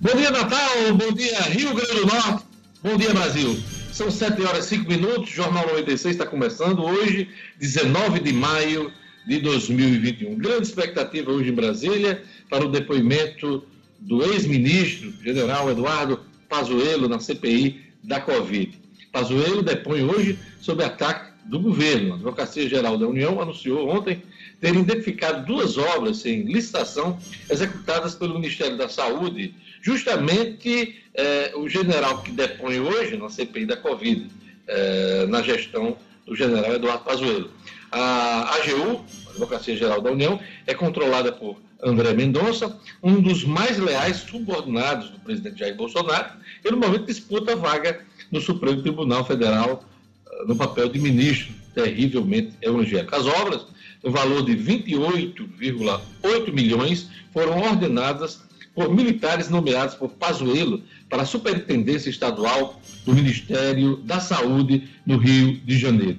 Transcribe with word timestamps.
Bom 0.00 0.14
dia, 0.14 0.30
Natal. 0.30 0.94
Bom 0.94 1.12
dia, 1.12 1.40
Rio 1.40 1.74
Grande 1.74 1.94
do 1.96 2.06
Norte. 2.06 2.44
Bom 2.84 2.96
dia, 2.96 3.12
Brasil. 3.12 3.58
São 3.92 4.12
7 4.12 4.40
horas 4.44 4.66
e 4.66 4.68
5 4.76 4.88
minutos. 4.88 5.28
Jornal 5.28 5.66
96 5.66 6.14
está 6.14 6.24
começando 6.24 6.84
hoje, 6.84 7.28
19 7.58 8.20
de 8.20 8.32
maio 8.32 8.92
de 9.26 9.40
2021. 9.40 10.36
Grande 10.36 10.68
expectativa 10.68 11.32
hoje 11.32 11.50
em 11.50 11.52
Brasília 11.52 12.22
para 12.48 12.64
o 12.64 12.70
depoimento 12.70 13.64
do 13.98 14.22
ex-ministro, 14.22 15.12
general 15.20 15.68
Eduardo 15.68 16.20
Pazuello, 16.48 17.08
na 17.08 17.18
CPI 17.18 17.82
da 18.04 18.20
Covid. 18.20 18.78
Pazuello 19.10 19.64
depõe 19.64 20.04
hoje 20.04 20.38
sobre 20.60 20.84
ataque 20.84 21.32
do 21.46 21.58
governo. 21.58 22.12
A 22.12 22.14
Advocacia 22.14 22.68
Geral 22.68 22.96
da 22.96 23.08
União 23.08 23.40
anunciou 23.40 23.88
ontem 23.88 24.22
ter 24.60 24.74
identificado 24.74 25.46
duas 25.46 25.78
obras 25.78 26.24
em 26.26 26.42
licitação 26.42 27.18
executadas 27.48 28.14
pelo 28.14 28.34
Ministério 28.34 28.76
da 28.76 28.88
Saúde, 28.88 29.54
justamente 29.80 31.00
eh, 31.14 31.52
o 31.54 31.68
general 31.68 32.22
que 32.22 32.32
depõe 32.32 32.80
hoje 32.80 33.16
na 33.16 33.28
CPI 33.28 33.66
da 33.66 33.76
Covid, 33.76 34.28
eh, 34.66 35.26
na 35.28 35.42
gestão 35.42 35.96
do 36.26 36.34
general 36.34 36.74
Eduardo 36.74 37.04
Pazuello. 37.04 37.50
A 37.90 38.56
AGU, 38.56 39.04
a 39.26 39.30
Advocacia 39.30 39.76
Geral 39.76 40.00
da 40.00 40.10
União, 40.10 40.38
é 40.66 40.74
controlada 40.74 41.32
por 41.32 41.56
André 41.82 42.12
Mendonça, 42.12 42.76
um 43.02 43.20
dos 43.20 43.44
mais 43.44 43.78
leais 43.78 44.18
subordinados 44.18 45.10
do 45.10 45.20
presidente 45.20 45.60
Jair 45.60 45.76
Bolsonaro, 45.76 46.32
e 46.64 46.70
no 46.70 46.76
momento 46.76 47.06
disputa 47.06 47.52
a 47.52 47.56
vaga 47.56 48.04
no 48.30 48.40
Supremo 48.40 48.82
Tribunal 48.82 49.24
Federal 49.24 49.84
eh, 50.30 50.44
no 50.46 50.56
papel 50.56 50.88
de 50.88 50.98
ministro, 50.98 51.54
terrivelmente 51.74 52.52
evangélico. 52.60 53.14
As 53.14 53.26
obras, 53.26 53.66
no 54.02 54.10
valor 54.10 54.44
de 54.44 54.56
28,8 54.56 56.52
milhões, 56.52 57.08
foram 57.32 57.60
ordenadas 57.60 58.40
por 58.74 58.94
militares 58.94 59.48
nomeados 59.48 59.94
por 59.96 60.10
Pazuello 60.10 60.82
para 61.08 61.22
a 61.22 61.26
Superintendência 61.26 62.10
Estadual 62.10 62.80
do 63.04 63.12
Ministério 63.12 63.96
da 64.04 64.20
Saúde 64.20 64.88
no 65.04 65.16
Rio 65.16 65.58
de 65.64 65.76
Janeiro. 65.78 66.18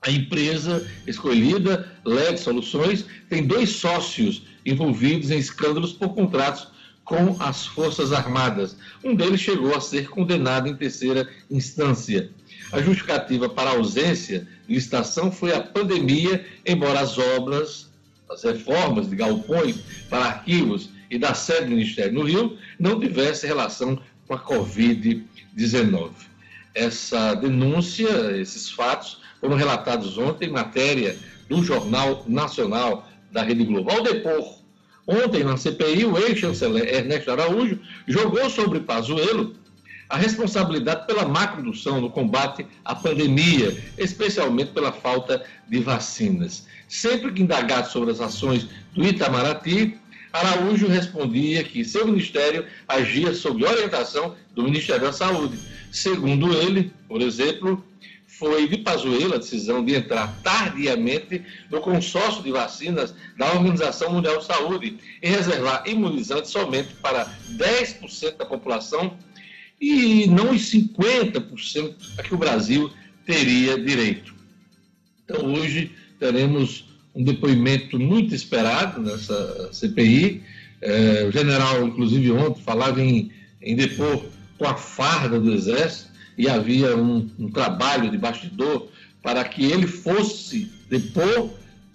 A 0.00 0.10
empresa 0.10 0.86
escolhida, 1.06 1.90
LED 2.04 2.38
Soluções, 2.38 3.06
tem 3.28 3.46
dois 3.46 3.70
sócios 3.70 4.42
envolvidos 4.64 5.30
em 5.30 5.38
escândalos 5.38 5.92
por 5.92 6.14
contratos 6.14 6.68
com 7.04 7.36
as 7.38 7.66
Forças 7.66 8.12
Armadas. 8.12 8.76
Um 9.02 9.14
deles 9.14 9.40
chegou 9.40 9.74
a 9.74 9.80
ser 9.80 10.08
condenado 10.08 10.68
em 10.68 10.74
terceira 10.74 11.28
instância. 11.50 12.30
A 12.74 12.82
justificativa 12.82 13.48
para 13.48 13.70
a 13.70 13.74
ausência 13.74 14.48
de 14.66 14.74
licitação 14.74 15.30
foi 15.30 15.54
a 15.54 15.60
pandemia, 15.60 16.44
embora 16.66 16.98
as 16.98 17.16
obras, 17.16 17.88
as 18.28 18.42
reformas 18.42 19.08
de 19.08 19.14
galpões 19.14 19.76
para 20.10 20.24
arquivos 20.24 20.90
e 21.08 21.16
da 21.16 21.34
sede 21.34 21.66
do 21.66 21.76
Ministério 21.76 22.12
no 22.12 22.24
Rio 22.24 22.58
não 22.76 22.98
tivessem 22.98 23.48
relação 23.48 23.96
com 24.26 24.34
a 24.34 24.40
Covid-19. 24.40 26.10
Essa 26.74 27.34
denúncia, 27.34 28.08
esses 28.36 28.68
fatos, 28.68 29.20
foram 29.40 29.54
relatados 29.54 30.18
ontem 30.18 30.48
em 30.48 30.52
matéria 30.52 31.16
do 31.48 31.62
Jornal 31.62 32.24
Nacional 32.26 33.08
da 33.30 33.44
Rede 33.44 33.62
Globo. 33.64 33.92
Ao 33.92 34.02
depor 34.02 34.58
ontem 35.06 35.44
na 35.44 35.56
CPI, 35.56 36.06
o 36.06 36.18
ex-chanceler 36.18 36.92
Ernesto 36.92 37.30
Araújo 37.30 37.78
jogou 38.08 38.50
sobre 38.50 38.80
Pazuello 38.80 39.54
a 40.14 40.16
responsabilidade 40.16 41.08
pela 41.08 41.26
má 41.26 41.48
condução 41.48 42.00
no 42.00 42.08
combate 42.08 42.64
à 42.84 42.94
pandemia, 42.94 43.76
especialmente 43.98 44.70
pela 44.70 44.92
falta 44.92 45.44
de 45.68 45.80
vacinas. 45.80 46.68
Sempre 46.88 47.32
que 47.32 47.42
indagado 47.42 47.90
sobre 47.90 48.12
as 48.12 48.20
ações 48.20 48.68
do 48.94 49.04
Itamaraty, 49.04 49.98
Araújo 50.32 50.86
respondia 50.86 51.64
que 51.64 51.84
seu 51.84 52.06
ministério 52.06 52.64
agia 52.86 53.34
sob 53.34 53.64
orientação 53.64 54.36
do 54.54 54.62
Ministério 54.62 55.02
da 55.02 55.12
Saúde. 55.12 55.58
Segundo 55.90 56.54
ele, 56.54 56.92
por 57.08 57.20
exemplo, 57.20 57.84
foi 58.28 58.68
de 58.68 58.78
Pazuello 58.78 59.34
a 59.34 59.38
decisão 59.38 59.84
de 59.84 59.96
entrar 59.96 60.32
tardiamente 60.44 61.42
no 61.68 61.80
consórcio 61.80 62.40
de 62.40 62.52
vacinas 62.52 63.12
da 63.36 63.52
Organização 63.52 64.12
Mundial 64.12 64.38
de 64.38 64.44
Saúde 64.44 64.96
e 65.20 65.28
reservar 65.28 65.82
imunizantes 65.86 66.52
somente 66.52 66.94
para 67.02 67.26
10% 67.56 68.36
da 68.36 68.46
população 68.46 69.18
e 69.84 70.26
não 70.26 70.52
os 70.52 70.62
50% 70.72 71.94
a 72.16 72.22
que 72.22 72.34
o 72.34 72.38
Brasil 72.38 72.90
teria 73.26 73.78
direito. 73.78 74.34
Então, 75.24 75.52
hoje 75.52 75.92
teremos 76.18 76.86
um 77.14 77.22
depoimento 77.22 77.98
muito 77.98 78.34
esperado 78.34 79.02
nessa 79.02 79.70
CPI. 79.72 80.42
É, 80.80 81.26
o 81.28 81.30
general, 81.30 81.86
inclusive, 81.86 82.30
ontem 82.32 82.62
falava 82.62 83.00
em, 83.02 83.30
em 83.60 83.76
depor 83.76 84.24
com 84.56 84.66
a 84.66 84.74
farda 84.74 85.38
do 85.38 85.52
Exército 85.52 86.10
e 86.38 86.48
havia 86.48 86.96
um, 86.96 87.28
um 87.38 87.50
trabalho 87.50 88.10
de 88.10 88.16
bastidor 88.16 88.88
para 89.22 89.44
que 89.44 89.64
ele 89.64 89.86
fosse 89.86 90.70
depor 90.88 91.50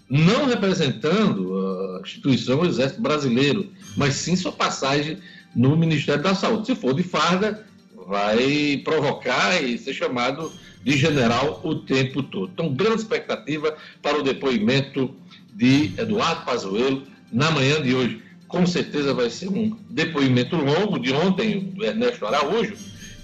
não 0.08 0.46
representando 0.46 1.56
a 1.56 2.00
instituição 2.02 2.60
o 2.60 2.66
Exército 2.66 3.00
Brasileiro, 3.00 3.68
mas 3.96 4.14
sim 4.14 4.34
sua 4.36 4.52
passagem 4.52 5.18
no 5.54 5.76
Ministério 5.76 6.22
da 6.22 6.34
Saúde. 6.34 6.66
Se 6.66 6.74
for 6.74 6.94
de 6.94 7.02
farda, 7.02 7.64
vai 8.10 8.82
provocar 8.82 9.62
e 9.62 9.78
ser 9.78 9.94
chamado 9.94 10.52
de 10.82 10.96
general 10.96 11.60
o 11.62 11.76
tempo 11.76 12.24
todo. 12.24 12.50
Então, 12.52 12.74
grande 12.74 13.02
expectativa 13.02 13.76
para 14.02 14.18
o 14.18 14.22
depoimento 14.22 15.14
de 15.54 15.92
Eduardo 15.96 16.44
Pazuello 16.44 17.04
na 17.32 17.52
manhã 17.52 17.80
de 17.80 17.94
hoje. 17.94 18.20
Com 18.48 18.66
certeza 18.66 19.14
vai 19.14 19.30
ser 19.30 19.48
um 19.48 19.78
depoimento 19.88 20.56
longo 20.56 20.98
de 20.98 21.12
ontem, 21.12 21.60
do 21.60 21.84
Ernesto 21.84 22.26
Araújo, 22.26 22.74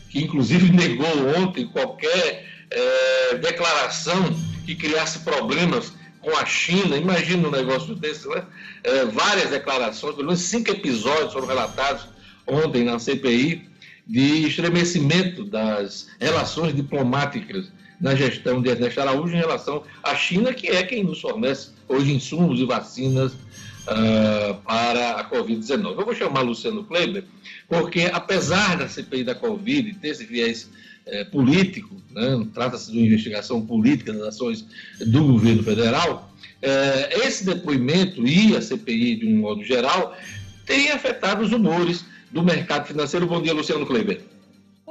que 0.08 0.22
inclusive 0.22 0.70
negou 0.70 1.34
ontem 1.36 1.66
qualquer 1.66 2.46
é, 2.70 3.34
declaração 3.38 4.22
que 4.64 4.76
criasse 4.76 5.18
problemas 5.20 5.92
com 6.20 6.30
a 6.36 6.46
China. 6.46 6.96
Imagina 6.96 7.48
um 7.48 7.50
negócio 7.50 7.92
desse, 7.96 8.28
né? 8.28 8.44
É, 8.84 9.04
várias 9.06 9.50
declarações, 9.50 10.14
pelo 10.14 10.28
menos 10.28 10.42
cinco 10.42 10.70
episódios 10.70 11.32
foram 11.32 11.48
relatados 11.48 12.06
ontem 12.46 12.84
na 12.84 13.00
CPI 13.00 13.74
de 14.06 14.46
estremecimento 14.46 15.44
das 15.44 16.08
relações 16.20 16.74
diplomáticas 16.74 17.70
na 18.00 18.14
gestão 18.14 18.60
de 18.60 18.68
Ernesto 18.68 19.00
Araújo 19.00 19.34
em 19.34 19.38
relação 19.38 19.82
à 20.02 20.14
China, 20.14 20.52
que 20.52 20.68
é 20.68 20.82
quem 20.82 21.02
nos 21.02 21.20
fornece 21.20 21.70
hoje 21.88 22.12
insumos 22.12 22.60
e 22.60 22.64
vacinas 22.64 23.32
uh, 23.32 24.54
para 24.64 25.12
a 25.12 25.30
Covid-19. 25.30 25.98
Eu 25.98 26.04
vou 26.04 26.14
chamar 26.14 26.42
Luciano 26.42 26.84
Kleber, 26.84 27.24
porque 27.68 28.10
apesar 28.12 28.76
da 28.76 28.88
CPI 28.88 29.24
da 29.24 29.34
Covid 29.34 29.94
ter 29.94 30.08
esse 30.08 30.24
viés 30.24 30.68
eh, 31.06 31.24
político, 31.24 31.94
né, 32.10 32.46
trata-se 32.52 32.90
de 32.90 32.98
uma 32.98 33.06
investigação 33.06 33.64
política 33.64 34.12
das 34.12 34.22
ações 34.34 34.66
do 35.00 35.24
governo 35.24 35.62
federal, 35.62 36.32
eh, 36.60 37.20
esse 37.24 37.44
depoimento 37.46 38.26
e 38.26 38.56
a 38.56 38.60
CPI, 38.60 39.16
de 39.16 39.26
um 39.26 39.38
modo 39.38 39.62
geral, 39.64 40.16
tem 40.64 40.90
afetado 40.90 41.44
os 41.44 41.52
humores 41.52 42.04
do 42.30 42.42
mercado 42.42 42.86
financeiro. 42.86 43.26
Bom 43.26 43.40
dia, 43.40 43.52
Luciano 43.52 43.86
Kleber. 43.86 44.20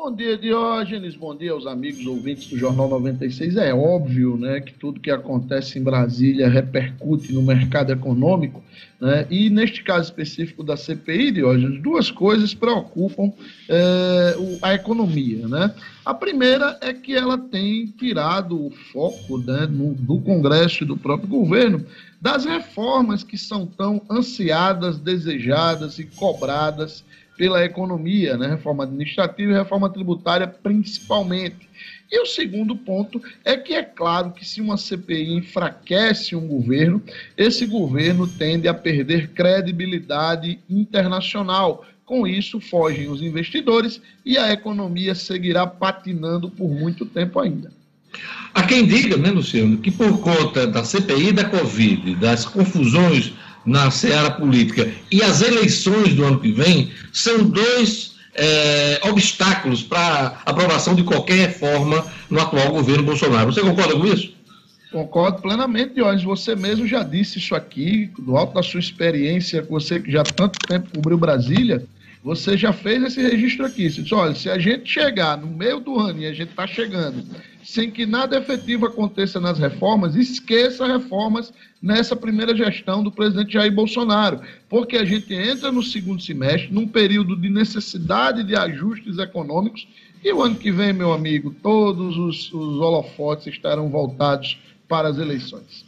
Bom 0.06 0.14
dia, 0.14 0.38
Diógenes. 0.38 1.16
Bom 1.16 1.36
dia 1.36 1.52
aos 1.52 1.66
amigos 1.66 2.06
ouvintes 2.06 2.48
do 2.50 2.58
Jornal 2.58 2.88
96. 2.90 3.56
É 3.56 3.74
óbvio 3.74 4.38
né, 4.38 4.62
que 4.62 4.74
tudo 4.74 5.00
que 5.00 5.10
acontece 5.10 5.80
em 5.80 5.84
Brasília 5.84 6.48
repercute 6.48 7.34
no 7.34 7.42
mercado 7.42 7.92
econômico. 7.92 8.64
Né? 9.02 9.26
E 9.32 9.50
neste 9.50 9.82
caso 9.84 10.04
específico 10.04 10.64
da 10.64 10.78
CPI, 10.78 11.32
Diógenes, 11.32 11.82
duas 11.82 12.12
coisas 12.12 12.54
preocupam 12.54 13.32
é, 13.68 14.36
a 14.62 14.76
economia. 14.76 15.48
Né? 15.48 15.74
A 16.06 16.14
primeira 16.14 16.78
é 16.82 16.94
que 16.94 17.16
ela 17.16 17.38
tem 17.38 17.88
tirado 17.88 18.64
o 18.64 18.70
foco 18.92 19.40
né, 19.40 19.66
no, 19.66 19.96
do 19.96 20.20
Congresso 20.20 20.84
e 20.84 20.86
do 20.86 20.96
próprio 20.98 21.30
governo 21.30 21.84
das 22.22 22.46
reformas 22.46 23.24
que 23.24 23.38
são 23.38 23.66
tão 23.66 24.02
ansiadas, 24.12 25.00
desejadas 25.00 25.98
e 26.00 26.04
cobradas 26.04 27.04
pela 27.38 27.64
economia, 27.64 28.38
né? 28.38 28.48
reforma 28.48 28.84
administrativa 28.84 29.52
e 29.52 29.56
reforma 29.56 29.90
tributária 29.90 30.48
principalmente. 30.48 31.70
E 32.12 32.20
o 32.22 32.26
segundo 32.26 32.76
ponto 32.76 33.22
é 33.44 33.58
que 33.58 33.74
é 33.74 33.84
claro 33.84 34.32
que 34.32 34.46
se 34.46 34.62
uma 34.62 34.78
CPI 34.78 35.34
enfraquece 35.34 36.36
um 36.36 36.48
governo, 36.48 37.02
esse 37.36 37.66
governo 37.66 38.28
tende 38.28 38.68
a 38.68 38.74
perder 38.74 39.30
credibilidade 39.30 40.60
internacional. 40.70 41.86
Com 42.06 42.28
isso, 42.28 42.60
fogem 42.60 43.10
os 43.10 43.22
investidores 43.22 44.00
e 44.24 44.38
a 44.38 44.52
economia 44.54 45.16
seguirá 45.16 45.66
patinando 45.66 46.52
por 46.52 46.70
muito 46.70 47.06
tempo 47.06 47.40
ainda. 47.40 47.72
Há 48.54 48.64
quem 48.64 48.86
diga, 48.86 49.18
né, 49.18 49.32
Luciano, 49.32 49.78
que 49.78 49.92
por 49.92 50.22
conta 50.22 50.66
da 50.66 50.84
CPI 50.84 51.34
da 51.34 51.44
Covid, 51.44 52.16
das 52.16 52.46
confusões 52.46 53.34
na 53.66 53.90
seara 53.90 54.32
política 54.32 54.92
e 55.12 55.24
as 55.24 55.42
eleições 55.42 56.14
do 56.14 56.24
ano 56.24 56.40
que 56.40 56.52
vem 56.52 56.92
são 57.12 57.44
dois 57.44 58.16
é, 58.36 59.00
obstáculos 59.04 59.82
para 59.82 60.42
aprovação 60.46 60.94
de 60.94 61.04
qualquer 61.04 61.36
reforma 61.48 62.06
no 62.30 62.40
atual 62.40 62.72
governo 62.72 63.04
Bolsonaro. 63.04 63.52
Você 63.52 63.62
concorda 63.62 63.96
com 63.96 64.06
isso? 64.06 64.34
Concordo 64.92 65.42
plenamente, 65.42 65.96
Diógenes. 65.96 66.24
Você 66.24 66.56
mesmo 66.56 66.88
já 66.88 67.04
disse 67.04 67.38
isso 67.40 67.56
aqui, 67.56 68.10
do 68.20 68.38
alto 68.38 68.54
da 68.54 68.64
sua 68.64 68.80
experiência, 68.80 69.62
você 69.62 70.00
que 70.00 70.12
já 70.12 70.22
há 70.22 70.24
tanto 70.24 70.60
tempo 70.60 70.90
cobriu 70.94 71.18
Brasília, 71.18 71.84
você 72.24 72.58
já 72.58 72.72
fez 72.72 73.04
esse 73.04 73.22
registro 73.22 73.66
aqui. 73.66 73.90
Você 73.90 74.02
disse, 74.02 74.14
olha, 74.14 74.36
se 74.36 74.50
a 74.50 74.58
gente 74.58 74.90
chegar 74.90 75.38
no 75.38 75.48
meio 75.48 75.80
do 75.80 76.00
ano 76.00 76.22
e 76.22 76.26
a 76.26 76.34
gente 76.34 76.50
está 76.50 76.66
chegando 76.68 77.24
sem 77.66 77.90
que 77.90 78.06
nada 78.06 78.38
efetivo 78.38 78.86
aconteça 78.86 79.40
nas 79.40 79.58
reformas, 79.58 80.16
esqueça 80.16 80.86
reformas 80.86 81.52
nessa 81.82 82.16
primeira 82.16 82.56
gestão 82.56 83.04
do 83.04 83.12
presidente 83.12 83.54
Jair 83.54 83.74
Bolsonaro, 83.74 84.40
porque 84.70 84.96
a 84.98 85.04
gente 85.04 85.34
entra 85.34 85.72
no 85.72 85.82
segundo 85.82 86.22
semestre, 86.22 86.72
num 86.72 86.88
período 86.88 87.36
de 87.36 87.50
necessidade 87.50 88.44
de 88.44 88.56
ajustes 88.56 89.18
econômicos, 89.18 89.88
e 90.24 90.32
o 90.32 90.44
ano 90.44 90.56
que 90.56 90.72
vem, 90.72 90.94
meu 90.94 91.12
amigo, 91.12 91.56
todos 91.64 92.16
os, 92.18 92.54
os 92.54 92.80
holofotes 92.80 93.48
estarão 93.48 93.90
voltados 93.90 94.60
para 94.88 95.08
as 95.08 95.18
eleições. 95.18 95.84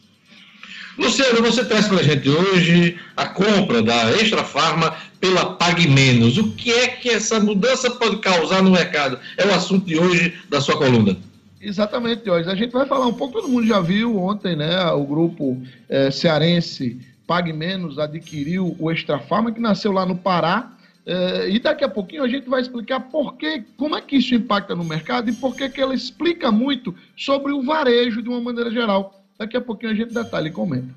Luciano, 0.98 1.44
você 1.44 1.64
traz 1.64 1.88
para 1.88 2.00
a 2.00 2.04
gente 2.04 2.28
hoje 2.28 2.98
a 3.16 3.28
compra 3.28 3.84
da 3.84 4.10
Extra 4.14 4.44
Farma 4.44 4.96
pela 5.20 5.54
Pague 5.54 5.88
Menos. 5.88 6.40
O 6.40 6.52
que 6.54 6.72
é 6.72 6.88
que 6.88 7.10
essa 7.10 7.40
mudança 7.40 7.92
pode 7.92 8.18
causar 8.18 8.64
no 8.64 8.72
mercado? 8.72 9.20
É 9.38 9.46
o 9.46 9.54
assunto 9.54 9.86
de 9.86 10.00
hoje 10.00 10.34
da 10.50 10.60
sua 10.60 10.76
coluna. 10.76 11.16
Exatamente, 11.60 12.30
hoje. 12.30 12.50
A 12.50 12.56
gente 12.56 12.72
vai 12.72 12.86
falar 12.86 13.08
um 13.08 13.14
pouco, 13.14 13.42
todo 13.42 13.50
mundo 13.50 13.66
já 13.66 13.80
viu 13.80 14.18
ontem, 14.18 14.56
né? 14.56 14.86
O 14.92 15.04
grupo 15.04 15.62
é, 15.90 16.12
cearense 16.12 17.00
Pague 17.26 17.52
Menos 17.52 18.00
adquiriu 18.00 18.76
o 18.80 18.92
Extra 18.92 19.20
Farma, 19.20 19.52
que 19.52 19.60
nasceu 19.60 19.92
lá 19.92 20.06
no 20.06 20.16
Pará. 20.16 20.72
É, 21.06 21.50
e 21.50 21.60
daqui 21.60 21.84
a 21.84 21.90
pouquinho 21.90 22.24
a 22.24 22.28
gente 22.28 22.50
vai 22.50 22.62
explicar 22.62 23.00
por 23.00 23.36
que, 23.36 23.64
como 23.78 23.96
é 23.96 24.02
que 24.02 24.18
isso 24.18 24.36
impacta 24.36 24.76
no 24.76 24.84
mercado 24.84 25.30
e 25.30 25.34
por 25.34 25.56
que, 25.56 25.70
que 25.70 25.82
ela 25.82 25.96
explica 25.96 26.52
muito 26.52 26.94
sobre 27.16 27.52
o 27.52 27.64
varejo 27.64 28.22
de 28.22 28.30
uma 28.30 28.42
maneira 28.42 28.70
geral. 28.70 29.24
Daqui 29.40 29.56
a 29.56 29.62
pouquinho 29.62 29.92
a 29.92 29.96
gente 29.96 30.14
detalha 30.14 30.48
e 30.48 30.52
comenta. 30.52 30.88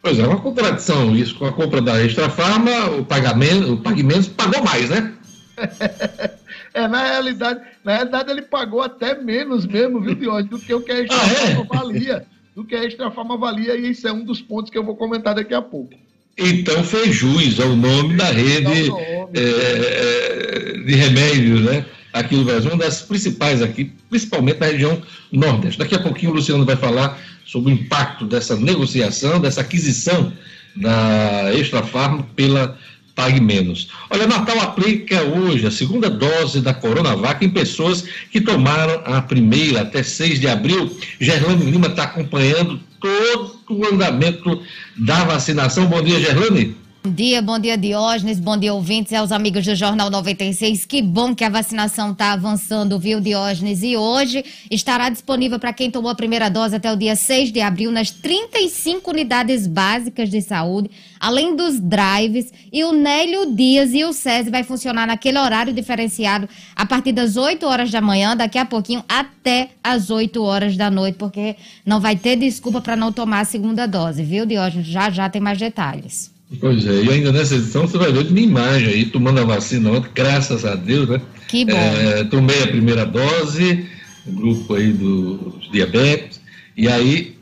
Pois 0.00 0.18
é, 0.18 0.26
uma 0.26 0.40
contradição 0.40 1.14
isso 1.14 1.36
com 1.36 1.46
a 1.46 1.52
compra 1.52 1.80
da 1.80 2.02
Extra 2.04 2.28
Farma, 2.28 2.90
o 2.98 3.04
pagamento, 3.04 3.74
o 3.74 3.76
pagamento 3.76 4.30
pagou 4.30 4.62
mais, 4.64 4.90
né? 4.90 5.12
é, 6.74 6.88
na 6.88 7.04
realidade, 7.04 7.60
na 7.84 7.92
realidade 7.92 8.30
ele 8.30 8.42
pagou 8.42 8.80
até 8.80 9.20
menos 9.20 9.66
mesmo, 9.66 10.00
viu, 10.00 10.14
Diógenes, 10.14 10.50
do 10.50 10.58
que 10.58 10.72
o 10.74 10.80
que 10.80 10.92
a 10.92 11.00
Extra 11.00 11.16
ah, 11.16 11.50
é? 11.50 11.64
Valia. 11.64 12.26
Do 12.54 12.64
que 12.64 12.74
a 12.74 12.84
Extra 12.84 13.08
valia, 13.08 13.76
e 13.76 13.90
isso 13.90 14.06
é 14.06 14.12
um 14.12 14.24
dos 14.24 14.40
pontos 14.40 14.70
que 14.70 14.78
eu 14.78 14.84
vou 14.84 14.94
comentar 14.94 15.34
daqui 15.34 15.54
a 15.54 15.62
pouco. 15.62 15.94
Então 16.36 16.82
fez 16.84 17.14
jus 17.14 17.60
ao 17.60 17.76
nome 17.76 18.16
da 18.16 18.26
rede 18.26 18.88
nome. 18.88 19.32
É, 19.34 20.78
de 20.84 20.94
remédios, 20.94 21.62
né? 21.62 21.84
Aqui 22.12 22.36
no 22.36 22.44
Brasil, 22.44 22.70
uma 22.70 22.78
das 22.78 23.02
principais 23.02 23.62
aqui, 23.62 23.90
principalmente 24.08 24.60
na 24.60 24.66
região 24.66 25.00
Nordeste. 25.30 25.78
Daqui 25.78 25.94
a 25.94 25.98
pouquinho 25.98 26.32
o 26.32 26.34
Luciano 26.34 26.64
vai 26.64 26.76
falar 26.76 27.18
sobre 27.44 27.72
o 27.72 27.74
impacto 27.74 28.26
dessa 28.26 28.56
negociação, 28.56 29.40
dessa 29.40 29.62
aquisição 29.62 30.32
da 30.76 31.54
Extra 31.54 31.82
Farm 31.82 32.22
pela 32.36 32.78
Pague 33.14 33.40
Menos. 33.40 33.88
Olha, 34.10 34.26
Natal 34.26 34.60
aplica 34.60 35.22
hoje 35.22 35.66
a 35.66 35.70
segunda 35.70 36.08
dose 36.08 36.60
da 36.60 36.72
Coronavac 36.72 37.44
em 37.44 37.50
pessoas 37.50 38.04
que 38.30 38.40
tomaram 38.40 39.02
a 39.04 39.20
primeira 39.20 39.82
até 39.82 40.02
6 40.02 40.40
de 40.40 40.48
abril. 40.48 40.90
Gerlane 41.20 41.70
Lima 41.70 41.88
está 41.88 42.04
acompanhando 42.04 42.80
todo 43.00 43.58
o 43.68 43.86
andamento 43.86 44.62
da 44.96 45.24
vacinação. 45.24 45.86
Bom 45.86 46.02
dia, 46.02 46.20
Gerlane. 46.20 46.76
Bom 47.04 47.10
dia, 47.10 47.42
bom 47.42 47.58
dia 47.58 47.76
Diógenes, 47.76 48.38
bom 48.38 48.56
dia 48.56 48.72
ouvintes 48.72 49.10
e 49.10 49.16
aos 49.16 49.32
amigos 49.32 49.64
do 49.64 49.74
Jornal 49.74 50.08
96. 50.08 50.84
Que 50.84 51.02
bom 51.02 51.34
que 51.34 51.42
a 51.42 51.48
vacinação 51.48 52.12
está 52.12 52.32
avançando, 52.32 52.96
viu 52.96 53.20
Diógenes? 53.20 53.82
E 53.82 53.96
hoje 53.96 54.44
estará 54.70 55.08
disponível 55.08 55.58
para 55.58 55.72
quem 55.72 55.90
tomou 55.90 56.12
a 56.12 56.14
primeira 56.14 56.48
dose 56.48 56.76
até 56.76 56.92
o 56.92 56.96
dia 56.96 57.16
6 57.16 57.50
de 57.50 57.60
abril 57.60 57.90
nas 57.90 58.12
35 58.12 59.10
unidades 59.10 59.66
básicas 59.66 60.30
de 60.30 60.40
saúde, 60.40 60.92
além 61.18 61.56
dos 61.56 61.80
drives. 61.80 62.52
E 62.72 62.84
o 62.84 62.92
Nélio 62.92 63.52
Dias 63.52 63.92
e 63.92 64.04
o 64.04 64.12
SESI 64.12 64.48
vai 64.48 64.62
funcionar 64.62 65.04
naquele 65.04 65.40
horário 65.40 65.72
diferenciado 65.72 66.48
a 66.76 66.86
partir 66.86 67.10
das 67.10 67.36
8 67.36 67.66
horas 67.66 67.90
da 67.90 68.00
manhã, 68.00 68.36
daqui 68.36 68.58
a 68.58 68.64
pouquinho 68.64 69.04
até 69.08 69.70
as 69.82 70.08
8 70.08 70.40
horas 70.40 70.76
da 70.76 70.88
noite, 70.88 71.16
porque 71.18 71.56
não 71.84 71.98
vai 71.98 72.14
ter 72.14 72.36
desculpa 72.36 72.80
para 72.80 72.94
não 72.94 73.10
tomar 73.10 73.40
a 73.40 73.44
segunda 73.44 73.88
dose, 73.88 74.22
viu 74.22 74.46
Diógenes? 74.46 74.86
Já 74.86 75.10
já 75.10 75.28
tem 75.28 75.42
mais 75.42 75.58
detalhes. 75.58 76.31
Pois 76.60 76.86
é, 76.86 77.02
e 77.04 77.10
ainda 77.10 77.32
nessa 77.32 77.54
edição 77.54 77.86
você 77.86 77.96
vai 77.96 78.12
ver 78.12 78.24
de 78.24 78.32
minha 78.32 78.46
imagem 78.46 78.88
aí, 78.88 79.04
tomando 79.06 79.40
a 79.40 79.44
vacina 79.44 79.90
ontem, 79.90 80.10
graças 80.14 80.64
a 80.64 80.74
Deus, 80.74 81.08
né? 81.08 81.20
Que 81.48 81.64
bom. 81.64 81.72
É, 81.72 82.24
tomei 82.24 82.62
a 82.62 82.66
primeira 82.66 83.04
dose, 83.04 83.86
o 84.26 84.32
grupo 84.32 84.74
aí 84.74 84.92
dos 84.92 85.70
diabetes, 85.70 86.40
e 86.76 86.88
aí, 86.88 87.36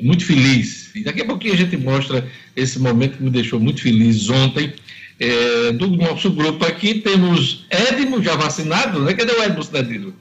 muito 0.00 0.24
feliz. 0.24 0.90
E 0.94 1.02
daqui 1.02 1.22
a 1.22 1.24
pouquinho 1.24 1.54
a 1.54 1.56
gente 1.56 1.76
mostra 1.76 2.26
esse 2.54 2.78
momento 2.78 3.16
que 3.16 3.22
me 3.22 3.30
deixou 3.30 3.58
muito 3.58 3.82
feliz 3.82 4.28
ontem. 4.28 4.72
É, 5.18 5.72
do 5.72 5.88
nosso 5.88 6.30
grupo 6.30 6.64
aqui 6.64 6.94
temos 6.94 7.64
Edmo, 7.70 8.22
já 8.22 8.34
vacinado, 8.34 9.00
né? 9.00 9.14
Cadê 9.14 9.32
o 9.32 9.42
Edmo 9.42 9.62
Cidadino? 9.62 10.14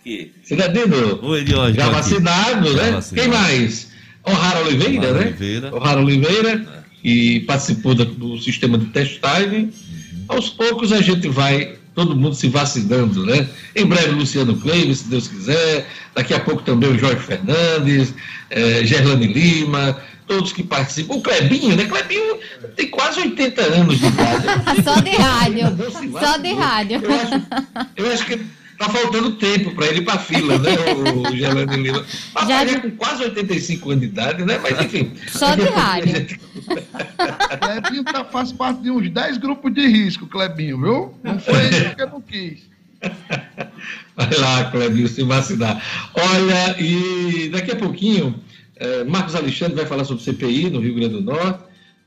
Aqui. 0.00 0.32
Cidadino? 0.42 1.20
Oi. 1.22 1.44
Já 1.46 1.90
vacinado, 1.90 2.72
né? 2.74 2.92
Vacinado. 2.92 3.14
Quem 3.14 3.28
mais? 3.28 3.88
O'Hara 4.24 4.60
Oliveira, 4.60 5.00
O'Hara 5.00 5.12
né? 5.12 5.26
Oliveira. 5.26 5.74
O'Hara 5.74 6.00
Oliveira. 6.00 6.77
E 7.08 7.40
participou 7.40 7.94
do, 7.94 8.04
do 8.04 8.38
sistema 8.38 8.76
de 8.76 8.84
testagem. 8.86 9.72
Aos 10.28 10.50
poucos 10.50 10.92
a 10.92 11.00
gente 11.00 11.26
vai, 11.26 11.76
todo 11.94 12.14
mundo 12.14 12.34
se 12.34 12.48
vacinando, 12.48 13.24
né? 13.24 13.48
Em 13.74 13.86
breve, 13.86 14.10
Luciano 14.10 14.54
Kleber, 14.56 14.94
se 14.94 15.08
Deus 15.08 15.26
quiser. 15.26 15.88
Daqui 16.14 16.34
a 16.34 16.40
pouco 16.40 16.62
também 16.62 16.90
o 16.90 16.98
Jorge 16.98 17.20
Fernandes, 17.20 18.12
é, 18.50 18.84
Gerlane 18.84 19.26
Lima, 19.26 19.98
todos 20.26 20.52
que 20.52 20.62
participam. 20.62 21.14
O 21.14 21.22
Clebinho, 21.22 21.74
né? 21.74 21.86
Clebinho 21.86 22.36
tem 22.76 22.88
quase 22.88 23.20
80 23.20 23.62
anos 23.62 23.98
de 23.98 24.06
idade. 24.06 24.44
Só 24.84 25.00
de 25.00 25.10
rádio. 25.10 25.66
Só 26.20 26.36
de 26.36 26.52
rádio. 26.52 27.00
Eu 27.02 27.14
acho, 27.14 27.46
eu 27.96 28.12
acho 28.12 28.26
que 28.26 28.38
Tá 28.78 28.88
faltando 28.88 29.32
tempo 29.32 29.74
para 29.74 29.88
ele 29.88 29.98
ir 29.98 30.04
para 30.04 30.20
fila, 30.20 30.56
né, 30.56 30.70
o, 30.94 31.36
Gelane 31.36 31.76
Lima? 31.76 32.06
Papai 32.32 32.68
já... 32.68 32.80
com 32.80 32.90
quase 32.92 33.24
85 33.24 33.90
anos 33.90 34.00
de 34.02 34.06
idade, 34.06 34.44
né? 34.44 34.60
Mas 34.62 34.80
enfim. 34.80 35.12
Só 35.26 35.56
de 35.56 35.62
rádio. 35.62 36.14
Gente... 36.14 36.40
Clebinho 37.60 38.04
tá, 38.04 38.24
faz 38.24 38.52
parte 38.52 38.82
de 38.82 38.90
uns 38.92 39.10
10 39.10 39.38
grupos 39.38 39.74
de 39.74 39.84
risco, 39.84 40.28
Clebinho, 40.28 40.80
viu? 40.80 41.14
Não 41.24 41.40
foi 41.40 41.66
ele 41.66 41.84
porque 41.86 42.06
não 42.06 42.20
quis. 42.20 42.68
Vai 44.14 44.34
lá, 44.36 44.70
Clebinho, 44.70 45.08
se 45.08 45.24
vacinar. 45.24 45.82
Olha, 46.14 46.80
e 46.80 47.48
daqui 47.48 47.72
a 47.72 47.76
pouquinho, 47.76 48.40
eh, 48.76 49.02
Marcos 49.02 49.34
Alexandre 49.34 49.74
vai 49.74 49.86
falar 49.86 50.04
sobre 50.04 50.22
CPI 50.22 50.70
no 50.70 50.78
Rio 50.78 50.94
Grande 50.94 51.14
do 51.14 51.22
Norte. 51.22 51.64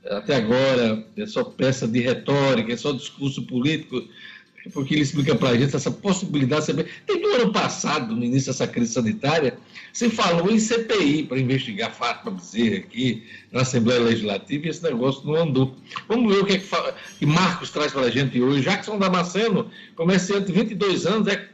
Até 0.10 0.38
agora 0.38 1.06
é 1.18 1.26
só 1.26 1.44
peça 1.44 1.86
de 1.86 2.00
retórica, 2.00 2.72
é 2.72 2.78
só 2.78 2.94
discurso 2.94 3.44
político 3.44 4.02
porque 4.69 4.94
ele 4.94 5.02
explica 5.02 5.36
para 5.36 5.50
a 5.50 5.58
gente 5.58 5.75
essa 5.75 5.90
possibilidade. 5.90 6.68
Tem 7.08 7.20
do 7.20 7.27
ano 7.30 7.51
passado, 7.51 8.15
no 8.15 8.24
início 8.24 8.51
dessa 8.51 8.68
crise 8.68 8.94
sanitária, 8.94 9.58
se 9.91 10.10
falou 10.10 10.51
em 10.51 10.60
CPI 10.60 11.24
para 11.24 11.39
investigar 11.39 11.91
Fátima 11.91 12.32
Bezerra 12.32 12.77
aqui 12.77 13.24
na 13.51 13.62
Assembleia 13.62 14.00
Legislativa 14.01 14.68
e 14.68 14.70
esse 14.70 14.84
negócio 14.84 15.25
não 15.25 15.36
andou. 15.36 15.75
Vamos 16.08 16.34
ver 16.34 16.41
o 16.41 16.46
que, 16.46 16.53
é 16.53 16.58
que, 16.60 16.68
que 17.20 17.25
Marcos 17.25 17.72
traz 17.72 17.91
para 17.91 18.03
a 18.03 18.12
gente 18.12 18.39
hoje. 18.41 18.62
Jackson 18.62 19.00
Damasceno, 19.00 19.70
comerciante 19.96 20.48
de 20.48 20.53
22 20.53 21.06
anos, 21.08 21.27
é, 21.27 21.50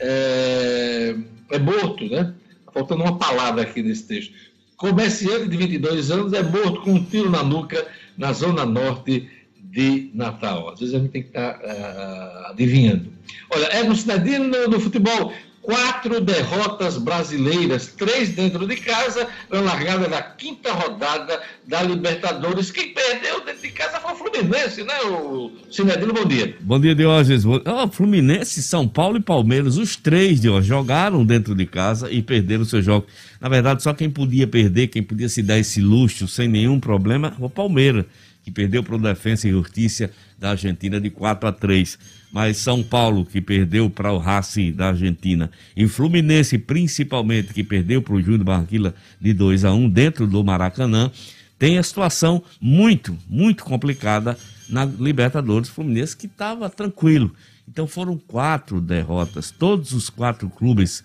é, 0.00 1.16
é 1.50 1.58
morto, 1.58 2.04
né? 2.04 2.34
Faltando 2.72 3.02
uma 3.02 3.18
palavra 3.18 3.62
aqui 3.62 3.82
nesse 3.82 4.04
texto. 4.04 4.32
Comerciante 4.76 5.48
de 5.48 5.56
22 5.56 6.10
anos 6.10 6.32
é 6.32 6.42
morto 6.42 6.82
com 6.82 6.92
um 6.92 7.04
tiro 7.04 7.30
na 7.30 7.42
nuca 7.42 7.86
na 8.16 8.32
zona 8.32 8.66
norte 8.66 9.28
de 9.72 10.10
Natal. 10.14 10.68
Às 10.68 10.80
vezes 10.80 10.94
a 10.94 10.98
gente 10.98 11.10
tem 11.10 11.22
que 11.22 11.28
estar 11.28 11.54
uh, 11.56 12.50
adivinhando. 12.50 13.10
Olha, 13.50 13.64
é 13.66 13.82
no 13.82 13.96
Cidadino 13.96 14.46
no, 14.46 14.68
no, 14.68 14.80
futebol. 14.80 15.32
Quatro 15.62 16.20
derrotas 16.20 16.98
brasileiras, 16.98 17.86
três 17.96 18.30
dentro 18.30 18.66
de 18.66 18.74
casa, 18.74 19.28
na 19.48 19.60
largada 19.60 20.08
da 20.08 20.20
quinta 20.20 20.72
rodada 20.72 21.40
da 21.64 21.84
Libertadores. 21.84 22.72
Quem 22.72 22.92
perdeu 22.92 23.44
dentro 23.44 23.62
de 23.62 23.70
casa 23.70 24.00
foi 24.00 24.12
o 24.12 24.16
Fluminense, 24.16 24.82
né, 24.82 25.00
o 25.04 25.52
Cinedino? 25.70 26.12
Bom 26.12 26.24
dia. 26.24 26.56
Bom 26.60 26.80
dia, 26.80 26.96
Diógenes. 26.96 27.44
Oh, 27.44 27.88
Fluminense, 27.92 28.60
São 28.60 28.88
Paulo 28.88 29.18
e 29.18 29.22
Palmeiras, 29.22 29.76
os 29.76 29.94
três, 29.94 30.40
Diógenes, 30.40 30.66
jogaram 30.66 31.24
dentro 31.24 31.54
de 31.54 31.64
casa 31.64 32.10
e 32.10 32.20
perderam 32.20 32.62
o 32.62 32.66
seu 32.66 32.82
jogo. 32.82 33.06
Na 33.40 33.48
verdade, 33.48 33.84
só 33.84 33.94
quem 33.94 34.10
podia 34.10 34.48
perder, 34.48 34.88
quem 34.88 35.02
podia 35.02 35.28
se 35.28 35.44
dar 35.44 35.60
esse 35.60 35.80
luxo 35.80 36.26
sem 36.26 36.48
nenhum 36.48 36.80
problema, 36.80 37.36
o 37.38 37.48
Palmeiras 37.48 38.04
que 38.42 38.50
perdeu 38.50 38.82
para 38.82 38.96
o 38.96 38.98
Defensa 38.98 39.46
e 39.46 39.52
Justiça 39.52 40.10
da 40.38 40.50
Argentina 40.50 41.00
de 41.00 41.10
4 41.10 41.48
a 41.48 41.52
3. 41.52 41.98
Mas 42.32 42.56
São 42.56 42.82
Paulo, 42.82 43.24
que 43.24 43.40
perdeu 43.40 43.88
para 43.88 44.12
o 44.12 44.18
Racing 44.18 44.72
da 44.72 44.88
Argentina, 44.88 45.50
e 45.76 45.86
Fluminense, 45.86 46.58
principalmente, 46.58 47.52
que 47.52 47.62
perdeu 47.62 48.00
para 48.00 48.14
o 48.14 48.22
Júnior 48.22 48.44
Barranquilla 48.44 48.94
de 49.20 49.32
2 49.32 49.64
a 49.64 49.72
1 49.72 49.88
dentro 49.90 50.26
do 50.26 50.42
Maracanã, 50.42 51.10
tem 51.58 51.78
a 51.78 51.82
situação 51.82 52.42
muito, 52.60 53.16
muito 53.28 53.64
complicada 53.64 54.36
na 54.68 54.84
Libertadores 54.84 55.68
Fluminense, 55.68 56.16
que 56.16 56.26
estava 56.26 56.68
tranquilo. 56.68 57.32
Então 57.68 57.86
foram 57.86 58.18
quatro 58.18 58.80
derrotas, 58.80 59.50
todos 59.50 59.92
os 59.92 60.10
quatro 60.10 60.50
clubes, 60.50 61.04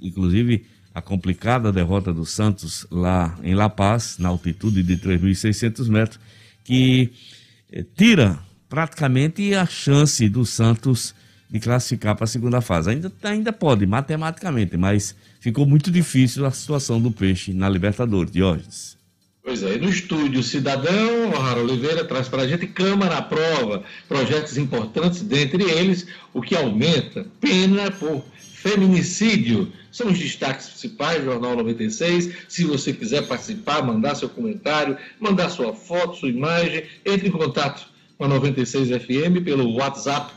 inclusive 0.00 0.66
a 0.94 1.00
complicada 1.00 1.72
derrota 1.72 2.12
do 2.12 2.26
Santos 2.26 2.86
lá 2.90 3.38
em 3.42 3.54
La 3.54 3.68
Paz, 3.68 4.18
na 4.18 4.28
altitude 4.28 4.82
de 4.82 4.96
3.600 4.96 5.88
metros, 5.88 6.20
que 6.64 7.12
eh, 7.70 7.84
tira 7.96 8.38
praticamente 8.68 9.54
a 9.54 9.66
chance 9.66 10.28
do 10.28 10.44
Santos 10.44 11.14
de 11.50 11.60
classificar 11.60 12.16
para 12.16 12.24
a 12.24 12.26
segunda 12.26 12.62
fase. 12.62 12.90
Ainda, 12.90 13.12
ainda 13.22 13.52
pode, 13.52 13.86
matematicamente, 13.86 14.76
mas 14.76 15.14
ficou 15.38 15.66
muito 15.66 15.90
difícil 15.90 16.46
a 16.46 16.50
situação 16.50 16.98
do 17.00 17.10
Peixe 17.10 17.52
na 17.52 17.68
Libertadores, 17.68 18.32
Diógenes. 18.32 18.96
Pois 19.44 19.62
é, 19.62 19.76
no 19.76 19.88
estúdio 19.88 20.42
Cidadão, 20.42 21.30
Rara 21.30 21.60
Oliveira 21.60 22.04
traz 22.04 22.28
para 22.28 22.42
a 22.42 22.48
gente 22.48 22.66
Câmara 22.68 23.18
à 23.18 23.22
prova, 23.22 23.82
projetos 24.08 24.56
importantes, 24.56 25.20
dentre 25.20 25.64
eles 25.64 26.06
o 26.32 26.40
que 26.40 26.54
aumenta 26.54 27.26
pena 27.40 27.90
por 27.90 28.24
feminicídio. 28.54 29.70
São 29.92 30.08
os 30.08 30.18
destaques 30.18 30.68
principais 30.68 31.18
do 31.18 31.26
Jornal 31.26 31.54
96. 31.56 32.34
Se 32.48 32.64
você 32.64 32.92
quiser 32.92 33.28
participar, 33.28 33.82
mandar 33.82 34.14
seu 34.14 34.28
comentário, 34.28 34.96
mandar 35.20 35.50
sua 35.50 35.74
foto, 35.74 36.16
sua 36.16 36.30
imagem, 36.30 36.84
entre 37.04 37.28
em 37.28 37.30
contato 37.30 37.86
com 38.16 38.24
a 38.24 38.28
96 38.28 38.88
FM 38.88 39.44
pelo 39.44 39.74
WhatsApp 39.74 40.32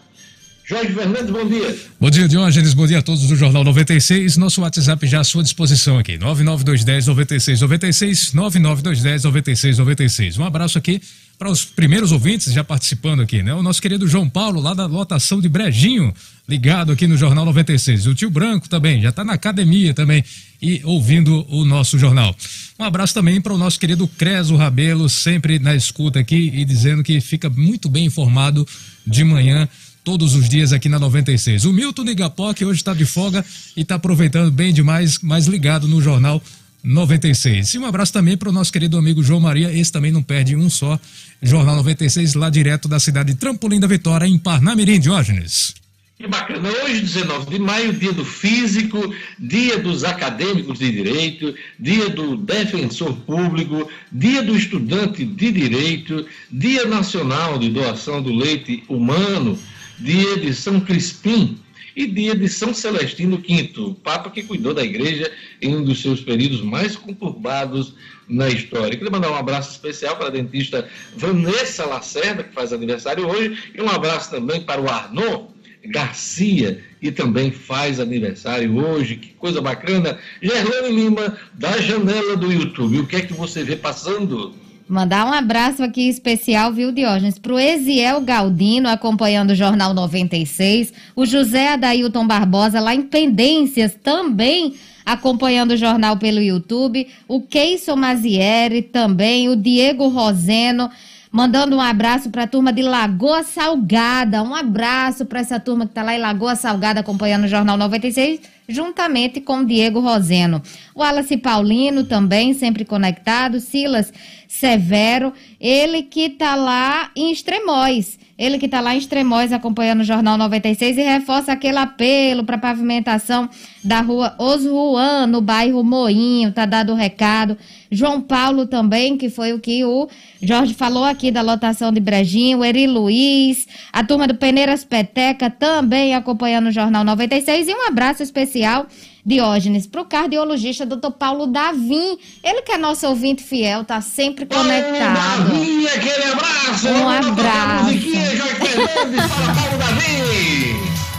Jorge 0.68 0.94
Fernandes, 0.94 1.30
bom 1.30 1.48
dia. 1.48 1.78
Bom 2.00 2.10
dia, 2.10 2.28
Diógenes. 2.28 2.74
Bom 2.74 2.88
dia 2.88 2.98
a 2.98 3.02
todos 3.04 3.28
do 3.28 3.36
Jornal 3.36 3.64
96. 3.64 4.36
Nosso 4.36 4.62
WhatsApp 4.62 5.06
já 5.06 5.20
à 5.20 5.24
sua 5.24 5.44
disposição 5.44 6.00
aqui. 6.00 6.18
99210 6.18 7.06
9696 7.06 8.34
99210 8.34 9.24
9696. 9.26 10.40
Um 10.40 10.44
abraço 10.44 10.76
aqui 10.80 11.00
para 11.38 11.52
os 11.52 11.64
primeiros 11.64 12.12
ouvintes 12.12 12.52
já 12.52 12.64
participando 12.64 13.22
aqui, 13.22 13.44
né? 13.44 13.54
O 13.54 13.62
nosso 13.62 13.80
querido 13.80 14.08
João 14.08 14.28
Paulo, 14.28 14.60
lá 14.60 14.74
da 14.74 14.88
lotação 14.88 15.40
de 15.40 15.48
Brejinho, 15.48 16.12
ligado 16.50 16.92
aqui 16.92 17.06
no 17.06 17.16
Jornal 17.16 17.46
96. 17.46 18.08
O 18.08 18.16
tio 18.16 18.32
Branco 18.32 18.68
também, 18.68 19.04
já 19.04 19.10
está 19.10 19.24
na 19.24 19.34
academia 19.34 19.94
também 19.94 20.24
e 20.60 20.82
ouvindo 20.84 21.46
o 21.48 21.64
nosso 21.64 22.00
jornal. 22.00 22.36
Um 22.80 22.84
abraço 22.84 23.14
também 23.14 23.40
para 23.40 23.54
o 23.54 23.58
nosso 23.58 23.80
querido 23.80 24.08
Creso 24.08 24.56
Rabelo, 24.56 25.08
sempre 25.10 25.60
na 25.60 25.76
escuta 25.76 26.20
aqui 26.20 26.52
e 26.56 26.66
dizendo 26.66 27.04
que 27.04 27.22
fica 27.22 27.52
muito 27.52 27.88
bem 27.88 28.06
informado 28.06 28.68
de 29.06 29.24
manhã 29.24 29.70
todos 30.06 30.36
os 30.36 30.48
dias 30.48 30.72
aqui 30.72 30.88
na 30.88 31.00
96. 31.00 31.66
O 31.66 31.74
Milton 31.74 32.04
Igapó, 32.04 32.54
que 32.54 32.64
hoje 32.64 32.80
está 32.80 32.94
de 32.94 33.06
folga 33.06 33.44
e 33.76 33.82
está 33.82 33.96
aproveitando 33.96 34.52
bem 34.52 34.72
demais, 34.72 35.18
mais 35.20 35.48
ligado 35.48 35.88
no 35.88 36.00
Jornal 36.00 36.42
96. 36.84 37.74
E 37.74 37.80
um 37.80 37.86
abraço 37.86 38.14
também 38.14 38.38
para 38.38 38.48
o 38.48 38.52
nosso 38.52 38.72
querido 38.72 39.00
amigo 39.00 39.24
João 39.24 39.40
Maria, 39.40 39.74
esse 39.74 39.92
também 39.92 40.12
não 40.12 40.22
perde 40.22 40.56
um 40.56 40.70
só, 40.70 41.00
Jornal 41.42 41.76
96, 41.78 42.36
lá 42.36 42.52
direto 42.52 42.88
da 42.88 43.00
cidade 43.00 43.34
de 43.34 43.40
Trampolim 43.40 43.80
da 43.80 43.88
Vitória, 43.88 44.28
em 44.28 44.38
Parnamirim, 44.38 45.00
Diógenes. 45.00 45.74
Que 46.18 46.28
bacana. 46.28 46.70
Hoje, 46.70 47.02
19 47.02 47.50
de 47.50 47.60
maio, 47.60 47.92
dia 47.92 48.14
do 48.14 48.24
físico, 48.24 49.14
dia 49.38 49.80
dos 49.80 50.06
acadêmicos 50.06 50.80
de 50.80 50.90
direito, 50.90 51.54
dia 51.78 52.10
do 52.10 52.38
defensor 52.38 53.14
público, 53.18 53.90
dia 54.12 54.42
do 54.42 54.56
estudante 54.56 55.26
de 55.26 55.52
direito, 55.52 56.26
dia 56.50 56.86
nacional 56.86 57.58
de 57.58 57.70
doação 57.70 58.22
do 58.22 58.34
leite 58.34 58.82
humano, 58.88 59.60
dia 60.00 60.38
de 60.38 60.54
São 60.54 60.80
Crispim 60.80 61.60
e 61.96 62.06
dia 62.06 62.36
de 62.36 62.50
São 62.50 62.74
Celestino 62.74 63.38
V, 63.38 63.96
Papa 64.04 64.30
que 64.30 64.44
cuidou 64.44 64.74
da 64.74 64.84
igreja 64.84 65.32
em 65.62 65.76
um 65.76 65.84
dos 65.84 66.02
seus 66.02 66.20
períodos 66.22 66.62
mais 66.62 66.96
conturbados 66.96 67.94
na 68.28 68.50
história. 68.50 68.98
Queria 68.98 69.12
mandar 69.12 69.32
um 69.32 69.36
abraço 69.36 69.72
especial 69.72 70.18
para 70.18 70.28
a 70.28 70.32
dentista 70.32 70.90
Vanessa 71.16 71.86
Lacerda, 71.86 72.44
que 72.44 72.54
faz 72.54 72.74
aniversário 72.74 73.28
hoje, 73.28 73.72
e 73.74 73.82
um 73.82 73.90
abraço 73.90 74.30
também 74.30 74.62
para 74.62 74.82
o 74.82 74.90
Arnaud 74.90 75.56
Garcia, 75.88 76.84
que 77.00 77.12
também 77.12 77.52
faz 77.52 78.00
aniversário 78.00 78.76
hoje. 78.76 79.18
Que 79.18 79.30
coisa 79.30 79.62
bacana. 79.62 80.18
Gerlane 80.42 80.96
Lima, 80.96 81.38
da 81.54 81.80
janela 81.80 82.36
do 82.36 82.52
YouTube, 82.52 83.00
o 83.00 83.08
que 83.08 83.16
é 83.16 83.22
que 83.22 83.34
você 83.34 83.64
vê 83.64 83.76
passando? 83.76 84.54
Mandar 84.88 85.26
um 85.26 85.34
abraço 85.34 85.82
aqui 85.82 86.08
especial, 86.08 86.72
viu, 86.72 86.92
Diógenes, 86.92 87.40
para 87.40 87.54
o 87.54 87.60
Eziel 87.60 88.22
Galdino, 88.22 88.88
acompanhando 88.88 89.50
o 89.50 89.56
Jornal 89.56 89.96
96, 89.96 90.94
o 91.16 91.26
José 91.26 91.70
Adailton 91.70 92.28
Barbosa, 92.28 92.80
lá 92.80 92.94
em 92.94 93.02
Pendências, 93.02 93.98
também 94.04 94.76
acompanhando 95.04 95.72
o 95.72 95.78
jornal 95.78 96.18
pelo 96.18 96.40
YouTube, 96.40 97.08
o 97.28 97.42
Keyson 97.42 97.96
Mazieri 97.96 98.84
também, 98.84 99.50
o 99.50 99.56
Diego 99.56 100.08
Roseno, 100.08 100.90
mandando 101.36 101.76
um 101.76 101.82
abraço 101.82 102.30
para 102.30 102.44
a 102.44 102.48
turma 102.48 102.72
de 102.72 102.82
Lagoa 102.82 103.44
Salgada, 103.44 104.42
um 104.42 104.56
abraço 104.56 105.26
para 105.26 105.42
essa 105.42 105.60
turma 105.60 105.86
que 105.86 105.92
está 105.92 106.02
lá 106.02 106.16
em 106.16 106.18
Lagoa 106.18 106.56
Salgada 106.56 107.02
acompanhando 107.02 107.44
o 107.44 107.48
Jornal 107.50 107.76
96, 107.76 108.40
juntamente 108.70 109.42
com 109.42 109.66
Diego 109.66 110.00
Roseno. 110.00 110.62
O 110.96 111.02
Wallace 111.02 111.36
Paulino 111.36 112.06
também, 112.06 112.54
sempre 112.54 112.86
conectado, 112.86 113.60
Silas 113.60 114.14
Severo, 114.48 115.34
ele 115.60 116.04
que 116.04 116.22
está 116.22 116.56
lá 116.56 117.12
em 117.14 117.34
Extremóis. 117.34 118.18
Ele 118.38 118.58
que 118.58 118.66
está 118.68 118.80
lá 118.80 118.96
em 118.96 118.98
Extremóis 118.98 119.52
acompanhando 119.52 120.02
o 120.02 120.06
Jornal 120.06 120.38
96 120.38 120.98
e 120.98 121.02
reforça 121.02 121.52
aquele 121.52 121.80
apelo 121.80 122.46
para 122.46 122.58
pavimentação 122.58 123.50
da 123.86 124.02
rua 124.02 124.36
Osruan, 124.40 125.28
no 125.28 125.40
bairro 125.42 125.84
Moinho, 125.84 126.52
tá 126.52 126.66
dado 126.66 126.92
o 126.92 126.96
recado. 126.96 127.56
João 127.92 128.20
Paulo 128.20 128.66
também, 128.66 129.16
que 129.16 129.30
foi 129.30 129.54
o 129.54 129.60
que 129.60 129.86
o 129.86 130.10
Jorge 130.42 130.74
falou 130.74 131.04
aqui 131.04 131.32
da 131.32 131.42
lotação 131.42 131.92
de 131.92 132.00
Brejinho, 132.00 132.66
Eri 132.66 132.88
Luiz, 132.88 133.68
a 133.94 134.04
turma 134.04 134.28
do 134.28 134.36
Peneiras 134.36 134.84
Peteca 134.84 135.50
também 135.50 136.16
acompanhando 136.16 136.68
o 136.68 136.72
Jornal 136.72 137.04
96 137.04 137.68
e 137.68 137.74
um 137.74 137.88
abraço 137.88 138.24
especial 138.24 138.88
Diógenes, 139.28 139.88
para 139.88 140.02
o 140.02 140.06
cardiologista 140.06 140.86
Dr. 140.86 141.10
Paulo 141.18 141.48
Davim. 141.48 142.16
Ele 142.44 142.62
que 142.62 142.72
é 142.72 142.78
nosso 142.78 143.08
ouvinte 143.08 143.42
fiel, 143.44 143.84
tá 143.84 144.00
sempre 144.00 144.46
conectado. 144.46 145.50
Davim, 145.50 145.88
aquele 145.88 146.32
abraço! 146.32 146.88
Um 146.88 147.10
abraço. 147.10 147.90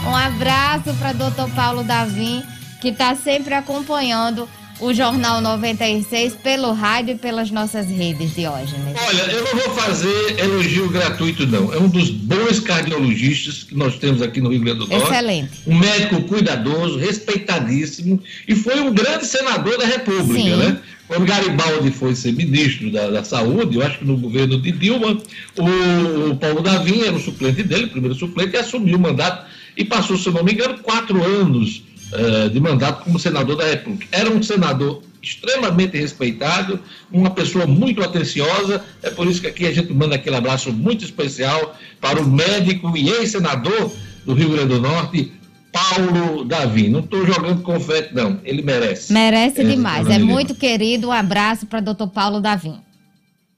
Um 0.07 0.15
abraço 0.15 0.93
para 0.97 1.11
Dr. 1.11 1.53
Paulo 1.53 1.83
Davim, 1.83 2.41
que 2.81 2.89
está 2.89 3.15
sempre 3.15 3.53
acompanhando 3.53 4.47
o 4.79 4.93
Jornal 4.93 5.41
96 5.41 6.35
pelo 6.35 6.71
rádio 6.71 7.15
e 7.15 7.17
pelas 7.17 7.49
nossas 7.49 7.87
redes, 7.87 8.35
Diógenes. 8.35 8.95
Olha, 9.07 9.21
eu 9.31 9.43
não 9.43 9.55
vou 9.55 9.75
fazer 9.75 10.39
elogio 10.39 10.89
gratuito, 10.89 11.47
não. 11.47 11.73
É 11.73 11.79
um 11.79 11.89
dos 11.89 12.09
bons 12.09 12.59
cardiologistas 12.59 13.63
que 13.63 13.75
nós 13.75 13.97
temos 13.97 14.21
aqui 14.21 14.39
no 14.39 14.49
Rio 14.49 14.61
Grande 14.61 14.79
do 14.79 14.87
Norte. 14.87 15.05
Excelente. 15.05 15.51
Um 15.65 15.77
médico 15.77 16.21
cuidadoso, 16.23 16.97
respeitadíssimo 16.99 18.21
e 18.47 18.55
foi 18.55 18.79
um 18.79 18.93
grande 18.93 19.25
senador 19.25 19.77
da 19.77 19.85
República, 19.85 20.49
Sim. 20.49 20.55
né? 20.57 20.79
Quando 21.07 21.25
Garibaldi 21.25 21.89
foi 21.89 22.13
ser 22.13 22.33
ministro 22.33 22.91
da, 22.91 23.09
da, 23.09 23.23
Saúde, 23.23 23.77
eu 23.77 23.81
acho 23.81 23.99
que 23.99 24.05
no 24.05 24.17
governo 24.17 24.59
de 24.59 24.73
Dilma, 24.73 25.17
o, 25.57 26.31
o 26.31 26.35
Paulo 26.35 26.61
Davim 26.61 27.01
era 27.01 27.15
o 27.15 27.19
suplente 27.19 27.63
dele, 27.63 27.85
o 27.85 27.89
primeiro 27.89 28.13
suplente, 28.13 28.55
e 28.55 28.59
assumiu 28.59 28.97
o 28.97 28.99
mandato 28.99 29.47
e 29.77 29.85
passou, 29.85 30.17
se 30.17 30.27
eu 30.27 30.33
não 30.33 30.43
me 30.43 30.51
engano, 30.51 30.79
quatro 30.79 31.23
anos 31.23 31.81
uh, 32.13 32.49
de 32.49 32.59
mandato 32.59 33.03
como 33.03 33.19
senador 33.19 33.57
da 33.57 33.65
República. 33.65 34.07
Era 34.11 34.29
um 34.29 34.41
senador 34.41 35.03
extremamente 35.21 35.97
respeitado, 35.97 36.79
uma 37.11 37.31
pessoa 37.31 37.67
muito 37.67 38.01
atenciosa, 38.01 38.83
é 39.03 39.09
por 39.09 39.27
isso 39.27 39.41
que 39.41 39.47
aqui 39.47 39.65
a 39.65 39.73
gente 39.73 39.93
manda 39.93 40.15
aquele 40.15 40.35
abraço 40.35 40.71
muito 40.71 41.03
especial 41.03 41.75
para 41.99 42.21
o 42.21 42.27
médico 42.27 42.95
e 42.95 43.09
ex-senador 43.09 43.91
do 44.25 44.33
Rio 44.33 44.49
Grande 44.49 44.69
do 44.69 44.81
Norte, 44.81 45.31
Paulo 45.71 46.43
Davi. 46.43 46.89
Não 46.89 47.01
estou 47.01 47.25
jogando 47.25 47.61
confete, 47.61 48.13
não. 48.13 48.39
Ele 48.43 48.61
merece. 48.61 49.11
Merece 49.13 49.61
é, 49.61 49.63
demais. 49.63 50.07
É 50.07 50.17
muito 50.17 50.55
querido. 50.55 51.07
Um 51.07 51.11
abraço 51.11 51.65
para 51.65 51.79
doutor 51.79 52.07
Paulo 52.07 52.39
Davi. 52.39 52.73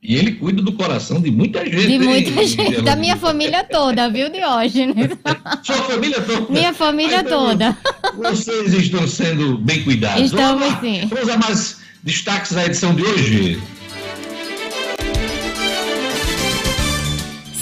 E 0.01 0.15
ele 0.15 0.31
cuida 0.31 0.61
do 0.61 0.71
coração 0.71 1.21
de 1.21 1.29
muita 1.29 1.65
gente. 1.65 1.87
De 1.87 1.99
muita 1.99 2.47
gente, 2.47 2.81
da 2.81 2.95
minha 2.95 3.17
família 3.17 3.65
toda, 3.65 4.09
viu, 4.09 4.29
Diógenes? 4.29 5.11
Sua 5.61 5.75
família 5.75 6.21
toda? 6.21 6.53
Minha 6.53 6.73
família 6.73 7.19
então, 7.19 7.49
toda. 7.49 7.77
Vocês 8.15 8.73
estão 8.73 9.05
sendo 9.05 9.57
bem 9.57 9.83
cuidados. 9.83 10.31
Estamos 10.31 10.69
Vamos 10.69 10.79
sim. 10.79 11.05
Vamos 11.07 11.29
a 11.29 11.37
mais 11.37 11.77
destaques 12.01 12.53
da 12.53 12.65
edição 12.65 12.95
de 12.95 13.03
hoje. 13.03 13.61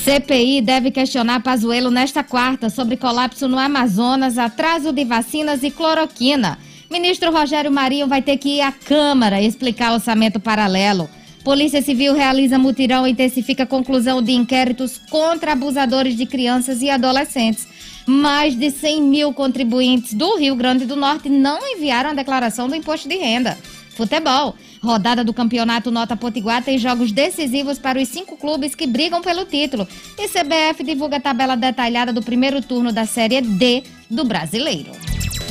CPI 0.04 0.62
deve 0.62 0.92
questionar 0.92 1.42
Pazuello 1.42 1.90
nesta 1.90 2.24
quarta 2.24 2.70
sobre 2.70 2.98
colapso 2.98 3.48
no 3.48 3.58
Amazonas, 3.58 4.38
atraso 4.38 4.94
de 4.94 5.04
vacinas 5.04 5.64
e 5.64 5.72
cloroquina. 5.72 6.60
Ministro 6.90 7.32
Rogério 7.32 7.72
Marinho 7.72 8.08
vai 8.08 8.22
ter 8.22 8.38
que 8.38 8.58
ir 8.58 8.62
à 8.62 8.72
Câmara 8.72 9.42
explicar 9.42 9.92
orçamento 9.92 10.40
paralelo. 10.40 11.10
Polícia 11.48 11.82
Civil 11.82 12.14
realiza 12.14 12.60
mutirão 12.60 13.08
e 13.08 13.12
intensifica 13.12 13.66
conclusão 13.66 14.22
de 14.22 14.34
inquéritos 14.34 15.00
contra 15.10 15.54
abusadores 15.54 16.14
de 16.18 16.26
crianças 16.26 16.82
e 16.82 16.90
adolescentes. 16.90 17.66
Mais 18.06 18.54
de 18.54 18.70
100 18.70 19.02
mil 19.02 19.34
contribuintes 19.34 20.14
do 20.14 20.36
Rio 20.36 20.58
Grande 20.58 20.86
do 20.86 20.98
Norte 20.98 21.30
não 21.30 21.66
enviaram 21.66 22.10
a 22.10 22.14
declaração 22.14 22.68
do 22.68 22.76
imposto 22.76 23.08
de 23.08 23.16
renda. 23.16 23.58
Futebol. 23.96 24.56
Rodada 24.84 25.24
do 25.24 25.34
campeonato 25.34 25.90
Nota 25.90 26.18
Potiguar 26.18 26.62
tem 26.62 26.78
jogos 26.78 27.14
decisivos 27.14 27.80
para 27.80 27.98
os 27.98 28.10
cinco 28.10 28.36
clubes 28.36 28.76
que 28.76 28.86
brigam 28.86 29.22
pelo 29.22 29.46
título. 29.46 29.88
E 30.20 30.28
CBF 30.28 30.84
divulga 30.84 31.16
a 31.16 31.22
tabela 31.22 31.56
detalhada 31.56 32.12
do 32.12 32.22
primeiro 32.22 32.62
turno 32.62 32.92
da 32.92 33.06
Série 33.06 33.40
D 33.40 33.84
do 34.10 34.26
Brasileiro. 34.26 34.92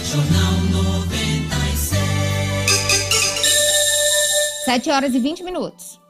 Jornal 0.05 0.66
7 4.67 4.91
horas 4.91 5.15
e 5.15 5.21
20 5.21 5.45
minutos. 5.45 6.01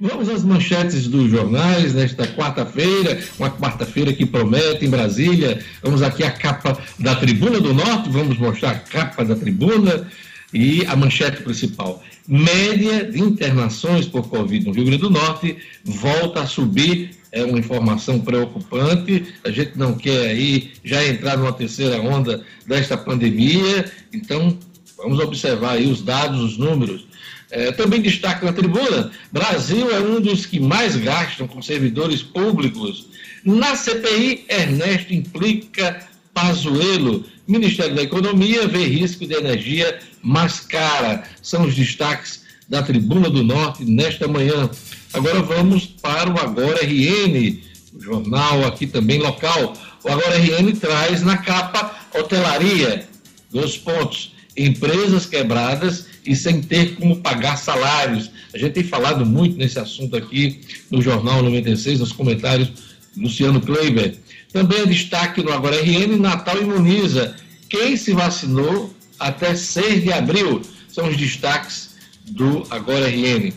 Vamos 0.00 0.28
às 0.28 0.42
manchetes 0.42 1.06
dos 1.06 1.30
jornais 1.30 1.94
nesta 1.94 2.26
quarta-feira, 2.26 3.22
uma 3.38 3.50
quarta-feira 3.50 4.12
que 4.12 4.26
promete 4.26 4.84
em 4.84 4.90
Brasília. 4.90 5.64
Vamos 5.80 6.02
aqui 6.02 6.24
a 6.24 6.32
capa 6.32 6.76
da 6.98 7.14
Tribuna 7.14 7.60
do 7.60 7.72
Norte, 7.72 8.10
vamos 8.10 8.36
mostrar 8.36 8.70
a 8.70 8.78
capa 8.80 9.24
da 9.24 9.36
Tribuna 9.36 10.08
e 10.52 10.84
a 10.86 10.96
manchete 10.96 11.42
principal. 11.42 12.02
Média 12.26 13.04
de 13.04 13.20
internações 13.20 14.06
por 14.06 14.28
Covid 14.28 14.66
no 14.66 14.72
Rio 14.72 14.86
Grande 14.86 15.02
do 15.02 15.10
Norte 15.10 15.56
volta 15.84 16.40
a 16.40 16.46
subir. 16.46 17.10
É 17.30 17.44
uma 17.44 17.60
informação 17.60 18.18
preocupante. 18.18 19.34
A 19.44 19.52
gente 19.52 19.78
não 19.78 19.94
quer 19.94 20.30
aí 20.30 20.72
já 20.82 21.06
entrar 21.06 21.38
numa 21.38 21.52
terceira 21.52 22.00
onda 22.00 22.42
desta 22.66 22.96
pandemia. 22.96 23.84
Então, 24.12 24.58
vamos 24.96 25.20
observar 25.20 25.74
aí 25.74 25.86
os 25.86 26.02
dados, 26.02 26.40
os 26.40 26.58
números. 26.58 27.09
É, 27.50 27.72
também 27.72 28.00
destaca 28.00 28.46
na 28.46 28.52
tribuna: 28.52 29.10
Brasil 29.32 29.90
é 29.90 30.00
um 30.00 30.20
dos 30.20 30.46
que 30.46 30.60
mais 30.60 30.96
gastam 30.96 31.48
com 31.48 31.60
servidores 31.60 32.22
públicos. 32.22 33.06
Na 33.44 33.74
CPI, 33.74 34.44
Ernesto 34.48 35.12
implica 35.12 36.06
Pazuello. 36.32 37.24
Ministério 37.48 37.96
da 37.96 38.02
Economia 38.02 38.68
vê 38.68 38.84
risco 38.84 39.26
de 39.26 39.34
energia 39.34 39.98
mais 40.22 40.60
cara. 40.60 41.24
São 41.42 41.66
os 41.66 41.74
destaques 41.74 42.44
da 42.68 42.82
Tribuna 42.82 43.28
do 43.28 43.42
Norte 43.42 43.84
nesta 43.84 44.28
manhã. 44.28 44.70
Agora 45.12 45.42
vamos 45.42 45.86
para 45.86 46.30
o 46.30 46.38
Agora 46.38 46.84
RN, 46.84 47.58
o 47.94 48.00
jornal 48.00 48.64
aqui 48.64 48.86
também 48.86 49.18
local. 49.18 49.74
O 50.04 50.08
Agora 50.08 50.38
RN 50.38 50.72
traz 50.78 51.22
na 51.22 51.36
capa 51.38 51.98
hotelaria, 52.14 53.08
dois 53.50 53.76
pontos, 53.76 54.32
empresas 54.56 55.26
quebradas 55.26 56.06
e 56.24 56.34
sem 56.36 56.60
ter 56.60 56.94
como 56.96 57.16
pagar 57.16 57.56
salários. 57.56 58.30
A 58.52 58.58
gente 58.58 58.72
tem 58.72 58.84
falado 58.84 59.24
muito 59.24 59.56
nesse 59.56 59.78
assunto 59.78 60.16
aqui 60.16 60.60
no 60.90 61.00
Jornal 61.00 61.42
96, 61.42 62.00
nos 62.00 62.12
comentários, 62.12 62.70
Luciano 63.16 63.60
Kleiber. 63.60 64.16
Também 64.52 64.80
é 64.80 64.86
destaque 64.86 65.42
no 65.42 65.52
Agora 65.52 65.80
RN, 65.80 66.18
Natal 66.18 66.60
imuniza. 66.60 67.36
Quem 67.68 67.96
se 67.96 68.12
vacinou 68.12 68.92
até 69.18 69.54
6 69.54 70.02
de 70.02 70.12
abril 70.12 70.62
são 70.88 71.08
os 71.08 71.16
destaques 71.16 71.90
do 72.30 72.66
Agora 72.70 73.08
RN. 73.08 73.52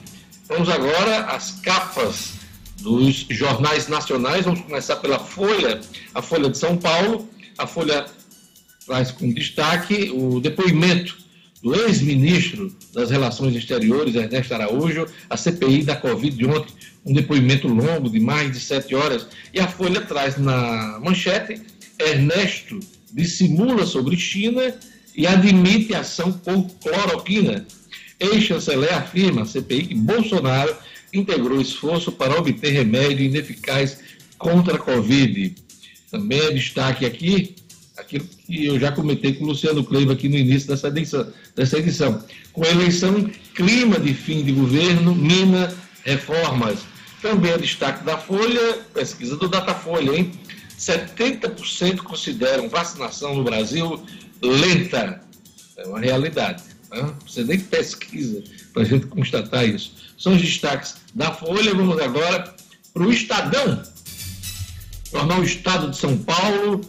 Vamos 0.47 0.69
agora 0.69 1.25
às 1.25 1.51
capas 1.61 2.33
dos 2.81 3.25
jornais 3.29 3.87
nacionais. 3.87 4.45
Vamos 4.45 4.61
começar 4.61 4.97
pela 4.97 5.17
Folha, 5.17 5.81
a 6.13 6.21
Folha 6.21 6.49
de 6.49 6.57
São 6.57 6.77
Paulo. 6.77 7.27
A 7.57 7.65
Folha 7.65 8.05
traz 8.85 9.11
com 9.11 9.31
destaque 9.31 10.11
o 10.13 10.39
depoimento 10.39 11.22
do 11.63 11.73
ex-ministro 11.73 12.75
das 12.93 13.09
Relações 13.09 13.55
Exteriores, 13.55 14.15
Ernesto 14.15 14.53
Araújo, 14.53 15.07
a 15.29 15.37
CPI 15.37 15.83
da 15.83 15.95
Covid 15.95 16.35
de 16.35 16.45
ontem, 16.45 16.73
um 17.05 17.13
depoimento 17.13 17.69
longo 17.69 18.09
de 18.09 18.19
mais 18.19 18.51
de 18.51 18.59
sete 18.59 18.93
horas. 18.93 19.25
E 19.53 19.61
a 19.61 19.67
Folha 19.67 20.01
traz 20.01 20.37
na 20.37 20.99
manchete: 21.01 21.61
Ernesto 21.97 22.79
dissimula 23.13 23.85
sobre 23.85 24.17
China 24.17 24.75
e 25.15 25.25
admite 25.25 25.95
ação 25.95 26.33
com 26.33 26.63
cloroquina. 26.63 27.65
Ex-chanceler 28.19 28.93
afirma 28.93 29.43
à 29.43 29.45
CPI 29.45 29.87
que 29.87 29.95
Bolsonaro 29.95 30.75
integrou 31.13 31.61
esforço 31.61 32.11
para 32.11 32.37
obter 32.37 32.71
remédio 32.71 33.25
ineficaz 33.25 33.99
contra 34.37 34.75
a 34.75 34.79
Covid. 34.79 35.55
Também 36.11 36.39
é 36.39 36.51
destaque 36.51 37.05
aqui 37.05 37.55
aquilo 37.97 38.25
que 38.25 38.65
eu 38.65 38.79
já 38.79 38.91
comentei 38.91 39.33
com 39.33 39.43
o 39.43 39.47
Luciano 39.47 39.83
Kleiva 39.83 40.13
aqui 40.13 40.27
no 40.27 40.37
início 40.37 40.67
dessa 40.67 40.87
edição, 40.87 41.31
dessa 41.55 41.77
edição. 41.77 42.23
Com 42.51 42.63
a 42.63 42.69
eleição, 42.69 43.29
clima 43.55 43.99
de 43.99 44.13
fim 44.13 44.43
de 44.43 44.51
governo, 44.51 45.15
mina 45.15 45.73
reformas. 46.03 46.79
Também 47.21 47.51
é 47.51 47.57
destaque 47.57 48.03
da 48.03 48.17
Folha, 48.17 48.79
pesquisa 48.93 49.37
do 49.37 49.47
Datafolha, 49.47 50.17
hein? 50.17 50.31
70% 50.77 51.97
consideram 51.99 52.67
vacinação 52.67 53.35
no 53.35 53.43
Brasil 53.43 54.03
lenta. 54.41 55.21
É 55.77 55.87
uma 55.87 55.99
realidade. 55.99 56.63
Né? 56.91 57.13
Você 57.25 57.43
nem 57.43 57.59
pesquisa 57.59 58.43
para 58.73 58.83
a 58.83 58.85
gente 58.85 59.07
constatar 59.07 59.67
isso. 59.67 59.93
São 60.17 60.35
os 60.35 60.41
destaques 60.41 60.95
da 61.15 61.31
Folha. 61.31 61.73
Vamos 61.73 61.99
agora 62.01 62.53
para 62.93 63.03
o 63.03 63.11
Estadão. 63.11 63.81
Jornal 65.11 65.43
Estado 65.43 65.91
de 65.91 65.97
São 65.97 66.17
Paulo 66.17 66.81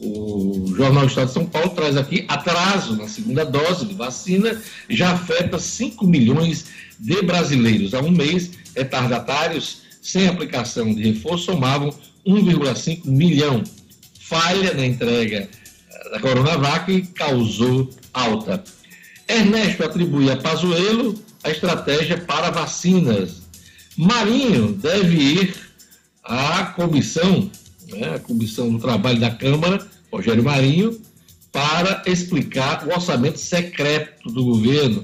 o 0.00 0.72
Jornal 0.74 1.06
Estado 1.06 1.26
de 1.26 1.34
São 1.34 1.44
Paulo 1.44 1.70
traz 1.70 1.96
aqui 1.96 2.24
atraso 2.26 2.96
na 2.96 3.06
segunda 3.06 3.44
dose 3.44 3.84
de 3.84 3.94
vacina, 3.94 4.60
já 4.88 5.12
afeta 5.12 5.58
5 5.58 6.06
milhões 6.06 6.66
de 6.98 7.20
brasileiros. 7.22 7.92
Há 7.92 8.00
um 8.00 8.10
mês, 8.10 8.50
retardatários 8.74 9.82
sem 10.00 10.26
aplicação 10.26 10.94
de 10.94 11.02
reforço 11.02 11.46
somavam 11.46 11.90
1,5 12.26 13.04
milhão. 13.04 13.62
Falha 14.18 14.72
na 14.72 14.86
entrega 14.86 15.48
da 16.10 16.18
Coronavac 16.18 17.02
causou 17.14 17.90
alta. 18.14 18.64
Ernesto 19.28 19.84
atribui 19.84 20.30
a 20.30 20.36
Pazuello 20.36 21.14
a 21.44 21.50
estratégia 21.50 22.16
para 22.18 22.50
vacinas. 22.50 23.42
Marinho 23.96 24.72
deve 24.72 25.16
ir 25.16 25.54
à 26.24 26.64
comissão 26.66 27.50
né, 27.92 28.14
a 28.14 28.18
Comissão 28.18 28.70
do 28.70 28.78
Trabalho 28.78 29.20
da 29.20 29.30
Câmara, 29.30 29.86
Rogério 30.12 30.42
Marinho, 30.42 31.00
para 31.52 32.02
explicar 32.06 32.86
o 32.86 32.90
orçamento 32.90 33.38
secreto 33.38 34.30
do 34.30 34.44
governo. 34.44 35.02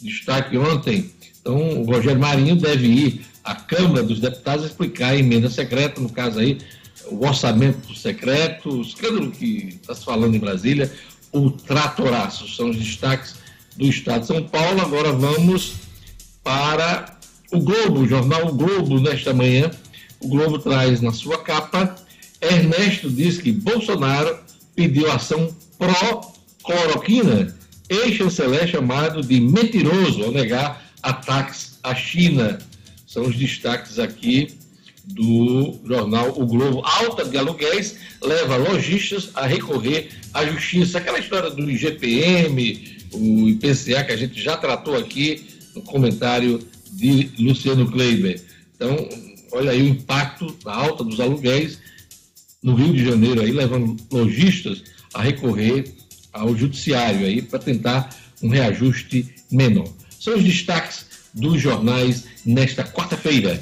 Destaque 0.00 0.56
ontem. 0.56 1.10
Então, 1.40 1.82
o 1.82 1.84
Rogério 1.84 2.20
Marinho 2.20 2.56
deve 2.56 2.86
ir 2.86 3.26
à 3.44 3.54
Câmara 3.54 4.02
dos 4.02 4.20
Deputados 4.20 4.64
explicar 4.64 5.08
a 5.08 5.16
emenda 5.16 5.50
secreta, 5.50 6.00
no 6.00 6.08
caso 6.08 6.38
aí, 6.38 6.58
o 7.06 7.26
orçamento 7.26 7.94
secreto, 7.94 8.70
o 8.70 8.82
escândalo 8.82 9.30
que 9.30 9.78
está 9.80 9.94
se 9.94 10.04
falando 10.04 10.34
em 10.34 10.38
Brasília, 10.38 10.90
o 11.32 11.50
tratoraço. 11.50 12.48
São 12.48 12.70
os 12.70 12.76
destaques 12.76 13.34
do 13.76 13.86
Estado 13.86 14.20
de 14.20 14.26
São 14.28 14.44
Paulo. 14.44 14.80
Agora 14.80 15.12
vamos 15.12 15.74
para 16.44 17.16
o 17.52 17.60
Globo, 17.60 18.00
o 18.00 18.08
jornal 18.08 18.46
o 18.46 18.54
Globo, 18.54 19.00
nesta 19.00 19.34
manhã. 19.34 19.70
O 20.20 20.28
Globo 20.28 20.58
traz 20.58 21.00
na 21.00 21.12
sua 21.12 21.38
capa 21.38 21.96
Ernesto 22.42 23.08
diz 23.08 23.38
que 23.38 23.52
Bolsonaro 23.52 24.36
pediu 24.74 25.10
ação 25.10 25.54
pró-cloroquina. 25.78 27.56
Ex-chanceler 27.88 28.66
chamado 28.66 29.22
de 29.22 29.40
mentiroso 29.40 30.24
ao 30.24 30.32
negar 30.32 30.90
ataques 31.02 31.78
à 31.82 31.94
China. 31.94 32.58
São 33.06 33.24
os 33.24 33.36
destaques 33.36 33.98
aqui 33.98 34.56
do 35.04 35.78
jornal 35.84 36.32
O 36.36 36.46
Globo. 36.46 36.82
Alta 36.84 37.24
de 37.24 37.36
aluguéis 37.36 37.96
leva 38.22 38.56
lojistas 38.56 39.30
a 39.34 39.46
recorrer 39.46 40.10
à 40.34 40.44
justiça. 40.44 40.98
Aquela 40.98 41.18
história 41.18 41.50
do 41.50 41.70
IGPM, 41.70 42.98
o 43.12 43.48
IPCA, 43.50 44.04
que 44.04 44.12
a 44.12 44.16
gente 44.16 44.40
já 44.40 44.56
tratou 44.56 44.96
aqui 44.96 45.46
no 45.74 45.82
comentário 45.82 46.60
de 46.92 47.30
Luciano 47.38 47.90
Kleiber. 47.90 48.40
Então, 48.74 49.08
olha 49.52 49.72
aí 49.72 49.82
o 49.82 49.88
impacto 49.88 50.56
da 50.64 50.74
alta 50.74 51.04
dos 51.04 51.20
aluguéis 51.20 51.78
no 52.62 52.74
Rio 52.74 52.92
de 52.92 53.04
Janeiro, 53.04 53.40
aí, 53.40 53.50
levando 53.50 53.96
lojistas 54.10 54.82
a 55.12 55.22
recorrer 55.22 55.92
ao 56.32 56.56
judiciário 56.56 57.26
aí 57.26 57.42
para 57.42 57.58
tentar 57.58 58.08
um 58.42 58.48
reajuste 58.48 59.34
menor. 59.50 59.88
São 60.18 60.36
os 60.36 60.44
destaques 60.44 61.06
dos 61.34 61.60
jornais 61.60 62.24
nesta 62.44 62.84
quarta-feira. 62.84 63.60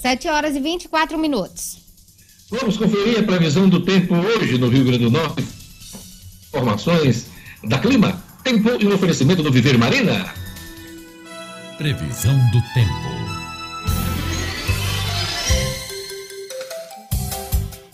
7 0.00 0.28
horas 0.28 0.56
e 0.56 0.60
24 0.60 1.18
minutos. 1.18 1.78
Vamos 2.50 2.76
conferir 2.76 3.18
a 3.18 3.22
previsão 3.22 3.68
do 3.68 3.80
tempo 3.80 4.14
hoje 4.14 4.56
no 4.56 4.68
Rio 4.68 4.84
Grande 4.84 5.04
do 5.04 5.10
Norte. 5.10 5.46
Informações 6.48 7.26
da 7.64 7.78
Clima, 7.78 8.22
tempo 8.42 8.70
e 8.80 8.86
um 8.86 8.94
oferecimento 8.94 9.42
do 9.42 9.52
Viver 9.52 9.76
Marina. 9.76 10.32
Previsão 11.76 12.34
do 12.50 12.62
tempo. 12.72 13.37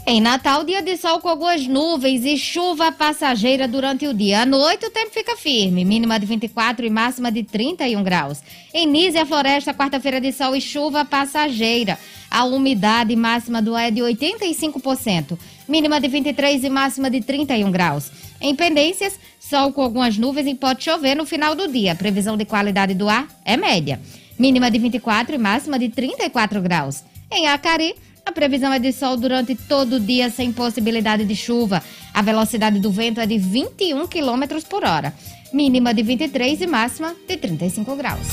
Em 0.06 0.20
Natal, 0.20 0.64
dia 0.64 0.82
de 0.82 0.98
sol 0.98 1.18
com 1.18 1.30
algumas 1.30 1.66
nuvens 1.66 2.26
e 2.26 2.36
chuva 2.36 2.92
passageira 2.92 3.66
durante 3.66 4.06
o 4.06 4.12
dia. 4.12 4.42
À 4.42 4.46
noite, 4.46 4.84
o 4.84 4.90
tempo 4.90 5.10
fica 5.10 5.34
firme, 5.34 5.82
mínima 5.82 6.20
de 6.20 6.26
24 6.26 6.84
e 6.84 6.90
máxima 6.90 7.32
de 7.32 7.42
31 7.42 8.02
graus. 8.02 8.42
Em 8.74 8.86
Nízia 8.86 9.24
Floresta, 9.24 9.72
quarta-feira 9.72 10.20
de 10.20 10.30
sol 10.30 10.54
e 10.54 10.60
chuva 10.60 11.06
passageira. 11.06 11.98
A 12.30 12.44
umidade 12.44 13.16
máxima 13.16 13.62
do 13.62 13.74
ar 13.74 13.88
é 13.88 13.90
de 13.90 14.02
85%, 14.02 15.38
mínima 15.66 15.98
de 15.98 16.08
23 16.08 16.64
e 16.64 16.68
máxima 16.68 17.08
de 17.08 17.22
31 17.22 17.70
graus. 17.70 18.10
Em 18.42 18.54
Pendências, 18.54 19.18
sol 19.40 19.72
com 19.72 19.80
algumas 19.80 20.18
nuvens 20.18 20.46
e 20.46 20.54
pode 20.54 20.84
chover 20.84 21.14
no 21.14 21.24
final 21.24 21.54
do 21.54 21.66
dia. 21.66 21.94
Previsão 21.94 22.36
de 22.36 22.44
qualidade 22.44 22.92
do 22.92 23.08
ar 23.08 23.26
é 23.42 23.56
média, 23.56 23.98
mínima 24.38 24.70
de 24.70 24.78
24 24.78 25.34
e 25.34 25.38
máxima 25.38 25.78
de 25.78 25.88
34 25.88 26.60
graus. 26.60 27.02
Em 27.32 27.46
Acari, 27.46 27.94
A 28.26 28.32
previsão 28.32 28.72
é 28.72 28.78
de 28.78 28.90
sol 28.92 29.16
durante 29.16 29.54
todo 29.54 29.96
o 29.96 30.00
dia, 30.00 30.30
sem 30.30 30.50
possibilidade 30.52 31.24
de 31.24 31.37
chuva. 31.37 31.82
A 32.12 32.22
velocidade 32.22 32.80
do 32.80 32.90
vento 32.90 33.20
é 33.20 33.26
de 33.26 33.37
21 33.37 34.06
km 34.06 34.62
por 34.68 34.82
hora. 34.84 35.14
Mínima 35.52 35.92
de 35.92 36.02
23 36.02 36.62
e 36.62 36.66
máxima 36.66 37.14
de 37.28 37.37
35 37.37 37.94
graus. 37.96 38.26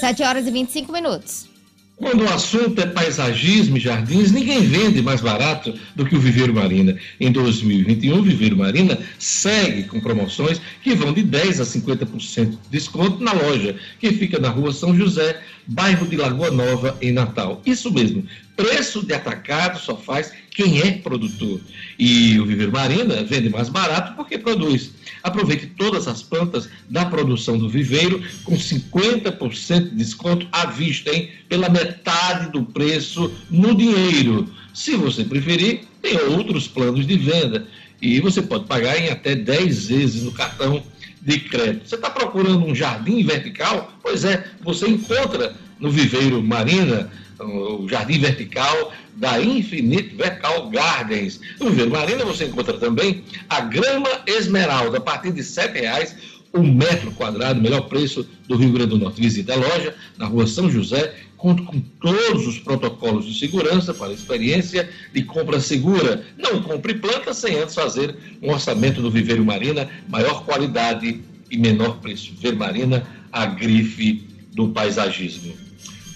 7 0.00 0.22
horas 0.22 0.46
e 0.46 0.50
25 0.50 0.92
minutos. 0.92 1.53
Quando 1.96 2.24
o 2.24 2.28
assunto 2.28 2.80
é 2.80 2.86
paisagismo 2.86 3.76
e 3.76 3.80
jardins, 3.80 4.32
ninguém 4.32 4.62
vende 4.62 5.00
mais 5.00 5.20
barato 5.20 5.72
do 5.94 6.04
que 6.04 6.16
o 6.16 6.20
Viveiro 6.20 6.52
Marina. 6.52 6.98
Em 7.20 7.30
2021, 7.30 8.18
o 8.18 8.22
Viveiro 8.22 8.56
Marina 8.56 8.98
segue 9.16 9.84
com 9.84 10.00
promoções 10.00 10.60
que 10.82 10.92
vão 10.94 11.12
de 11.12 11.22
10% 11.22 11.60
a 11.60 11.64
50% 11.64 12.50
de 12.50 12.58
desconto 12.68 13.22
na 13.22 13.32
loja, 13.32 13.76
que 14.00 14.12
fica 14.12 14.40
na 14.40 14.48
rua 14.48 14.72
São 14.72 14.96
José, 14.96 15.40
bairro 15.68 16.06
de 16.06 16.16
Lagoa 16.16 16.50
Nova, 16.50 16.98
em 17.00 17.12
Natal. 17.12 17.62
Isso 17.64 17.92
mesmo, 17.92 18.24
preço 18.56 19.04
de 19.04 19.12
atacado 19.12 19.78
só 19.78 19.96
faz 19.96 20.32
quem 20.50 20.80
é 20.80 20.92
produtor. 20.92 21.60
E 21.98 22.38
o 22.38 22.46
Viveiro 22.46 22.72
Marina 22.72 23.24
vende 23.24 23.48
mais 23.50 23.68
barato 23.68 24.14
porque 24.14 24.38
produz. 24.38 24.92
Aproveite 25.22 25.66
todas 25.66 26.06
as 26.06 26.22
plantas 26.22 26.68
da 26.88 27.04
produção 27.04 27.58
do 27.58 27.68
viveiro 27.68 28.22
com 28.44 28.54
50% 28.54 29.90
de 29.90 29.96
desconto 29.96 30.46
à 30.52 30.66
vista, 30.66 31.10
hein? 31.10 31.30
Pela 31.48 31.68
metade 31.68 32.52
do 32.52 32.62
preço 32.62 33.32
no 33.50 33.74
dinheiro. 33.74 34.48
Se 34.72 34.94
você 34.96 35.24
preferir, 35.24 35.84
tem 36.02 36.18
outros 36.18 36.68
planos 36.68 37.06
de 37.06 37.16
venda. 37.16 37.66
E 38.00 38.20
você 38.20 38.42
pode 38.42 38.66
pagar 38.66 38.98
em 38.98 39.08
até 39.08 39.34
10 39.34 39.88
vezes 39.88 40.22
no 40.22 40.32
cartão 40.32 40.82
de 41.22 41.40
crédito. 41.40 41.88
Você 41.88 41.94
está 41.94 42.10
procurando 42.10 42.64
um 42.66 42.74
jardim 42.74 43.24
vertical? 43.24 43.92
Pois 44.02 44.24
é, 44.24 44.44
você 44.62 44.86
encontra 44.88 45.56
no 45.80 45.90
Viveiro 45.90 46.42
Marina 46.42 47.10
o 47.44 47.88
jardim 47.88 48.18
vertical 48.18 48.92
da 49.16 49.40
Infinite 49.40 50.14
Vertical 50.16 50.68
Gardens. 50.70 51.40
No 51.60 51.70
Viveiro 51.70 51.90
Marina 51.90 52.24
você 52.24 52.46
encontra 52.46 52.74
também 52.78 53.24
a 53.48 53.60
grama 53.60 54.08
esmeralda, 54.26 54.98
a 54.98 55.00
partir 55.00 55.32
de 55.32 55.42
R$ 55.42 55.80
reais 55.80 56.16
um 56.54 56.72
metro 56.72 57.10
quadrado, 57.10 57.60
melhor 57.60 57.82
preço 57.88 58.26
do 58.46 58.56
Rio 58.56 58.72
Grande 58.72 58.90
do 58.90 58.98
Norte. 58.98 59.20
Visite 59.20 59.50
a 59.50 59.56
loja 59.56 59.94
na 60.16 60.26
rua 60.26 60.46
São 60.46 60.70
José, 60.70 61.14
conto 61.36 61.64
com 61.64 61.80
todos 62.00 62.46
os 62.46 62.58
protocolos 62.58 63.26
de 63.26 63.36
segurança 63.36 63.92
para 63.92 64.12
experiência 64.12 64.88
de 65.12 65.22
compra 65.24 65.58
segura. 65.60 66.24
Não 66.38 66.62
compre 66.62 66.94
planta 66.94 67.34
sem 67.34 67.58
antes 67.58 67.74
fazer 67.74 68.16
um 68.40 68.52
orçamento 68.52 69.02
do 69.02 69.10
Viveiro 69.10 69.44
Marina, 69.44 69.90
maior 70.08 70.44
qualidade 70.44 71.20
e 71.50 71.58
menor 71.58 71.98
preço. 72.00 72.30
Viveiro 72.32 72.56
Marina, 72.56 73.04
a 73.32 73.46
grife 73.46 74.24
do 74.54 74.68
paisagismo. 74.68 75.63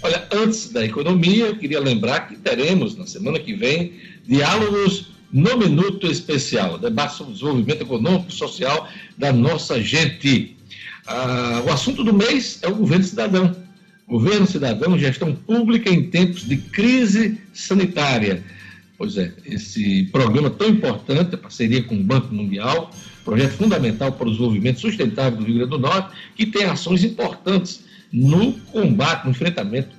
Olha, 0.00 0.28
antes 0.32 0.70
da 0.70 0.84
economia, 0.84 1.46
eu 1.46 1.56
queria 1.56 1.80
lembrar 1.80 2.28
que 2.28 2.36
teremos 2.36 2.96
na 2.96 3.06
semana 3.06 3.38
que 3.38 3.52
vem 3.52 3.94
diálogos 4.26 5.08
no 5.32 5.56
Minuto 5.58 6.06
Especial, 6.06 6.78
debate 6.78 7.16
sobre 7.16 7.32
o 7.32 7.34
desenvolvimento 7.34 7.82
econômico 7.82 8.26
e 8.28 8.32
social 8.32 8.88
da 9.16 9.32
nossa 9.32 9.82
gente. 9.82 10.56
Ah, 11.06 11.62
o 11.66 11.72
assunto 11.72 12.04
do 12.04 12.14
mês 12.14 12.60
é 12.62 12.68
o 12.68 12.76
governo 12.76 13.04
cidadão. 13.04 13.56
Governo 14.06 14.46
cidadão, 14.46 14.98
gestão 14.98 15.34
pública 15.34 15.90
em 15.90 16.04
tempos 16.04 16.46
de 16.48 16.56
crise 16.56 17.38
sanitária. 17.52 18.42
Pois 18.96 19.16
é, 19.16 19.32
esse 19.44 20.04
programa 20.12 20.48
tão 20.48 20.68
importante, 20.68 21.34
a 21.34 21.38
parceria 21.38 21.82
com 21.82 21.94
o 21.94 22.02
Banco 22.02 22.32
Mundial, 22.32 22.90
projeto 23.24 23.52
fundamental 23.52 24.12
para 24.12 24.26
o 24.26 24.30
desenvolvimento 24.30 24.80
sustentável 24.80 25.38
do 25.38 25.44
Rio 25.44 25.56
Grande 25.56 25.70
do 25.70 25.78
Norte, 25.78 26.16
que 26.34 26.46
tem 26.46 26.64
ações 26.64 27.04
importantes 27.04 27.87
no 28.12 28.52
combate, 28.72 29.24
no 29.24 29.30
enfrentamento 29.30 29.96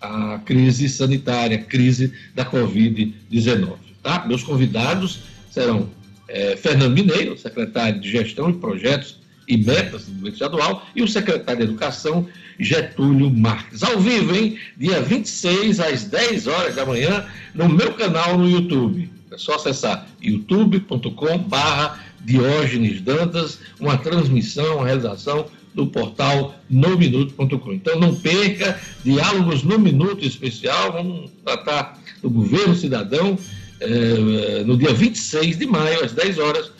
à 0.00 0.40
crise 0.44 0.88
sanitária, 0.88 1.58
crise 1.58 2.12
da 2.34 2.44
Covid-19. 2.44 3.74
Tá? 4.02 4.24
Meus 4.26 4.42
convidados 4.42 5.20
serão 5.50 5.90
é, 6.28 6.56
Fernando 6.56 6.94
Mineiro, 6.94 7.36
secretário 7.36 8.00
de 8.00 8.10
Gestão 8.10 8.50
de 8.50 8.58
Projetos 8.58 9.18
e 9.46 9.56
Metas 9.56 10.06
do 10.06 10.12
governo 10.12 10.28
estadual, 10.28 10.86
e 10.94 11.02
o 11.02 11.08
secretário 11.08 11.58
de 11.58 11.70
Educação, 11.70 12.26
Getúlio 12.58 13.30
Marques. 13.30 13.82
Ao 13.82 13.98
vivo, 13.98 14.34
hein? 14.34 14.58
Dia 14.76 15.00
26, 15.00 15.80
às 15.80 16.04
10 16.04 16.46
horas 16.46 16.76
da 16.76 16.86
manhã, 16.86 17.26
no 17.54 17.68
meu 17.68 17.92
canal 17.94 18.38
no 18.38 18.48
YouTube. 18.48 19.10
É 19.30 19.38
só 19.38 19.56
acessar 19.56 20.06
youtube.com/barra 20.22 22.00
Diógenes 22.24 23.00
Dantas, 23.00 23.58
uma 23.78 23.96
transmissão, 23.96 24.76
uma 24.76 24.86
realização 24.86 25.46
do 25.74 25.86
portal 25.86 26.54
nominuto.com. 26.68 27.72
Então 27.72 27.98
não 27.98 28.14
perca, 28.14 28.80
diálogos 29.04 29.62
no 29.62 29.78
Minuto 29.78 30.24
especial, 30.24 30.92
vamos 30.92 31.30
tratar 31.44 31.98
do 32.22 32.28
governo 32.28 32.74
cidadão 32.74 33.38
eh, 33.80 34.62
no 34.64 34.76
dia 34.76 34.92
26 34.92 35.58
de 35.58 35.66
maio, 35.66 36.04
às 36.04 36.12
10 36.12 36.38
horas, 36.38 36.70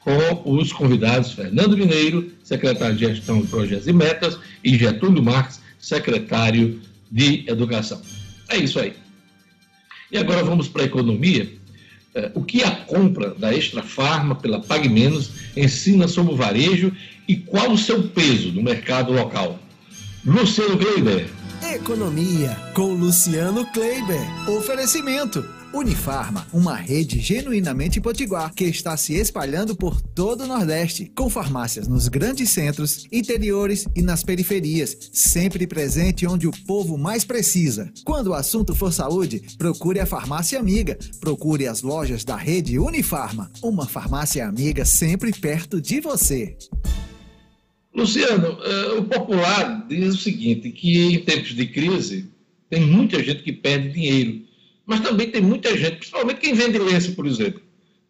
com 0.00 0.56
os 0.56 0.72
convidados 0.72 1.32
Fernando 1.32 1.76
Mineiro, 1.76 2.30
secretário 2.42 2.96
de 2.96 3.06
Gestão 3.06 3.40
de 3.40 3.48
Projetos 3.48 3.86
e 3.86 3.92
Metas, 3.92 4.38
e 4.64 4.76
Getúlio 4.76 5.22
Marques, 5.22 5.60
secretário 5.78 6.80
de 7.10 7.44
Educação. 7.46 8.00
É 8.48 8.56
isso 8.56 8.80
aí. 8.80 8.94
E 10.10 10.16
agora 10.16 10.42
vamos 10.42 10.68
para 10.68 10.82
a 10.82 10.86
economia. 10.86 11.48
Eh, 12.14 12.30
o 12.34 12.42
que 12.42 12.64
a 12.64 12.70
compra 12.70 13.34
da 13.34 13.54
Extra 13.54 13.82
Farma 13.82 14.34
pela 14.34 14.60
Pag 14.60 14.88
Menos 14.88 15.30
ensina 15.56 16.08
sobre 16.08 16.32
o 16.32 16.36
varejo 16.36 16.92
e 17.28 17.36
qual 17.36 17.70
o 17.72 17.78
seu 17.78 18.08
peso 18.08 18.50
no 18.52 18.62
mercado 18.62 19.12
local? 19.12 19.58
Luciano 20.24 20.78
Kleiber. 20.78 21.28
Economia 21.74 22.56
com 22.72 22.94
Luciano 22.94 23.66
Kleiber. 23.72 24.48
Oferecimento. 24.48 25.44
Unifarma, 25.74 26.46
uma 26.50 26.74
rede 26.74 27.20
genuinamente 27.20 28.00
potiguar 28.00 28.54
que 28.54 28.64
está 28.64 28.96
se 28.96 29.14
espalhando 29.14 29.76
por 29.76 30.00
todo 30.00 30.44
o 30.44 30.46
Nordeste, 30.46 31.12
com 31.14 31.28
farmácias 31.28 31.86
nos 31.86 32.08
grandes 32.08 32.48
centros, 32.50 33.06
interiores 33.12 33.86
e 33.94 34.00
nas 34.00 34.22
periferias, 34.22 34.96
sempre 35.12 35.66
presente 35.66 36.26
onde 36.26 36.48
o 36.48 36.52
povo 36.66 36.96
mais 36.96 37.22
precisa. 37.22 37.92
Quando 38.02 38.28
o 38.28 38.34
assunto 38.34 38.74
for 38.74 38.92
saúde, 38.92 39.42
procure 39.58 40.00
a 40.00 40.06
farmácia 40.06 40.58
amiga, 40.58 40.98
procure 41.20 41.68
as 41.68 41.82
lojas 41.82 42.24
da 42.24 42.36
rede 42.36 42.78
Unifarma, 42.78 43.50
uma 43.62 43.86
farmácia 43.86 44.48
amiga 44.48 44.86
sempre 44.86 45.32
perto 45.32 45.82
de 45.82 46.00
você. 46.00 46.56
Luciano, 47.98 48.52
uh, 48.52 48.98
o 48.98 49.04
popular 49.04 49.84
diz 49.88 50.14
o 50.14 50.18
seguinte, 50.18 50.70
que 50.70 51.14
em 51.14 51.18
tempos 51.18 51.54
de 51.54 51.66
crise 51.66 52.30
tem 52.70 52.80
muita 52.82 53.20
gente 53.22 53.42
que 53.42 53.52
perde 53.52 53.90
dinheiro, 53.90 54.42
mas 54.86 55.00
também 55.00 55.28
tem 55.30 55.42
muita 55.42 55.76
gente, 55.76 55.96
principalmente 55.96 56.40
quem 56.40 56.54
vende 56.54 56.78
lenço, 56.78 57.16
por 57.16 57.26
exemplo, 57.26 57.60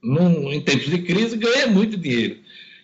num, 0.03 0.53
em 0.53 0.61
tempos 0.61 0.91
de 0.91 0.99
crise 0.99 1.39
ganha 1.39 1.67
muito 1.69 1.97
dinheiro. 1.97 2.37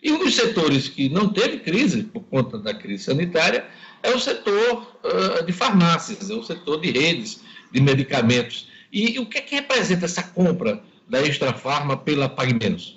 E 0.02 0.10
um 0.12 0.18
dos 0.18 0.34
setores 0.34 0.88
que 0.88 1.10
não 1.10 1.28
teve 1.28 1.58
crise 1.58 2.04
por 2.04 2.22
conta 2.22 2.58
da 2.58 2.72
crise 2.72 3.04
sanitária 3.04 3.66
é 4.02 4.10
o 4.10 4.18
setor 4.18 4.96
uh, 5.04 5.44
de 5.44 5.52
farmácias, 5.52 6.30
é 6.30 6.34
o 6.34 6.42
setor 6.42 6.80
de 6.80 6.90
redes 6.90 7.40
de 7.70 7.80
medicamentos. 7.82 8.68
E, 8.90 9.12
e 9.12 9.18
o 9.18 9.26
que 9.26 9.38
é 9.38 9.40
que 9.42 9.54
representa 9.56 10.06
essa 10.06 10.22
compra 10.22 10.82
da 11.06 11.20
Extra 11.20 11.52
Farma 11.52 11.98
pela 11.98 12.30
Pag 12.30 12.54
Menos? 12.54 12.93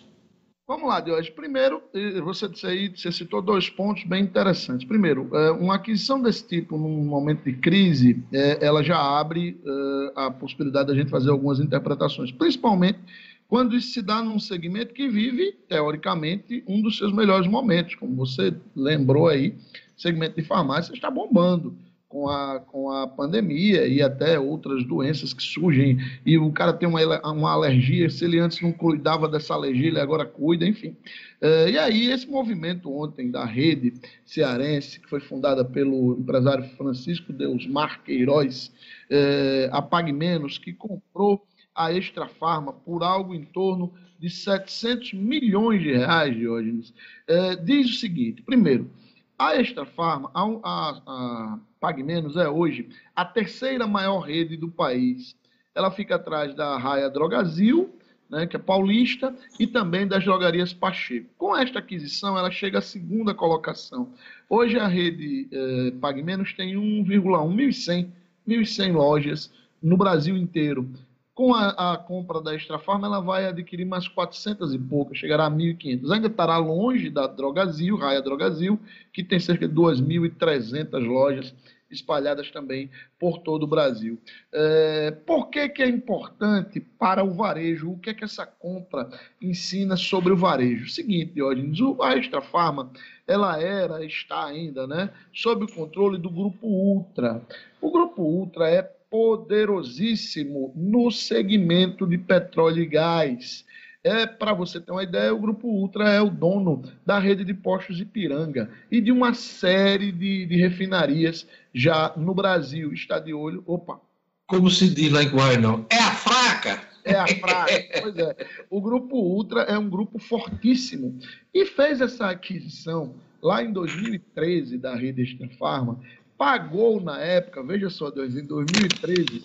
Vamos 0.67 0.89
lá, 0.89 0.99
Diógenes. 0.99 1.29
Primeiro, 1.29 1.81
você 2.25 2.45
disse 2.45 2.67
aí, 2.67 2.91
você 2.93 3.09
citou 3.09 3.41
dois 3.41 3.69
pontos 3.69 4.03
bem 4.03 4.21
interessantes. 4.21 4.85
Primeiro, 4.85 5.33
é, 5.33 5.51
uma 5.51 5.75
aquisição 5.75 6.21
desse 6.21 6.45
tipo 6.45 6.77
num 6.77 7.05
momento 7.05 7.45
de 7.45 7.53
crise, 7.53 8.21
é, 8.33 8.65
ela 8.65 8.83
já 8.83 8.99
abre 8.99 9.57
é, 9.65 10.11
a 10.13 10.29
possibilidade 10.29 10.89
da 10.89 10.93
gente 10.93 11.09
fazer 11.09 11.29
algumas 11.29 11.61
interpretações, 11.61 12.33
principalmente 12.33 12.99
quando 13.47 13.77
isso 13.77 13.93
se 13.93 14.01
dá 14.01 14.21
num 14.21 14.37
segmento 14.37 14.93
que 14.93 15.07
vive, 15.07 15.53
teoricamente, 15.69 16.61
um 16.67 16.81
dos 16.81 16.97
seus 16.97 17.13
melhores 17.13 17.47
momentos. 17.47 17.95
Como 17.95 18.13
você 18.13 18.53
lembrou 18.75 19.29
aí, 19.29 19.55
segmento 19.95 20.35
de 20.35 20.45
farmácia 20.45 20.91
está 20.93 21.09
bombando 21.09 21.77
com 22.09 22.29
a, 22.29 22.59
com 22.59 22.89
a 22.89 23.05
pandemia 23.07 23.85
e 23.85 24.01
até 24.01 24.39
outras 24.39 24.85
doenças 24.85 25.33
que 25.33 25.43
surgem, 25.43 25.97
e 26.25 26.37
o 26.37 26.51
cara 26.51 26.71
tem 26.73 26.87
uma, 26.87 27.01
uma 27.31 27.51
alergia, 27.51 28.09
se 28.09 28.23
ele 28.23 28.39
antes 28.39 28.61
não 28.61 28.71
cuidava 28.71 29.27
dessa 29.27 29.53
alergia, 29.53 29.87
ele 29.87 29.99
agora 29.99 30.25
cuida, 30.25 30.65
enfim. 30.65 30.95
Uh, 31.41 31.69
e 31.69 31.77
aí, 31.77 32.09
esse 32.09 32.27
movimento 32.27 32.91
ontem 32.91 33.29
da 33.29 33.45
rede 33.45 33.93
cearense, 34.25 34.99
que 34.99 35.09
foi 35.09 35.19
fundada 35.19 35.65
pelo 35.65 36.17
empresário 36.17 36.63
Francisco 36.77 37.33
Deus 37.33 37.67
Marqueiroz, 37.67 38.67
uh, 39.11 39.69
a 39.71 39.81
Pague 39.81 40.13
Menos, 40.13 40.57
que 40.57 40.73
comprou 40.73 41.45
a 41.75 41.93
Extra 41.93 42.27
Farma 42.27 42.73
por 42.73 43.03
algo 43.03 43.35
em 43.35 43.43
torno 43.43 43.93
de 44.19 44.29
700 44.29 45.13
milhões 45.13 45.81
de 45.81 45.91
reais, 45.91 46.35
Diógenes, 46.35 46.89
uh, 47.29 47.63
diz 47.63 47.89
o 47.89 47.99
seguinte: 47.99 48.41
primeiro, 48.41 48.89
a 49.37 49.55
Extra 49.55 49.85
Farma, 49.85 50.31
a, 50.33 50.41
a, 50.41 51.01
a 51.05 51.59
Pague 51.79 52.03
Menos 52.03 52.35
é 52.37 52.49
hoje 52.49 52.89
a 53.15 53.23
terceira 53.23 53.85
maior 53.85 54.19
rede 54.19 54.57
do 54.57 54.69
país. 54.69 55.35
Ela 55.75 55.91
fica 55.91 56.15
atrás 56.15 56.55
da 56.55 56.77
Raia 56.77 57.09
Drogazil, 57.09 57.93
né, 58.29 58.47
que 58.47 58.55
é 58.55 58.59
paulista, 58.59 59.33
e 59.59 59.67
também 59.67 60.07
das 60.07 60.23
drogarias 60.23 60.73
Pacheco. 60.73 61.29
Com 61.37 61.55
esta 61.55 61.79
aquisição, 61.79 62.37
ela 62.37 62.51
chega 62.51 62.79
à 62.79 62.81
segunda 62.81 63.33
colocação. 63.33 64.11
Hoje 64.49 64.77
a 64.77 64.87
rede 64.87 65.47
eh, 65.51 65.93
Pague 66.01 66.23
Menos 66.23 66.53
tem 66.53 66.75
1,1.100 66.75 68.09
1.100 68.47 68.93
lojas 68.93 69.51
no 69.83 69.97
Brasil 69.97 70.37
inteiro. 70.37 70.89
Com 71.37 71.53
a, 71.53 71.93
a, 71.93 71.97
compra 71.97 72.41
da 72.41 72.55
Extra 72.55 72.79
Farma, 72.79 73.05
ela 73.05 73.19
vai 73.19 73.45
adquirir 73.45 73.85
mais 73.85 74.07
400 74.07 74.73
e 74.73 74.79
poucas, 74.79 75.19
chegará 75.19 75.45
a 75.45 75.51
1.500. 75.51 76.11
Ainda 76.11 76.25
estará 76.25 76.57
longe 76.57 77.11
da 77.11 77.27
Drogazil, 77.27 77.95
Raia 77.95 78.23
Drogazil, 78.23 78.79
que 79.13 79.23
tem 79.23 79.39
cerca 79.39 79.67
de 79.67 79.75
2.300 79.75 80.97
lojas 81.05 81.53
espalhadas 81.91 82.49
também 82.49 82.89
por 83.19 83.37
todo 83.37 83.65
o 83.65 83.67
Brasil. 83.67 84.19
É, 84.51 85.11
por 85.11 85.51
que, 85.51 85.69
que 85.69 85.83
é 85.83 85.87
importante 85.87 86.79
para 86.79 87.23
o 87.23 87.35
varejo? 87.35 87.91
O 87.91 87.99
que 87.99 88.09
é 88.09 88.13
que 88.15 88.23
essa 88.23 88.47
compra 88.47 89.07
ensina 89.39 89.95
sobre 89.95 90.33
o 90.33 90.37
varejo? 90.37 90.89
Seguinte, 90.89 91.33
Diógenes, 91.33 91.77
a 92.01 92.17
Extra 92.17 92.41
Farma, 92.41 92.91
ela 93.27 93.61
era, 93.61 94.03
está 94.03 94.43
ainda, 94.43 94.87
né, 94.87 95.11
sob 95.31 95.65
o 95.65 95.71
controle 95.71 96.17
do 96.17 96.31
Grupo 96.31 96.65
Ultra. 96.65 97.43
O 97.79 97.91
Grupo 97.91 98.23
Ultra 98.23 98.67
é 98.67 98.96
poderosíssimo 99.09 100.73
no 100.75 101.11
segmento 101.11 102.05
de 102.05 102.17
petróleo 102.17 102.83
e 102.83 102.85
gás. 102.85 103.65
É, 104.03 104.25
para 104.25 104.53
você 104.53 104.79
ter 104.79 104.91
uma 104.91 105.03
ideia, 105.03 105.33
o 105.33 105.39
Grupo 105.39 105.67
Ultra 105.67 106.09
é 106.09 106.21
o 106.21 106.29
dono 106.29 106.83
da 107.05 107.19
rede 107.19 107.43
de 107.43 107.53
postos 107.53 107.99
Ipiranga 107.99 108.69
e 108.89 109.01
de 109.01 109.11
uma 109.11 109.33
série 109.33 110.11
de, 110.11 110.45
de 110.45 110.55
refinarias 110.55 111.47
já 111.73 112.13
no 112.15 112.33
Brasil. 112.33 112.93
Está 112.93 113.19
de 113.19 113.33
olho. 113.33 113.63
Opa! 113.65 113.99
Como 114.45 114.69
se 114.69 114.87
diz 114.89 115.11
lá 115.11 115.23
em 115.23 115.27
Guarnão, 115.27 115.85
é 115.89 115.99
a 115.99 116.11
fraca! 116.11 116.81
É 117.03 117.15
a 117.15 117.27
fraca, 117.27 118.01
pois 118.01 118.17
é. 118.17 118.35
O 118.69 118.81
Grupo 118.81 119.17
Ultra 119.17 119.61
é 119.61 119.77
um 119.77 119.89
grupo 119.89 120.19
fortíssimo 120.19 121.17
e 121.53 121.65
fez 121.65 122.01
essa 122.01 122.29
aquisição 122.29 123.15
lá 123.41 123.63
em 123.63 123.71
2013 123.71 124.77
da 124.77 124.95
rede 124.95 125.21
Extra 125.21 125.49
Farma 125.57 125.99
pagou 126.37 127.01
na 127.01 127.19
época, 127.19 127.63
veja 127.63 127.89
só, 127.89 128.11
Deus, 128.11 128.35
em 128.35 128.45
2013, 128.45 129.43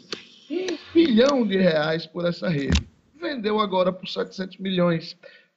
um 0.51 0.79
bilhão 0.93 1.47
de 1.47 1.57
reais 1.57 2.07
por 2.07 2.27
essa 2.27 2.49
rede. 2.49 2.87
Vendeu 3.21 3.59
agora 3.59 3.93
por 3.93 4.09
700 4.09 4.59
milhões. 4.59 5.17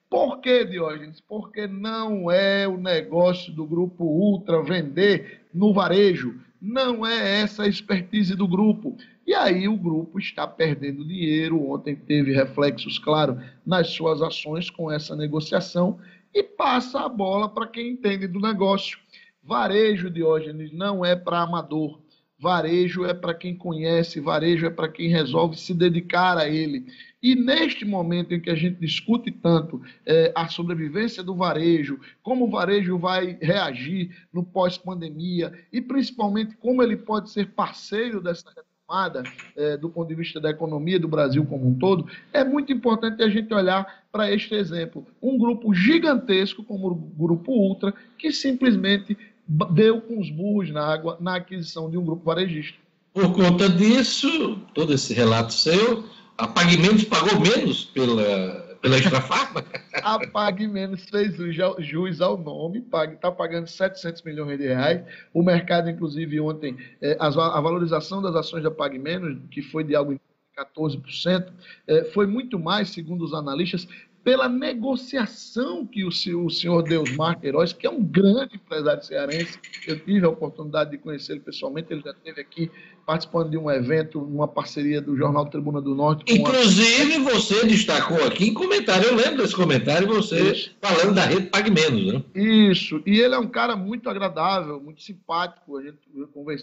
Por 0.10 0.40
que, 0.40 0.64
Diógenes? 0.64 1.20
Porque 1.20 1.68
não 1.68 2.32
é 2.32 2.68
o 2.68 2.78
negócio 2.78 3.52
do 3.52 3.66
grupo 3.66 4.06
Ultra 4.06 4.64
vender 4.64 5.42
no 5.54 5.74
varejo. 5.74 6.40
Não 6.62 7.06
é 7.06 7.42
essa 7.42 7.64
a 7.64 7.68
expertise 7.68 8.36
do 8.36 8.48
grupo. 8.48 8.96
E 9.28 9.34
aí 9.34 9.68
o 9.68 9.76
grupo 9.76 10.20
está 10.20 10.48
perdendo 10.48 11.06
dinheiro. 11.06 11.70
Ontem 11.70 11.96
teve 11.96 12.32
reflexos, 12.32 13.00
claro, 13.00 13.42
nas 13.66 13.90
suas 13.90 14.22
ações 14.22 14.70
com 14.70 14.92
essa 14.92 15.16
negociação 15.16 16.00
e 16.34 16.44
passa 16.44 17.02
a 17.02 17.10
bola 17.10 17.50
para 17.50 17.68
quem 17.68 17.92
entende 17.92 18.28
do 18.28 18.40
negócio. 18.40 19.00
Varejo, 19.46 20.10
Diógenes, 20.10 20.72
não 20.72 21.06
é 21.06 21.16
para 21.16 21.42
amador. 21.42 22.02
Varejo 22.38 23.06
é 23.06 23.14
para 23.14 23.34
quem 23.34 23.56
conhece, 23.56 24.20
varejo 24.20 24.66
é 24.66 24.70
para 24.70 24.90
quem 24.90 25.08
resolve 25.08 25.56
se 25.56 25.74
dedicar 25.74 26.38
a 26.38 26.50
ele. 26.50 26.88
E 27.22 27.36
neste 27.36 27.86
momento 27.86 28.34
em 28.34 28.40
que 28.40 28.50
a 28.50 28.56
gente 28.56 28.80
discute 28.80 29.32
tanto 29.32 29.82
é, 30.06 30.34
a 30.36 30.48
sobrevivência 30.48 31.24
do 31.24 31.36
varejo, 31.36 32.00
como 32.24 32.46
o 32.46 32.50
varejo 32.50 32.98
vai 32.98 33.38
reagir 33.40 34.10
no 34.34 34.44
pós-pandemia 34.44 35.54
e 35.72 35.80
principalmente 35.80 36.58
como 36.58 36.82
ele 36.82 36.98
pode 36.98 37.30
ser 37.30 37.52
parceiro 37.52 38.20
dessa 38.20 38.50
retomada 38.50 39.24
é, 39.56 39.78
do 39.78 39.90
ponto 39.90 40.08
de 40.08 40.16
vista 40.16 40.40
da 40.40 40.50
economia 40.50 41.00
do 41.00 41.08
Brasil 41.08 41.46
como 41.46 41.68
um 41.68 41.78
todo, 41.78 42.08
é 42.34 42.44
muito 42.44 42.72
importante 42.74 43.24
a 43.24 43.30
gente 43.30 43.54
olhar 43.54 44.06
para 44.12 44.32
este 44.32 44.54
exemplo. 44.54 45.06
Um 45.22 45.38
grupo 45.38 45.74
gigantesco 45.74 46.64
como 46.64 46.88
o 46.88 46.96
Grupo 46.96 47.52
Ultra, 47.52 47.94
que 48.18 48.32
simplesmente 48.32 49.18
deu 49.48 50.02
com 50.02 50.20
os 50.20 50.30
burros 50.30 50.72
na 50.72 50.86
água 50.86 51.18
na 51.20 51.36
aquisição 51.36 51.90
de 51.90 51.98
um 51.98 52.06
grupo 52.06 52.26
varejista. 52.26 52.78
Por 53.14 53.34
conta 53.34 53.70
disso, 53.70 54.60
todo 54.74 54.94
esse 54.94 55.14
relato 55.14 55.54
seu, 55.54 56.04
a 56.38 56.48
Pague 56.48 56.78
Menos 56.78 57.06
pagou 57.06 57.40
menos 57.40 57.86
pela, 57.86 58.78
pela 58.82 58.98
Extra 58.98 59.22
Farma? 59.22 59.64
a 60.04 60.28
Pague 60.28 60.68
Menos 60.68 61.06
fez 61.06 61.40
o 61.40 61.50
juiz 61.82 62.20
ao 62.20 62.38
nome, 62.38 62.80
está 63.14 63.32
pagando 63.32 63.68
700 63.68 64.22
milhões 64.24 64.58
de 64.58 64.68
reais. 64.68 65.02
O 65.34 65.42
mercado, 65.42 65.90
inclusive, 65.90 66.42
ontem, 66.42 66.78
é, 67.02 67.16
a, 67.18 67.28
a 67.28 67.62
valorização 67.62 68.22
das 68.22 68.36
ações 68.36 68.64
da 68.64 68.72
Pague 68.72 69.00
Menos, 69.00 69.38
que 69.50 69.62
foi 69.62 69.86
de 69.86 69.96
algo 69.96 70.20
14%, 70.58 71.54
é, 71.88 72.04
foi 72.06 72.28
muito 72.28 72.60
mais, 72.60 72.90
segundo 72.90 73.24
os 73.24 73.34
analistas, 73.34 73.88
pela 74.26 74.50
negociação 74.50 75.86
que 75.86 76.04
o 76.04 76.12
senhor, 76.12 76.44
o 76.44 76.50
senhor 76.50 76.82
Deusmar 76.82 77.40
Queiroz, 77.40 77.72
que 77.72 77.86
é 77.86 77.90
um 77.92 78.04
grande 78.04 78.56
empresário 78.56 79.04
cearense, 79.04 79.60
eu 79.88 80.00
tive 80.00 80.26
a 80.26 80.30
oportunidade 80.30 80.90
de 80.90 80.98
conhecê-lo 80.98 81.42
pessoalmente, 81.42 81.94
ele 81.94 82.02
já 82.02 82.10
esteve 82.10 82.42
aqui 82.42 82.72
participando 83.06 83.52
de 83.52 83.58
um 83.58 83.70
evento, 83.70 84.20
uma 84.20 84.48
parceria 84.48 85.00
do 85.00 85.16
Jornal 85.16 85.46
Tribuna 85.46 85.80
do 85.80 85.94
Norte. 85.94 86.34
Inclusive, 86.34 87.18
a... 87.18 87.20
você 87.20 87.68
destacou 87.68 88.18
aqui 88.26 88.48
em 88.48 88.54
comentário, 88.56 89.10
eu 89.10 89.16
lembro 89.16 89.44
desse 89.44 89.56
comentário, 89.56 90.08
você 90.08 90.42
Isso. 90.42 90.76
falando 90.82 91.14
da 91.14 91.26
rede 91.26 91.46
Pague 91.52 91.70
Menos, 91.70 92.12
né? 92.12 92.24
Isso, 92.34 93.04
e 93.06 93.20
ele 93.20 93.36
é 93.36 93.40
um 93.40 93.48
cara 93.48 93.76
muito 93.76 94.10
agradável, 94.10 94.82
muito 94.82 95.04
simpático, 95.04 95.78
a 95.78 95.84
gente 95.84 96.00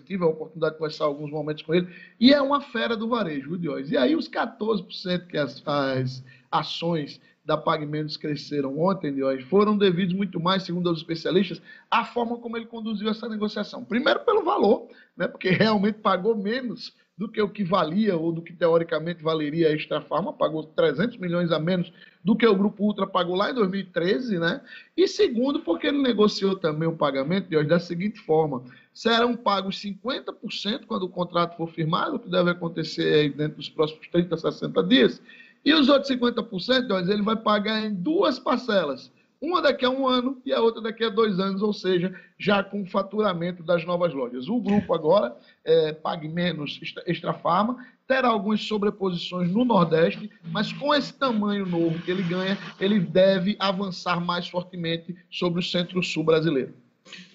tive 0.05 0.25
a 0.25 0.27
oportunidade 0.27 0.73
de 0.73 0.79
conversar 0.79 1.05
alguns 1.05 1.31
momentos 1.31 1.63
com 1.63 1.73
ele, 1.73 1.87
e 2.19 2.35
é 2.35 2.43
uma 2.43 2.61
fera 2.61 2.97
do 2.97 3.09
varejo, 3.09 3.53
o 3.53 3.59
Dióis. 3.59 3.93
E 3.93 3.97
aí 3.97 4.17
os 4.17 4.29
14% 4.29 5.29
que 5.29 5.39
as, 5.39 5.63
as 5.65 6.25
ações 6.51 7.21
da 7.45 7.57
PagMenos 7.57 8.17
cresceram 8.17 8.79
ontem, 8.79 9.13
de 9.13 9.23
hoje, 9.23 9.45
foram 9.45 9.77
devidos 9.77 10.15
muito 10.15 10.39
mais, 10.39 10.63
segundo 10.63 10.91
os 10.91 10.99
especialistas, 10.99 11.61
à 11.91 12.05
forma 12.05 12.39
como 12.39 12.57
ele 12.57 12.67
conduziu 12.67 13.09
essa 13.09 13.29
negociação. 13.29 13.85
Primeiro 13.85 14.21
pelo 14.21 14.45
valor, 14.45 14.89
né, 15.17 15.27
porque 15.27 15.51
realmente 15.51 15.99
pagou 15.99 16.37
menos 16.37 16.95
do 17.17 17.29
que 17.29 17.41
o 17.41 17.49
que 17.49 17.63
valia 17.63 18.17
ou 18.17 18.33
do 18.33 18.43
que 18.43 18.53
teoricamente 18.53 19.23
valeria 19.23 19.69
a 19.69 19.73
Extra 19.73 20.01
Farma, 20.01 20.33
pagou 20.33 20.65
300 20.65 21.19
milhões 21.19 21.53
a 21.53 21.59
menos 21.59 21.93
do 22.25 22.35
que 22.35 22.47
o 22.47 22.55
Grupo 22.55 22.85
Ultra 22.85 23.07
pagou 23.07 23.37
lá 23.37 23.51
em 23.51 23.55
2013, 23.55 24.39
né? 24.39 24.61
E 24.97 25.07
segundo, 25.07 25.61
porque 25.61 25.89
ele 25.89 26.01
negociou 26.01 26.57
também 26.57 26.89
o 26.89 26.97
pagamento 26.97 27.49
de 27.49 27.57
hoje 27.57 27.69
da 27.69 27.79
seguinte 27.79 28.19
forma: 28.21 28.65
serão 28.95 29.37
pagos 29.37 29.77
50% 29.77 30.87
quando 30.87 31.05
o 31.05 31.09
contrato 31.09 31.57
for 31.57 31.69
firmado, 31.69 32.17
o 32.17 32.19
que 32.19 32.31
deve 32.31 32.51
acontecer 32.51 33.33
dentro 33.35 33.59
dos 33.59 33.69
próximos 33.69 34.09
30, 34.09 34.37
60 34.37 34.83
dias, 34.85 35.23
e 35.65 35.73
os 35.73 35.89
outros 35.89 36.11
50%, 36.11 37.09
ele 37.09 37.23
vai 37.23 37.37
pagar 37.37 37.85
em 37.85 37.95
duas 37.95 38.39
parcelas. 38.39 39.13
Uma 39.41 39.61
daqui 39.61 39.85
a 39.85 39.91
um 39.91 40.07
ano 40.07 40.41
e 40.47 40.53
a 40.53 40.61
outra 40.61 40.81
daqui 40.81 41.03
a 41.03 41.09
dois 41.09 41.41
anos, 41.41 41.63
ou 41.63 41.73
seja, 41.73 42.15
já 42.39 42.63
com 42.63 42.83
o 42.83 42.87
faturamento 42.87 43.61
das 43.61 43.85
novas 43.85 44.15
lojas. 44.15 44.49
O 44.49 44.61
grupo 44.61 44.95
agora, 44.95 45.37
é, 45.65 45.93
pague 45.93 46.29
menos 46.29 46.81
extra 47.07 47.33
farma, 47.33 47.85
terá 48.07 48.29
algumas 48.29 48.63
sobreposições 48.63 49.51
no 49.51 49.65
Nordeste, 49.65 50.31
mas 50.53 50.73
com 50.73 50.95
esse 50.95 51.13
tamanho 51.15 51.67
novo 51.67 51.99
que 52.03 52.11
ele 52.11 52.23
ganha, 52.23 52.57
ele 52.79 53.01
deve 53.01 53.57
avançar 53.59 54.21
mais 54.21 54.47
fortemente 54.49 55.17
sobre 55.29 55.59
o 55.59 55.63
Centro-Sul 55.63 56.23
brasileiro. 56.23 56.75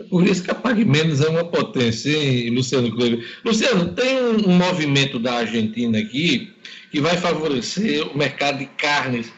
Por 0.10 0.26
isso 0.28 0.44
que 0.44 0.52
a 0.52 0.56
Pague 0.56 0.86
Menos 0.86 1.22
é 1.22 1.28
uma 1.28 1.46
potência, 1.46 2.12
hein, 2.12 2.50
Luciano 2.52 2.92
Kleber? 2.92 3.26
Luciano, 3.44 3.94
tem 3.94 4.18
um 4.20 4.56
movimento 4.56 5.18
da 5.18 5.36
Argentina 5.36 5.98
aqui 5.98 6.54
que 6.92 7.02
vai 7.02 7.18
favorecer 7.18 8.08
o 8.08 8.18
mercado 8.18 8.60
de 8.60 8.66
carnes 8.66 9.32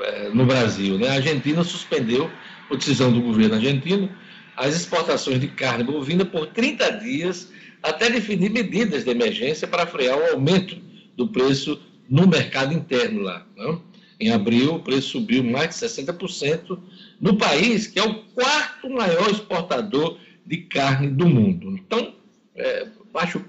eh, 0.00 0.30
no 0.32 0.46
Brasil. 0.46 0.98
Né? 0.98 1.08
A 1.08 1.14
Argentina 1.14 1.62
suspendeu, 1.64 2.30
por 2.68 2.78
decisão 2.78 3.12
do 3.12 3.20
governo 3.20 3.56
argentino, 3.56 4.10
as 4.56 4.74
exportações 4.74 5.40
de 5.40 5.48
carne 5.48 5.84
bovina 5.84 6.24
por 6.24 6.46
30 6.46 6.90
dias, 6.92 7.52
até 7.82 8.08
definir 8.08 8.50
medidas 8.50 9.04
de 9.04 9.10
emergência 9.10 9.68
para 9.68 9.86
frear 9.86 10.16
o 10.16 10.32
aumento 10.32 10.76
do 11.16 11.28
preço 11.28 11.80
no 12.08 12.26
mercado 12.26 12.72
interno 12.72 13.20
lá. 13.22 13.46
Né? 13.56 13.78
Em 14.18 14.30
abril, 14.30 14.76
o 14.76 14.80
preço 14.80 15.10
subiu 15.10 15.44
mais 15.44 15.70
de 15.70 15.86
60% 15.86 16.78
no 17.20 17.36
país, 17.36 17.86
que 17.86 17.98
é 17.98 18.02
o 18.02 18.14
quarto 18.34 18.90
maior 18.90 19.30
exportador 19.30 20.18
de 20.44 20.58
carne 20.58 21.08
do 21.08 21.26
mundo. 21.26 21.76
Então, 21.76 22.14
é, 22.54 22.86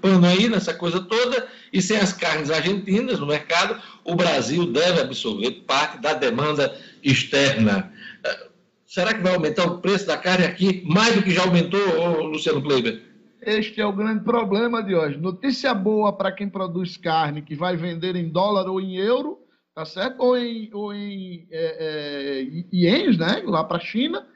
pano 0.00 0.26
aí 0.26 0.48
nessa 0.48 0.74
coisa 0.74 1.00
toda, 1.00 1.46
e 1.72 1.80
sem 1.80 1.98
as 1.98 2.12
carnes 2.12 2.50
argentinas 2.50 3.20
no 3.20 3.26
mercado, 3.26 3.80
o 4.04 4.14
Brasil 4.14 4.66
deve 4.66 5.00
absorver 5.00 5.50
parte 5.66 6.00
da 6.00 6.14
demanda 6.14 6.76
externa. 7.02 7.92
É, 8.24 8.46
será 8.86 9.14
que 9.14 9.22
vai 9.22 9.34
aumentar 9.34 9.66
o 9.66 9.78
preço 9.78 10.06
da 10.06 10.16
carne 10.16 10.46
aqui 10.46 10.82
mais 10.86 11.14
do 11.14 11.22
que 11.22 11.30
já 11.30 11.42
aumentou, 11.42 12.24
Luciano 12.24 12.62
Kleiber? 12.62 13.02
Este 13.40 13.80
é 13.80 13.86
o 13.86 13.92
grande 13.92 14.24
problema 14.24 14.82
de 14.82 14.94
hoje. 14.94 15.16
Notícia 15.16 15.72
boa 15.72 16.12
para 16.12 16.32
quem 16.32 16.48
produz 16.48 16.96
carne, 16.96 17.42
que 17.42 17.54
vai 17.54 17.76
vender 17.76 18.16
em 18.16 18.28
dólar 18.28 18.68
ou 18.68 18.80
em 18.80 18.96
euro, 18.96 19.38
tá 19.78 19.84
certo? 19.84 20.20
Ou 20.20 20.36
em, 20.36 20.68
ou 20.72 20.92
em 20.92 21.46
é, 21.52 21.76
é, 21.78 22.64
ienes, 22.72 23.16
né? 23.16 23.40
Lá 23.44 23.62
para 23.62 23.76
a 23.76 23.80
China 23.80 24.26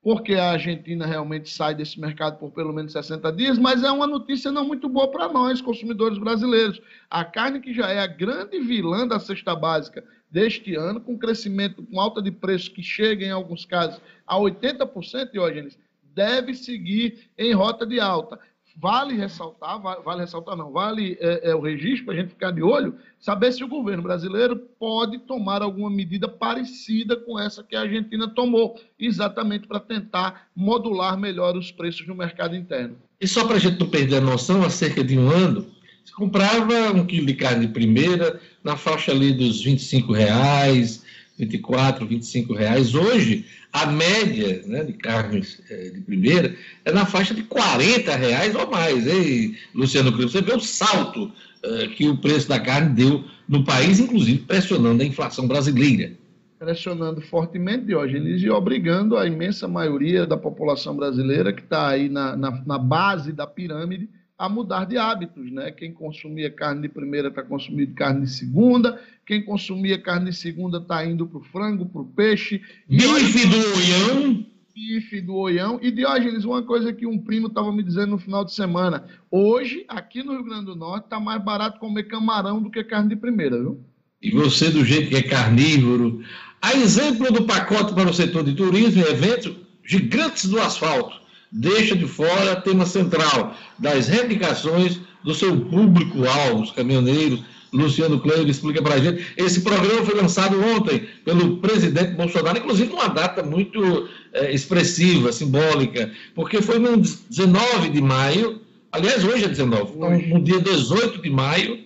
porque 0.00 0.34
a 0.34 0.52
Argentina 0.52 1.04
realmente 1.04 1.50
sai 1.50 1.74
desse 1.74 2.00
mercado 2.00 2.38
por 2.38 2.50
pelo 2.52 2.72
menos 2.72 2.92
60 2.92 3.30
dias, 3.32 3.58
mas 3.58 3.82
é 3.82 3.90
uma 3.90 4.06
notícia 4.06 4.50
não 4.50 4.64
muito 4.64 4.88
boa 4.88 5.10
para 5.10 5.28
nós, 5.28 5.60
consumidores 5.60 6.16
brasileiros. 6.16 6.80
A 7.10 7.24
carne 7.24 7.60
que 7.60 7.74
já 7.74 7.90
é 7.90 7.98
a 7.98 8.06
grande 8.06 8.58
vilã 8.60 9.06
da 9.06 9.20
cesta 9.20 9.54
básica 9.54 10.02
deste 10.30 10.74
ano, 10.74 10.98
com 10.98 11.18
crescimento, 11.18 11.82
com 11.82 12.00
alta 12.00 12.22
de 12.22 12.30
preço 12.30 12.72
que 12.72 12.82
chega 12.82 13.26
em 13.26 13.30
alguns 13.30 13.66
casos 13.66 14.00
a 14.26 14.36
80%, 14.36 15.32
Diógenes, 15.32 15.76
deve 16.14 16.54
seguir 16.54 17.28
em 17.36 17.52
rota 17.52 17.84
de 17.84 18.00
alta. 18.00 18.38
Vale 18.80 19.16
ressaltar, 19.16 19.80
vale, 19.80 20.02
vale 20.02 20.20
ressaltar 20.20 20.56
não, 20.56 20.70
vale 20.70 21.18
é, 21.20 21.50
é, 21.50 21.54
o 21.54 21.60
registro 21.60 22.06
para 22.06 22.14
a 22.14 22.16
gente 22.16 22.30
ficar 22.30 22.52
de 22.52 22.62
olho, 22.62 22.94
saber 23.18 23.52
se 23.52 23.64
o 23.64 23.68
governo 23.68 24.02
brasileiro 24.02 24.56
pode 24.78 25.18
tomar 25.18 25.62
alguma 25.62 25.90
medida 25.90 26.28
parecida 26.28 27.16
com 27.16 27.38
essa 27.38 27.62
que 27.64 27.74
a 27.74 27.80
Argentina 27.80 28.28
tomou, 28.28 28.80
exatamente 28.98 29.66
para 29.66 29.80
tentar 29.80 30.48
modular 30.54 31.18
melhor 31.18 31.56
os 31.56 31.72
preços 31.72 32.06
no 32.06 32.14
mercado 32.14 32.54
interno. 32.54 32.96
E 33.20 33.26
só 33.26 33.44
para 33.44 33.56
a 33.56 33.58
gente 33.58 33.80
não 33.80 33.88
perder 33.88 34.18
a 34.18 34.20
noção, 34.20 34.64
há 34.64 34.70
cerca 34.70 35.02
de 35.02 35.18
um 35.18 35.28
ano, 35.28 35.66
você 36.04 36.14
comprava 36.14 36.92
um 36.92 37.04
quilo 37.04 37.26
de 37.26 37.34
carne 37.34 37.66
de 37.66 37.72
primeira 37.72 38.40
na 38.62 38.76
faixa 38.76 39.10
ali 39.10 39.32
dos 39.32 39.62
25 39.62 40.12
reais, 40.12 41.04
24, 41.38 42.04
25 42.04 42.52
reais. 42.52 42.94
Hoje, 42.94 43.46
a 43.72 43.86
média 43.86 44.62
né, 44.66 44.82
de 44.82 44.92
carnes 44.92 45.60
é, 45.70 45.90
de 45.90 46.00
primeira 46.00 46.54
é 46.84 46.90
na 46.90 47.06
faixa 47.06 47.32
de 47.32 47.42
40 47.44 48.14
reais 48.16 48.54
ou 48.54 48.68
mais. 48.68 49.06
Hein, 49.06 49.56
Luciano 49.74 50.12
Cruz? 50.12 50.32
Você 50.32 50.42
vê 50.42 50.52
o 50.52 50.60
salto 50.60 51.30
é, 51.62 51.86
que 51.88 52.08
o 52.08 52.16
preço 52.16 52.48
da 52.48 52.58
carne 52.58 52.94
deu 52.94 53.24
no 53.48 53.64
país, 53.64 54.00
inclusive 54.00 54.40
pressionando 54.40 55.02
a 55.02 55.06
inflação 55.06 55.46
brasileira. 55.46 56.12
Pressionando 56.58 57.20
fortemente, 57.20 57.84
Diógenes, 57.84 58.42
e 58.42 58.50
obrigando 58.50 59.16
a 59.16 59.26
imensa 59.26 59.68
maioria 59.68 60.26
da 60.26 60.36
população 60.36 60.96
brasileira 60.96 61.52
que 61.52 61.62
está 61.62 61.88
aí 61.88 62.08
na, 62.08 62.36
na, 62.36 62.50
na 62.66 62.78
base 62.78 63.32
da 63.32 63.46
pirâmide 63.46 64.08
a 64.38 64.48
mudar 64.48 64.84
de 64.84 64.96
hábitos, 64.96 65.50
né? 65.50 65.72
Quem 65.72 65.92
consumia 65.92 66.48
carne 66.48 66.82
de 66.82 66.88
primeira 66.88 67.26
está 67.26 67.42
consumindo 67.42 67.92
carne 67.94 68.22
de 68.22 68.30
segunda, 68.30 69.02
quem 69.26 69.44
consumia 69.44 70.00
carne 70.00 70.30
de 70.30 70.36
segunda 70.36 70.78
está 70.78 71.04
indo 71.04 71.26
para 71.26 71.38
o 71.38 71.42
frango, 71.42 71.84
para 71.84 72.02
o 72.02 72.06
peixe. 72.06 72.62
Bife 72.88 73.46
do 73.48 73.56
oião. 73.56 74.46
Bife 74.72 75.20
do 75.20 75.34
oião. 75.34 75.80
E 75.82 75.90
Diógenes, 75.90 76.44
uma 76.44 76.62
coisa 76.62 76.92
que 76.92 77.04
um 77.04 77.18
primo 77.18 77.48
estava 77.48 77.72
me 77.72 77.82
dizendo 77.82 78.10
no 78.10 78.18
final 78.18 78.44
de 78.44 78.54
semana. 78.54 79.04
Hoje, 79.28 79.84
aqui 79.88 80.22
no 80.22 80.34
Rio 80.34 80.44
Grande 80.44 80.66
do 80.66 80.76
Norte, 80.76 81.04
está 81.04 81.18
mais 81.18 81.42
barato 81.42 81.80
comer 81.80 82.04
camarão 82.04 82.62
do 82.62 82.70
que 82.70 82.84
carne 82.84 83.08
de 83.08 83.16
primeira, 83.16 83.58
viu? 83.58 83.80
E 84.22 84.30
você, 84.30 84.70
do 84.70 84.84
jeito 84.84 85.08
que 85.08 85.16
é 85.16 85.22
carnívoro. 85.22 86.22
A 86.62 86.74
exemplo 86.74 87.32
do 87.32 87.44
pacote 87.44 87.92
para 87.92 88.08
o 88.08 88.14
setor 88.14 88.44
de 88.44 88.54
turismo 88.54 89.02
e 89.02 89.10
eventos, 89.10 89.56
gigantes 89.84 90.46
do 90.46 90.60
asfalto 90.60 91.17
deixa 91.50 91.96
de 91.96 92.06
fora 92.06 92.56
tema 92.56 92.86
central 92.86 93.54
das 93.78 94.08
reivindicações 94.08 95.00
do 95.24 95.34
seu 95.34 95.58
público-alvo, 95.60 96.62
os 96.62 96.70
caminhoneiros. 96.70 97.42
Luciano 97.72 98.18
Kleber 98.18 98.48
explica 98.48 98.80
para 98.80 98.94
a 98.94 98.98
gente. 98.98 99.26
Esse 99.36 99.60
programa 99.60 100.04
foi 100.04 100.14
lançado 100.14 100.58
ontem 100.74 101.06
pelo 101.24 101.58
presidente 101.58 102.12
Bolsonaro, 102.12 102.58
inclusive 102.58 102.92
uma 102.92 103.08
data 103.08 103.42
muito 103.42 104.08
é, 104.32 104.52
expressiva, 104.52 105.32
simbólica, 105.32 106.10
porque 106.34 106.62
foi 106.62 106.78
no 106.78 106.96
19 106.96 107.90
de 107.90 108.00
maio, 108.00 108.62
aliás, 108.90 109.22
hoje 109.22 109.44
é 109.44 109.48
19, 109.48 109.92
então, 109.96 110.38
no 110.38 110.42
dia 110.42 110.60
18 110.60 111.20
de 111.20 111.28
maio, 111.28 111.78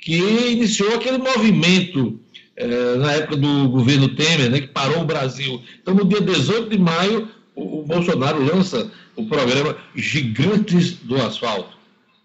que 0.00 0.16
iniciou 0.16 0.94
aquele 0.94 1.18
movimento 1.18 2.18
é, 2.56 2.96
na 2.96 3.12
época 3.12 3.36
do 3.36 3.68
governo 3.68 4.08
Temer, 4.08 4.50
né, 4.50 4.60
que 4.60 4.68
parou 4.68 5.02
o 5.02 5.04
Brasil. 5.04 5.62
Então, 5.80 5.94
no 5.94 6.04
dia 6.04 6.20
18 6.20 6.68
de 6.68 6.78
maio, 6.78 7.28
o, 7.58 7.82
Bolsonaro 7.82 8.42
lança 8.42 8.90
o 9.16 9.26
programa 9.26 9.76
Gigantes 9.94 10.94
do 10.94 11.16
Asfalto. 11.16 11.76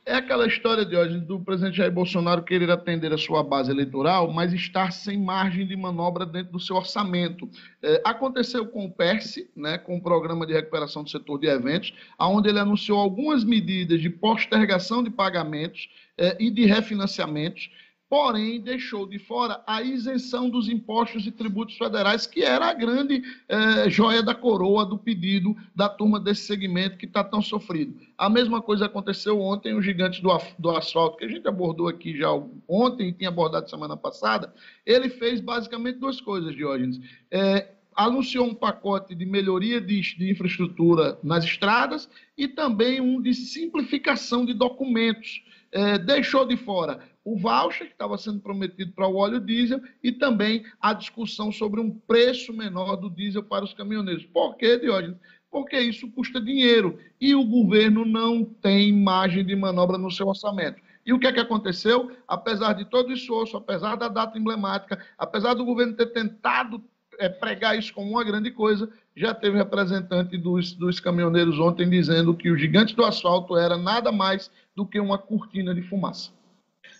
É 0.05 0.15
aquela 0.15 0.45
história 0.45 0.85
de 0.85 0.97
hoje 0.97 1.17
do 1.17 1.39
presidente 1.39 1.77
Jair 1.77 1.91
Bolsonaro 1.91 2.43
querer 2.43 2.69
atender 2.69 3.13
a 3.13 3.17
sua 3.17 3.41
base 3.41 3.71
eleitoral, 3.71 4.29
mas 4.33 4.51
estar 4.51 4.91
sem 4.91 5.17
margem 5.17 5.65
de 5.65 5.77
manobra 5.77 6.25
dentro 6.25 6.51
do 6.51 6.59
seu 6.59 6.75
orçamento. 6.75 7.49
É, 7.81 8.01
aconteceu 8.03 8.65
com 8.67 8.85
o 8.85 8.91
PERSE, 8.91 9.49
né, 9.55 9.77
com 9.77 9.95
o 9.95 10.01
Programa 10.01 10.45
de 10.45 10.51
Recuperação 10.51 11.05
do 11.05 11.09
Setor 11.09 11.39
de 11.39 11.47
Eventos, 11.47 11.93
onde 12.19 12.49
ele 12.49 12.59
anunciou 12.59 12.99
algumas 12.99 13.45
medidas 13.45 14.01
de 14.01 14.09
postergação 14.09 15.01
de 15.01 15.09
pagamentos 15.09 15.87
é, 16.17 16.35
e 16.37 16.51
de 16.51 16.65
refinanciamentos 16.65 17.69
porém 18.13 18.61
deixou 18.61 19.07
de 19.07 19.17
fora 19.17 19.63
a 19.65 19.81
isenção 19.81 20.47
dos 20.47 20.69
impostos 20.69 21.25
e 21.25 21.31
tributos 21.31 21.75
federais, 21.75 22.27
que 22.27 22.43
era 22.43 22.67
a 22.67 22.73
grande 22.75 23.23
eh, 23.49 23.89
joia 23.89 24.21
da 24.21 24.35
coroa 24.35 24.85
do 24.85 24.99
pedido 24.99 25.57
da 25.75 25.89
turma 25.89 26.19
desse 26.19 26.43
segmento 26.43 26.95
que 26.95 27.07
está 27.07 27.23
tão 27.23 27.41
sofrido. 27.41 27.99
A 28.15 28.29
mesma 28.29 28.61
coisa 28.61 28.85
aconteceu 28.85 29.41
ontem, 29.41 29.73
o 29.73 29.81
gigante 29.81 30.21
do, 30.21 30.29
do 30.59 30.69
asfalto, 30.69 31.17
que 31.17 31.25
a 31.25 31.27
gente 31.27 31.47
abordou 31.47 31.87
aqui 31.87 32.15
já 32.15 32.29
ontem 32.67 33.07
e 33.07 33.13
tinha 33.13 33.29
abordado 33.29 33.67
semana 33.67 33.97
passada, 33.97 34.53
ele 34.85 35.09
fez 35.09 35.41
basicamente 35.41 35.97
duas 35.97 36.21
coisas, 36.21 36.55
Diógenes. 36.55 37.01
É, 37.31 37.67
anunciou 37.95 38.45
um 38.45 38.53
pacote 38.53 39.15
de 39.15 39.25
melhoria 39.25 39.81
de, 39.81 39.99
de, 40.15 40.29
infraestrutura 40.29 41.17
nas 41.23 41.43
estradas 41.43 42.07
e 42.37 42.47
também 42.47 43.01
um 43.01 43.19
de 43.19 43.33
simplificação 43.33 44.45
de 44.45 44.53
documentos. 44.53 45.41
É, 45.75 45.97
deixou 45.97 46.45
de 46.45 46.55
fora 46.55 46.99
o 47.23 47.37
voucher 47.37 47.87
que 47.87 47.93
estava 47.93 48.17
sendo 48.17 48.39
prometido 48.39 48.91
para 48.91 49.07
o 49.07 49.15
óleo 49.15 49.39
diesel 49.39 49.81
e 50.03 50.11
também 50.11 50.65
a 50.81 50.93
discussão 50.93 51.51
sobre 51.51 51.79
um 51.79 51.89
preço 51.89 52.51
menor 52.51 52.95
do 52.97 53.09
diesel 53.09 53.43
para 53.43 53.63
os 53.63 53.73
caminhoneiros. 53.73 54.25
Por 54.25 54.55
quê, 54.55 54.77
Diógenes? 54.77 55.17
Porque 55.49 55.79
isso 55.79 56.09
custa 56.11 56.41
dinheiro 56.41 56.99
e 57.21 57.35
o 57.35 57.43
governo 57.43 58.03
não 58.03 58.43
tem 58.43 58.91
margem 58.91 59.45
de 59.45 59.55
manobra 59.55 59.97
no 59.97 60.11
seu 60.11 60.27
orçamento. 60.27 60.81
E 61.05 61.13
o 61.13 61.19
que 61.19 61.27
é 61.27 61.33
que 61.33 61.39
aconteceu? 61.39 62.11
Apesar 62.27 62.73
de 62.73 62.85
todo 62.85 63.09
o 63.09 63.13
esforço, 63.13 63.55
apesar 63.55 63.95
da 63.95 64.07
data 64.07 64.37
emblemática, 64.37 65.03
apesar 65.17 65.53
do 65.53 65.65
governo 65.65 65.93
ter 65.93 66.07
tentado 66.07 66.83
é, 67.19 67.29
pregar 67.29 67.77
isso 67.77 67.93
como 67.93 68.09
uma 68.09 68.23
grande 68.23 68.51
coisa, 68.51 68.89
já 69.15 69.33
teve 69.33 69.57
representante 69.57 70.37
dos, 70.37 70.73
dos 70.73 70.99
caminhoneiros 70.99 71.59
ontem 71.59 71.89
dizendo 71.89 72.35
que 72.35 72.49
o 72.49 72.57
gigante 72.57 72.95
do 72.95 73.05
asfalto 73.05 73.55
era 73.55 73.77
nada 73.77 74.11
mais 74.11 74.49
do 74.75 74.85
que 74.85 74.99
uma 74.99 75.17
cortina 75.17 75.75
de 75.75 75.83
fumaça. 75.83 76.31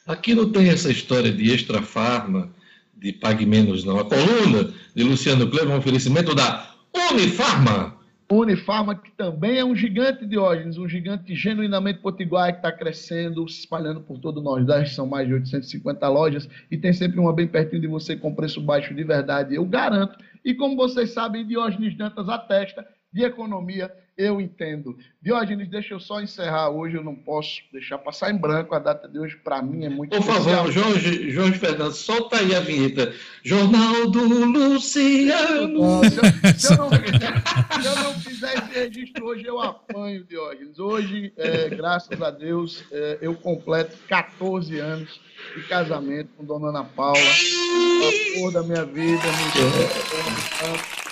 Aqui 0.08 0.36
não 0.36 0.52
tem 0.52 0.70
essa 0.70 0.92
história 0.92 1.32
de 1.32 1.52
extra 1.52 1.82
farma, 1.82 2.50
de 2.96 3.14
pague 3.14 3.46
menos, 3.46 3.84
não. 3.84 4.00
A 4.00 4.06
coluna 4.06 4.74
de 4.96 5.04
Luciano 5.04 5.50
Kleber 5.50 5.72
é 5.72 5.76
um 5.76 5.80
oferecimento 5.80 6.36
da 6.36 6.70
Unifarma. 7.12 7.98
Unifarma, 8.32 8.96
que 8.96 9.12
também 9.12 9.58
é 9.58 9.66
um 9.66 9.76
gigante 9.76 10.22
de 10.22 10.28
Diógenes, 10.28 10.78
um 10.78 10.88
gigante 10.90 11.36
genuinamente 11.36 12.00
potiguar 12.00 12.52
que 12.52 12.60
está 12.60 12.72
crescendo, 12.72 13.48
se 13.48 13.60
espalhando 13.60 14.02
por 14.02 14.18
todo 14.20 14.40
o 14.40 14.44
Nordeste. 14.44 14.96
São 14.96 15.06
mais 15.06 15.28
de 15.28 15.34
850 15.34 16.08
lojas 16.10 16.50
e 16.72 16.78
tem 16.78 16.94
sempre 16.94 17.20
uma 17.20 17.34
bem 17.34 17.48
pertinho 17.48 17.82
de 17.82 17.88
você 17.88 18.16
com 18.16 18.34
preço 18.34 18.62
baixo 18.62 18.94
de 18.94 19.04
verdade, 19.04 19.56
eu 19.56 19.66
garanto. 19.66 20.18
E 20.44 20.54
como 20.54 20.76
vocês 20.76 21.12
sabem, 21.12 21.46
Diógenes 21.46 21.96
Dantas 21.96 22.28
atesta 22.28 22.86
de 23.12 23.24
economia 23.24 23.92
eu 24.18 24.40
entendo. 24.40 24.98
Diógenes, 25.22 25.70
deixa 25.70 25.94
eu 25.94 26.00
só 26.00 26.22
encerrar 26.22 26.70
hoje, 26.70 26.96
eu 26.96 27.04
não 27.04 27.16
posso 27.16 27.62
deixar 27.72 27.98
passar 27.98 28.32
em 28.32 28.38
branco 28.38 28.76
a 28.76 28.80
data 28.80 29.08
de 29.08 29.18
hoje, 29.18 29.38
para 29.38 29.62
mim 29.62 29.86
é 29.86 29.90
muito 29.90 30.12
Por 30.12 30.20
especial. 30.20 30.44
favor, 30.44 30.72
Jorge, 30.72 31.30
Jorge 31.32 31.60
Fernando, 31.60 31.94
solta 31.94 32.38
aí 32.38 32.56
a 32.56 32.60
vinheta. 32.60 33.14
Jornal 33.44 34.10
do 34.10 34.24
Luciano. 34.46 36.02
se, 36.04 36.18
eu, 36.18 36.58
se, 36.58 36.74
eu 36.74 36.78
não, 36.78 36.90
se, 36.90 37.88
eu, 37.88 37.96
não, 37.96 38.14
fizer 38.20 38.54
esse 38.54 38.80
registro 38.80 39.26
hoje, 39.26 39.46
eu 39.46 39.60
apanho, 39.60 40.24
Diógenes. 40.26 40.78
Hoje, 40.78 41.34
é, 41.38 41.70
graças 41.70 42.22
a 42.22 42.30
Deus, 42.30 42.84
é, 42.92 43.18
eu 43.22 43.34
completo 43.36 43.98
14 44.08 44.78
anos 44.80 45.20
de 45.56 45.64
casamento 45.64 46.30
com 46.38 46.46
Dona 46.46 46.70
Ana 46.70 46.84
Paula. 46.84 47.18
A 47.20 48.40
cor 48.40 48.52
da 48.52 48.64
minha 48.64 48.86
vida, 48.86 49.24
me 49.24 51.03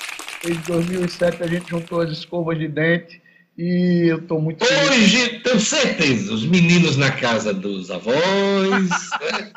Desde 0.44 0.62
2007 0.64 1.44
a 1.44 1.48
gente 1.48 1.70
juntou 1.70 2.02
as 2.02 2.12
escovas 2.12 2.58
de 2.58 2.68
dente 2.68 3.22
e 3.58 4.08
eu 4.08 4.18
estou 4.18 4.42
muito 4.42 4.66
feliz. 4.66 4.90
Hoje, 4.90 5.40
tenho 5.40 5.60
certeza, 5.60 6.34
os 6.34 6.46
meninos 6.46 6.98
na 6.98 7.12
casa 7.12 7.54
dos 7.54 7.92
avós, 7.92 8.18
né? 9.22 9.52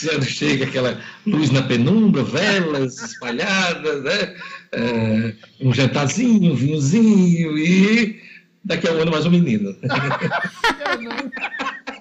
Quando 0.00 0.24
chega 0.24 0.64
aquela 0.64 1.00
luz 1.26 1.50
na 1.50 1.62
penumbra, 1.62 2.22
velas 2.22 3.00
espalhadas, 3.00 4.02
né? 4.02 4.36
É, 4.72 5.34
um 5.60 5.72
jantarzinho, 5.72 6.52
um 6.52 6.56
vinhozinho 6.56 7.58
e 7.58 8.20
daqui 8.64 8.88
a 8.88 8.92
um 8.92 9.00
ano 9.00 9.10
mais 9.10 9.26
um 9.26 9.30
menino. 9.30 9.76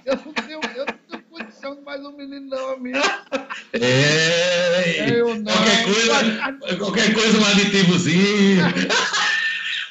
eu 0.06 0.16
não 0.16 0.34
tenho, 0.34 0.60
eu 0.76 0.86
não 0.86 0.94
tenho 1.10 1.24
condição 1.30 1.76
de 1.76 1.79
mais 1.90 2.06
um 2.06 2.12
menino 2.12 2.46
não, 2.46 2.74
amigo. 2.74 3.00
É, 3.74 5.10
eu 5.10 5.34
não. 5.34 5.52
Qualquer 5.52 5.86
coisa, 5.86 6.78
qualquer 6.78 7.14
coisa 7.16 7.40
um 7.40 7.46
aditivozinho. 7.46 8.64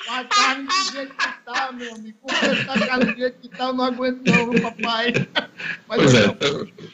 A 0.09 0.25
carne 0.25 0.67
do 0.67 0.93
jeito 0.93 1.13
que 1.13 1.29
tá, 1.45 1.73
meu 1.73 1.95
amigo. 1.95 2.19
Com 2.23 2.33
essa 2.33 2.87
carne 2.87 3.05
do 3.05 3.19
jeito 3.19 3.39
que 3.41 3.49
tá, 3.49 3.65
eu 3.65 3.73
não 3.73 3.85
aguento 3.85 4.21
não, 4.27 4.61
papai. 4.61 5.13
Mas 5.89 5.99
pois 5.99 6.15
é. 6.15 6.37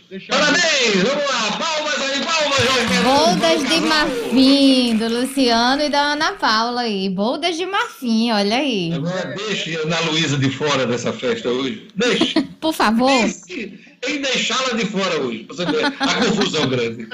Deixa 0.08 0.32
Parabéns! 0.32 1.02
Vamos 1.02 1.24
lá, 1.26 1.58
palmas 1.58 2.00
aí, 2.00 2.24
palmas, 2.24 2.58
Jorge. 2.58 3.02
Boldas 3.04 3.68
de 3.68 3.80
marfim, 3.80 4.96
do 4.96 5.08
Luciano 5.08 5.82
e 5.82 5.90
da 5.90 6.00
Ana 6.12 6.32
Paula 6.32 6.80
aí. 6.80 7.10
Boldas 7.10 7.56
de 7.58 7.66
marfim, 7.66 8.32
olha 8.32 8.56
aí. 8.56 8.94
Agora 8.94 9.34
deixe 9.36 9.76
a 9.76 9.80
Ana 9.82 10.00
Luísa 10.00 10.38
de 10.38 10.48
fora 10.48 10.86
dessa 10.86 11.12
festa 11.12 11.50
hoje. 11.50 11.88
Deixe. 11.94 12.40
Por 12.58 12.72
favor. 12.72 13.10
Deixe 13.10 13.93
em 14.08 14.20
deixá-la 14.20 14.74
de 14.74 14.86
fora 14.86 15.20
hoje, 15.20 15.44
pra 15.44 15.56
você 15.56 15.66
ver 15.66 15.84
a 15.84 16.14
confusão 16.26 16.68
grande. 16.68 17.08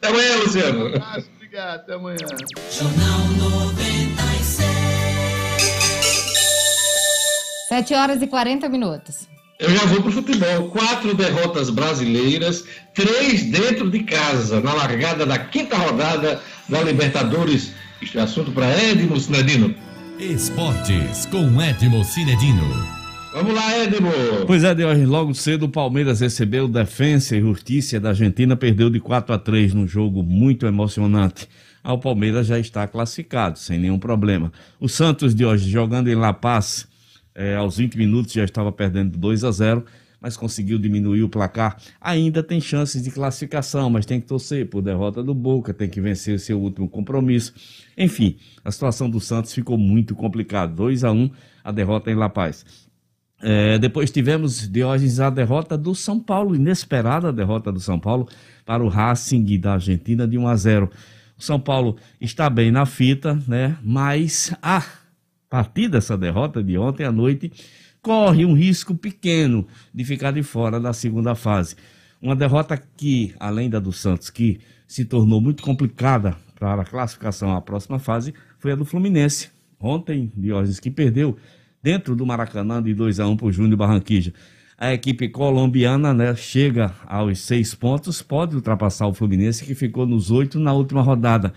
Até 0.00 0.08
amanhã, 0.08 0.36
Luciano. 0.38 0.86
obrigado, 1.36 1.80
até 1.80 1.94
amanhã. 1.94 2.16
Jornal 2.70 3.18
96. 3.50 4.74
7 7.68 7.94
horas 7.94 8.22
e 8.22 8.26
40 8.26 8.68
minutos. 8.68 9.28
Eu 9.58 9.70
já 9.70 9.84
vou 9.86 10.00
para 10.02 10.10
o 10.10 10.12
futebol. 10.12 10.68
Quatro 10.70 11.14
derrotas 11.14 11.70
brasileiras, 11.70 12.64
três 12.92 13.44
dentro 13.44 13.90
de 13.90 14.00
casa, 14.00 14.60
na 14.60 14.72
largada 14.74 15.24
da 15.24 15.38
quinta 15.38 15.76
rodada 15.76 16.42
da 16.68 16.82
Libertadores. 16.82 17.72
Isto 18.02 18.18
é 18.18 18.22
assunto 18.22 18.52
para 18.52 18.66
Edmo 18.78 19.18
Cinedino. 19.18 19.74
Esportes 20.18 21.26
com 21.26 21.60
Edmo 21.62 22.04
Cinedino. 22.04 22.93
Vamos 23.34 23.52
lá, 23.52 23.76
Edmo. 23.76 24.12
Pois 24.46 24.62
é, 24.62 24.72
hoje, 24.72 25.04
logo 25.04 25.34
cedo 25.34 25.64
o 25.64 25.68
Palmeiras 25.68 26.20
recebeu 26.20 26.68
Defensa 26.68 27.36
e 27.36 27.40
Justiça 27.40 27.98
da 27.98 28.10
Argentina, 28.10 28.54
perdeu 28.54 28.88
de 28.88 29.00
4 29.00 29.34
a 29.34 29.38
3 29.40 29.74
num 29.74 29.88
jogo 29.88 30.22
muito 30.22 30.66
emocionante. 30.66 31.48
O 31.82 31.98
Palmeiras 31.98 32.46
já 32.46 32.60
está 32.60 32.86
classificado, 32.86 33.58
sem 33.58 33.76
nenhum 33.76 33.98
problema. 33.98 34.52
O 34.78 34.88
Santos 34.88 35.34
de 35.34 35.44
hoje, 35.44 35.68
jogando 35.68 36.08
em 36.08 36.14
La 36.14 36.32
Paz, 36.32 36.86
é, 37.34 37.56
aos 37.56 37.76
20 37.76 37.98
minutos 37.98 38.32
já 38.32 38.44
estava 38.44 38.70
perdendo 38.70 39.18
2 39.18 39.42
a 39.42 39.50
0 39.50 39.84
mas 40.20 40.38
conseguiu 40.38 40.78
diminuir 40.78 41.22
o 41.22 41.28
placar. 41.28 41.76
Ainda 42.00 42.42
tem 42.42 42.58
chances 42.58 43.02
de 43.02 43.10
classificação, 43.10 43.90
mas 43.90 44.06
tem 44.06 44.18
que 44.18 44.26
torcer 44.26 44.66
por 44.70 44.80
derrota 44.80 45.22
do 45.22 45.34
Boca, 45.34 45.74
tem 45.74 45.86
que 45.86 46.00
vencer 46.00 46.40
seu 46.40 46.58
último 46.58 46.88
compromisso. 46.88 47.52
Enfim, 47.98 48.36
a 48.64 48.70
situação 48.70 49.10
do 49.10 49.20
Santos 49.20 49.52
ficou 49.52 49.76
muito 49.76 50.14
complicada. 50.14 50.72
2 50.72 51.04
a 51.04 51.12
1 51.12 51.30
a 51.62 51.70
derrota 51.70 52.10
em 52.10 52.14
La 52.14 52.30
Paz. 52.30 52.64
É, 53.46 53.78
depois 53.78 54.10
tivemos, 54.10 54.66
Diógenes, 54.66 55.20
a 55.20 55.28
derrota 55.28 55.76
do 55.76 55.94
São 55.94 56.18
Paulo, 56.18 56.56
inesperada 56.56 57.30
derrota 57.30 57.70
do 57.70 57.78
São 57.78 58.00
Paulo 58.00 58.26
para 58.64 58.82
o 58.82 58.88
Racing 58.88 59.44
da 59.58 59.74
Argentina 59.74 60.26
de 60.26 60.38
1 60.38 60.48
a 60.48 60.56
0. 60.56 60.90
O 61.36 61.42
São 61.42 61.60
Paulo 61.60 61.98
está 62.18 62.48
bem 62.48 62.70
na 62.70 62.86
fita, 62.86 63.38
né? 63.46 63.76
Mas 63.82 64.56
a 64.62 64.82
partir 65.50 65.88
dessa 65.88 66.16
derrota 66.16 66.62
de 66.62 66.78
ontem 66.78 67.04
à 67.04 67.12
noite 67.12 67.52
corre 68.00 68.46
um 68.46 68.54
risco 68.54 68.94
pequeno 68.94 69.66
de 69.92 70.06
ficar 70.06 70.30
de 70.30 70.42
fora 70.42 70.80
da 70.80 70.94
segunda 70.94 71.34
fase. 71.34 71.76
Uma 72.22 72.34
derrota 72.34 72.82
que, 72.96 73.34
além 73.38 73.68
da 73.68 73.78
do 73.78 73.92
Santos, 73.92 74.30
que 74.30 74.58
se 74.88 75.04
tornou 75.04 75.38
muito 75.38 75.62
complicada 75.62 76.34
para 76.58 76.80
a 76.80 76.84
classificação 76.86 77.54
à 77.54 77.60
próxima 77.60 77.98
fase, 77.98 78.32
foi 78.58 78.72
a 78.72 78.74
do 78.74 78.86
Fluminense. 78.86 79.50
Ontem, 79.78 80.32
Diógenes, 80.34 80.80
que 80.80 80.90
perdeu 80.90 81.36
dentro 81.84 82.16
do 82.16 82.24
Maracanã 82.24 82.82
de 82.82 82.94
2 82.94 83.20
a 83.20 83.28
1 83.28 83.36
para 83.36 83.46
o 83.46 83.52
Júnior 83.52 83.76
Barranquija. 83.76 84.32
A 84.78 84.94
equipe 84.94 85.28
colombiana 85.28 86.14
né, 86.14 86.34
chega 86.34 86.94
aos 87.06 87.40
seis 87.40 87.74
pontos, 87.74 88.22
pode 88.22 88.56
ultrapassar 88.56 89.06
o 89.06 89.12
Fluminense, 89.12 89.62
que 89.62 89.74
ficou 89.74 90.06
nos 90.06 90.30
oito 90.30 90.58
na 90.58 90.72
última 90.72 91.02
rodada. 91.02 91.52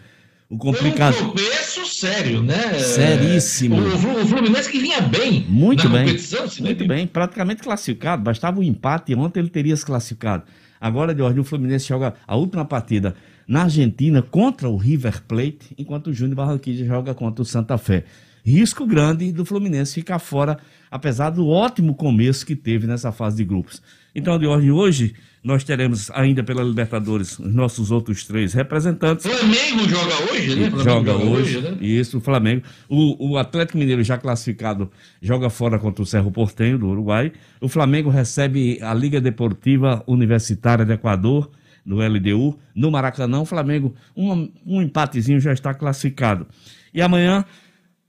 O 0.49 0.57
complicado. 0.57 1.13
Foi 1.13 1.28
um 1.28 1.32
tropeço 1.32 1.86
sério, 1.86 2.43
né? 2.43 2.73
Seríssimo. 2.78 3.78
O, 3.78 4.23
o 4.23 4.28
Fluminense 4.28 4.69
que 4.69 4.80
vinha 4.80 4.99
bem 4.99 5.45
muito 5.47 5.88
bem, 5.88 6.17
Muito 6.59 6.86
bem, 6.86 7.07
praticamente 7.07 7.63
classificado. 7.63 8.21
Bastava 8.21 8.57
o 8.57 8.59
um 8.59 8.63
empate, 8.63 9.15
ontem 9.15 9.39
ele 9.39 9.49
teria 9.49 9.78
se 9.78 9.86
classificado. 9.86 10.43
Agora, 10.80 11.15
de 11.15 11.21
ordem, 11.21 11.39
o 11.39 11.45
Fluminense 11.45 11.88
joga 11.88 12.15
a 12.28 12.36
última 12.36 12.65
partida 12.65 13.15
na 13.47 13.63
Argentina 13.63 14.21
contra 14.21 14.67
o 14.67 14.75
River 14.75 15.23
Plate, 15.23 15.73
enquanto 15.78 16.07
o 16.07 16.13
Júnior 16.13 16.36
Barranquilla 16.36 16.86
joga 16.86 17.13
contra 17.13 17.41
o 17.41 17.45
Santa 17.45 17.78
Fé. 17.78 18.03
Risco 18.48 18.86
grande 18.86 19.30
do 19.34 19.43
Fluminense 19.43 19.95
ficar 19.95 20.20
fora, 20.20 20.58
apesar 20.89 21.32
do 21.32 21.50
ótimo 21.50 21.93
começo 21.93 22.45
que 22.45 22.56
teve 22.56 22.88
nessa 22.88 23.12
fase 23.12 23.36
de 23.36 23.43
grupos. 23.43 23.82
Então, 24.16 24.39
de 24.39 24.48
ordem 24.48 24.72
hoje, 24.72 25.14
nós 25.43 25.66
teremos 25.66 26.10
ainda 26.12 26.41
pela 26.41 26.64
Libertadores 26.64 27.38
os 27.39 27.54
nossos 27.54 27.91
outros 27.91 28.24
três 28.24 28.54
representantes. 28.54 29.26
Flamengo 29.26 29.89
joga 29.89 30.32
hoje, 30.32 30.56
né? 30.56 30.70
Flamengo 30.70 30.82
joga, 30.82 31.12
joga 31.12 31.26
hoje, 31.26 31.58
hoje 31.58 31.72
né? 31.72 31.78
isso, 31.82 32.20
o 32.20 32.22
Flamengo. 32.22 32.64
O, 32.88 33.32
o 33.32 33.38
Atlético 33.38 33.78
Mineiro 33.78 34.02
já 34.02 34.18
classificado 34.18 34.89
joga 35.22 35.50
fora 35.50 35.78
contra 35.78 36.02
o 36.02 36.06
Cerro 36.06 36.32
Portenho, 36.32 36.78
do 36.78 36.88
Uruguai. 36.88 37.34
O 37.60 37.68
Flamengo 37.68 38.10
recebe 38.10 38.80
a 38.82 38.93
Liga 38.93 39.20
Deportiva 39.20 40.02
Universitária 40.08 40.86
do 40.86 40.93
Equador, 40.93 41.52
no 41.86 41.98
LDU. 41.98 42.58
No 42.74 42.89
Maracanã, 42.89 43.41
o 43.41 43.45
Flamengo, 43.45 43.93
um, 44.16 44.50
um 44.66 44.82
empatezinho 44.82 45.41
já 45.41 45.52
está 45.52 45.74
classificado. 45.74 46.48
E 46.93 47.02
amanhã 47.02 47.43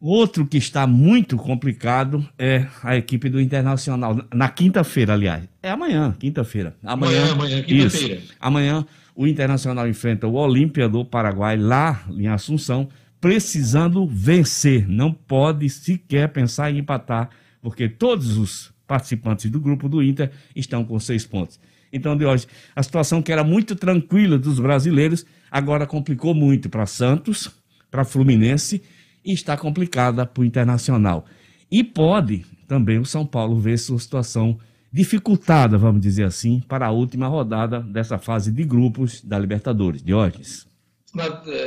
Outro 0.01 0.47
que 0.47 0.57
está 0.57 0.87
muito 0.87 1.37
complicado 1.37 2.25
é 2.39 2.67
a 2.85 2.97
equipe 2.97 3.29
do 3.29 3.41
Internacional. 3.41 4.25
Na 4.33 4.49
quinta-feira, 4.49 5.15
aliás. 5.15 5.43
É 5.61 5.71
amanhã, 5.71 6.15
quinta-feira. 6.17 6.77
Amanhã, 6.85 7.33
amanhã, 7.33 7.63
quinta-feira. 7.65 8.23
Amanhã, 8.39 8.87
o 9.13 9.27
Internacional 9.27 9.89
enfrenta 9.89 10.29
o 10.29 10.35
Olímpia 10.35 10.89
do 10.89 11.05
Paraguai, 11.05 11.57
lá 11.57 12.05
em 12.11 12.29
Assunção, 12.29 12.89
precisando 13.21 14.07
vencer. 14.07 14.89
Não 14.89 15.13
pode 15.13 15.69
sequer 15.69 16.29
pensar 16.29 16.71
em 16.71 16.79
empatar, 16.79 17.31
porque 17.61 17.89
todos 17.89 18.37
os 18.37 18.73
participantes 18.87 19.51
do 19.51 19.59
grupo 19.59 19.89
do 19.89 20.01
Inter 20.01 20.31
estão 20.55 20.85
com 20.85 21.01
seis 21.01 21.27
pontos. 21.27 21.59
Então, 21.93 22.17
de 22.17 22.25
hoje, 22.25 22.47
a 22.77 22.83
situação 22.85 23.21
que 23.21 23.33
era 23.33 23.43
muito 23.43 23.75
tranquila 23.75 24.39
dos 24.39 24.61
brasileiros, 24.61 25.27
agora 25.51 25.89
complicou 25.89 26.35
muito 26.35 26.69
para 26.69 26.87
Santos, 26.87 27.51
para 27.91 28.05
Fluminense 28.05 28.81
e 29.25 29.33
está 29.33 29.57
complicada 29.57 30.25
para 30.27 30.41
o 30.41 30.45
Internacional. 30.45 31.27
E 31.71 31.85
pode 31.85 32.45
também 32.67 32.99
o 32.99 33.05
São 33.05 33.25
Paulo 33.25 33.59
ver 33.59 33.79
sua 33.79 33.99
situação 33.99 34.59
dificultada, 34.93 35.77
vamos 35.77 36.01
dizer 36.01 36.25
assim, 36.25 36.61
para 36.67 36.87
a 36.87 36.91
última 36.91 37.29
rodada 37.29 37.81
dessa 37.81 38.19
fase 38.19 38.51
de 38.51 38.65
grupos 38.65 39.23
da 39.23 39.39
Libertadores. 39.39 40.03
Diógenes. 40.03 40.67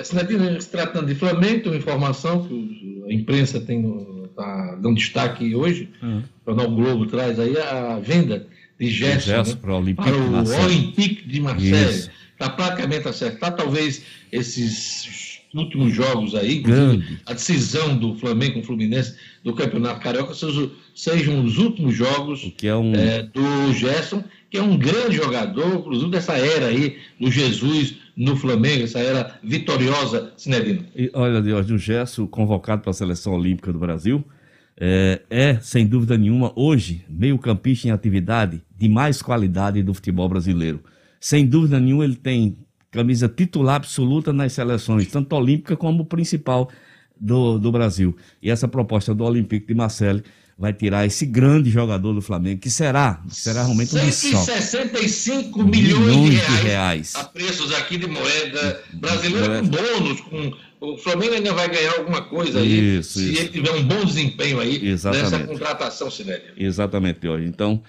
Sinadina, 0.04 0.60
se 0.60 0.70
tratando 0.70 1.08
de 1.08 1.16
Flamengo, 1.16 1.70
uma 1.70 1.78
informação 1.78 2.48
que 2.48 3.04
a 3.10 3.14
imprensa 3.14 3.58
está 3.58 4.76
dando 4.76 4.96
destaque 4.96 5.56
hoje, 5.56 5.90
uhum. 6.02 6.20
o 6.20 6.52
Jornal 6.52 6.72
Globo 6.72 7.06
traz 7.08 7.40
aí 7.40 7.58
a 7.58 8.00
venda 8.00 8.48
de 8.80 8.90
Gerson, 8.90 9.32
né, 9.32 9.56
para, 9.56 9.74
o 9.74 9.76
Olympique 9.76 11.28
de 11.28 11.40
Marseille. 11.40 12.10
Está 12.34 12.50
praticamente 12.50 13.08
acertado, 13.08 13.58
talvez 13.58 14.04
esses 14.32 15.31
últimos 15.54 15.94
jogos 15.94 16.36
aí, 16.36 16.64
a 17.26 17.34
decisão 17.34 17.98
do 17.98 18.16
Flamengo 18.16 18.56
com 18.56 18.60
o 18.62 18.64
Fluminense 18.64 19.16
do 19.44 19.54
Campeonato 19.54 20.02
Carioca 20.02 20.34
sejam, 20.34 20.72
sejam 20.96 21.44
os 21.44 21.58
últimos 21.58 21.96
jogos 21.96 22.52
é 22.62 22.76
um... 22.76 22.94
é, 22.94 23.24
do 23.24 23.74
Gerson, 23.74 24.24
que 24.50 24.58
é 24.58 24.62
um 24.62 24.78
grande 24.78 25.16
jogador, 25.18 25.76
inclusive 25.76 26.12
dessa 26.12 26.34
era 26.38 26.68
aí, 26.68 26.98
do 27.20 27.32
Jesus 27.32 27.96
no 28.16 28.36
Flamengo, 28.36 28.84
essa 28.84 29.00
era 29.00 29.40
vitoriosa, 29.44 30.34
Cinedino. 30.38 30.86
E, 30.96 31.10
olha, 31.14 31.42
Deus, 31.42 31.70
o 31.70 31.78
Gerson, 31.78 32.28
convocado 32.28 32.82
para 32.82 32.92
a 32.92 32.94
Seleção 32.94 33.34
Olímpica 33.34 33.72
do 33.72 33.80
Brasil, 33.80 34.24
é, 34.78 35.22
é, 35.30 35.60
sem 35.62 35.86
dúvida 35.86 36.18
nenhuma, 36.18 36.52
hoje, 36.56 37.06
meio 37.10 37.38
campista 37.38 37.88
em 37.88 37.92
atividade 37.92 38.62
de 38.78 38.90
mais 38.90 39.22
qualidade 39.22 39.82
do 39.84 39.94
futebol 39.94 40.28
brasileiro. 40.28 40.84
Sem 41.20 41.46
dúvida 41.46 41.80
nenhuma, 41.80 42.04
ele 42.04 42.16
tem 42.16 42.58
camisa 42.92 43.30
titular 43.30 43.78
absoluta 43.78 44.34
nas 44.34 44.54
seleções, 44.54 45.08
tanto 45.08 45.34
olímpica 45.36 45.78
como 45.78 46.06
principal 46.06 46.70
do, 47.20 47.58
do 47.58 47.72
Brasil. 47.72 48.16
E 48.42 48.52
essa 48.52 48.68
proposta 48.68 49.16
do 49.16 49.24
Olympique 49.24 49.68
de 49.68 49.74
Marseille 49.74 50.24
vai 50.58 50.74
tirar 50.74 51.06
esse 51.06 51.26
grande 51.26 51.72
jogador 51.72 52.14
do 52.14 52.22
Flamengo, 52.22 52.60
que 52.60 52.70
será, 52.70 53.24
será 53.30 53.64
realmente 53.64 53.96
um 53.96 54.12
165 54.12 55.64
milhões, 55.64 56.06
milhões 56.06 56.30
de, 56.30 56.36
reais, 56.36 56.60
de 56.62 56.68
reais, 56.68 57.16
a 57.16 57.24
preços 57.24 57.74
aqui 57.74 57.98
de 57.98 58.08
moeda 58.08 58.84
brasileira 58.94 59.60
com 59.62 59.68
bônus, 59.68 60.22
com 60.22 60.54
o 60.82 60.98
Flamengo 60.98 61.34
ainda 61.34 61.54
vai 61.54 61.70
ganhar 61.70 61.94
alguma 61.98 62.24
coisa 62.24 62.60
aí, 62.60 63.00
isso, 63.00 63.20
se 63.20 63.32
isso. 63.32 63.42
ele 63.42 63.50
tiver 63.50 63.72
um 63.72 63.84
bom 63.84 64.04
desempenho 64.04 64.60
aí 64.60 64.88
Exatamente. 64.88 65.32
nessa 65.32 65.48
contratação, 65.48 66.12
Sinério. 66.12 66.54
Exatamente, 66.58 67.28
hoje. 67.28 67.46
Então, 67.46 67.82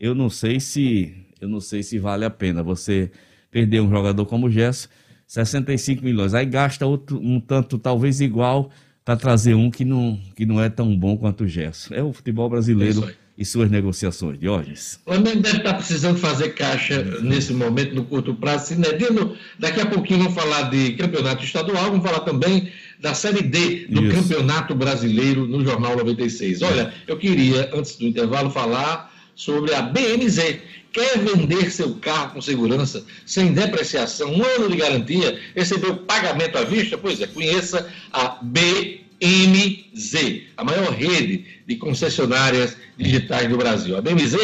eu 0.00 0.14
não 0.14 0.28
sei 0.28 0.58
se 0.58 1.14
eu 1.40 1.48
não 1.48 1.60
sei 1.60 1.82
se 1.82 1.98
vale 1.98 2.24
a 2.24 2.30
pena 2.30 2.62
você 2.62 3.10
perder 3.50 3.80
um 3.80 3.90
jogador 3.90 4.24
como 4.26 4.46
o 4.46 4.50
Gerson, 4.50 4.88
65 5.26 6.04
milhões. 6.04 6.34
Aí 6.34 6.46
gasta 6.46 6.86
outro, 6.86 7.18
um 7.18 7.40
tanto 7.40 7.78
talvez 7.78 8.20
igual 8.20 8.70
para 9.04 9.16
trazer 9.16 9.54
um 9.54 9.70
que 9.70 9.84
não, 9.84 10.18
que 10.36 10.44
não 10.44 10.60
é 10.60 10.68
tão 10.68 10.96
bom 10.96 11.16
quanto 11.16 11.44
o 11.44 11.48
Gerson. 11.48 11.94
É 11.94 12.02
o 12.02 12.12
futebol 12.12 12.48
brasileiro 12.48 13.08
é 13.08 13.14
e 13.38 13.44
suas 13.44 13.70
negociações. 13.70 14.38
Diógenes. 14.38 15.00
O 15.06 15.12
Flamengo 15.12 15.40
deve 15.40 15.58
estar 15.58 15.74
precisando 15.74 16.18
fazer 16.18 16.50
caixa 16.50 17.02
nesse 17.22 17.52
momento, 17.52 17.94
no 17.94 18.04
curto 18.04 18.34
prazo. 18.34 18.66
Sinedino, 18.66 19.36
daqui 19.56 19.80
a 19.80 19.86
pouquinho 19.86 20.24
vamos 20.24 20.34
falar 20.34 20.62
de 20.70 20.94
campeonato 20.94 21.44
estadual, 21.44 21.84
vamos 21.84 22.04
falar 22.04 22.20
também 22.20 22.68
da 23.00 23.14
Série 23.14 23.42
D 23.42 23.86
do 23.86 24.04
Isso. 24.04 24.16
Campeonato 24.16 24.74
Brasileiro 24.74 25.46
no 25.46 25.64
Jornal 25.64 25.96
96. 25.96 26.62
Olha, 26.62 26.92
eu 27.06 27.16
queria, 27.16 27.70
antes 27.72 27.96
do 27.96 28.04
intervalo, 28.04 28.50
falar 28.50 29.14
sobre 29.38 29.72
a 29.72 29.80
BMZ. 29.80 30.58
Quer 30.92 31.18
vender 31.18 31.70
seu 31.70 31.94
carro 31.94 32.32
com 32.32 32.42
segurança, 32.42 33.06
sem 33.24 33.52
depreciação, 33.52 34.34
um 34.34 34.44
ano 34.44 34.68
de 34.68 34.76
garantia, 34.76 35.40
receber 35.54 35.90
o 35.90 35.96
pagamento 35.98 36.58
à 36.58 36.64
vista? 36.64 36.98
Pois 36.98 37.20
é, 37.20 37.26
conheça 37.26 37.88
a 38.12 38.40
BMZ, 38.42 40.42
a 40.56 40.64
maior 40.64 40.90
rede 40.90 41.44
de 41.66 41.76
concessionárias 41.76 42.76
digitais 42.96 43.48
do 43.48 43.56
Brasil. 43.56 43.96
A 43.96 44.02
BMZ 44.02 44.34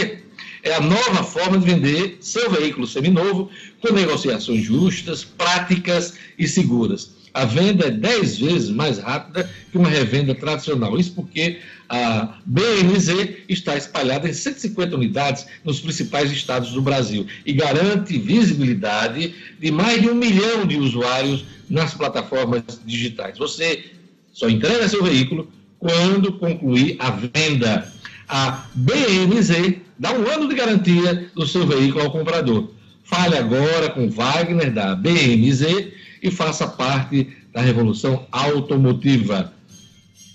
é 0.62 0.74
a 0.74 0.80
nova 0.80 1.24
forma 1.24 1.58
de 1.58 1.66
vender 1.66 2.18
seu 2.20 2.48
veículo 2.50 2.86
seminovo 2.86 3.50
com 3.80 3.92
negociações 3.92 4.62
justas, 4.62 5.24
práticas 5.24 6.14
e 6.38 6.46
seguras 6.46 7.23
a 7.34 7.44
venda 7.44 7.88
é 7.88 7.90
10 7.90 8.38
vezes 8.38 8.70
mais 8.70 8.98
rápida 8.98 9.50
que 9.70 9.76
uma 9.76 9.88
revenda 9.88 10.32
tradicional. 10.36 10.96
Isso 10.96 11.12
porque 11.12 11.58
a 11.88 12.38
BMZ 12.46 13.38
está 13.48 13.76
espalhada 13.76 14.28
em 14.28 14.32
150 14.32 14.94
unidades 14.94 15.44
nos 15.64 15.80
principais 15.80 16.30
estados 16.30 16.70
do 16.70 16.80
Brasil 16.80 17.26
e 17.44 17.52
garante 17.52 18.16
visibilidade 18.18 19.34
de 19.58 19.70
mais 19.72 20.00
de 20.00 20.08
um 20.08 20.14
milhão 20.14 20.64
de 20.64 20.76
usuários 20.76 21.44
nas 21.68 21.92
plataformas 21.92 22.62
digitais. 22.84 23.36
Você 23.36 23.84
só 24.32 24.48
entrega 24.48 24.88
seu 24.88 25.02
veículo 25.02 25.50
quando 25.80 26.34
concluir 26.34 26.96
a 27.00 27.10
venda. 27.10 27.92
A 28.28 28.64
BMZ 28.74 29.80
dá 29.98 30.12
um 30.12 30.26
ano 30.30 30.48
de 30.48 30.54
garantia 30.54 31.30
do 31.34 31.46
seu 31.46 31.66
veículo 31.66 32.04
ao 32.04 32.12
comprador. 32.12 32.70
Fale 33.02 33.36
agora 33.36 33.90
com 33.90 34.08
Wagner 34.08 34.72
da 34.72 34.94
BMZ 34.94 35.92
e 36.24 36.30
faça 36.30 36.66
parte 36.66 37.28
da 37.52 37.60
revolução 37.60 38.26
automotiva. 38.32 39.52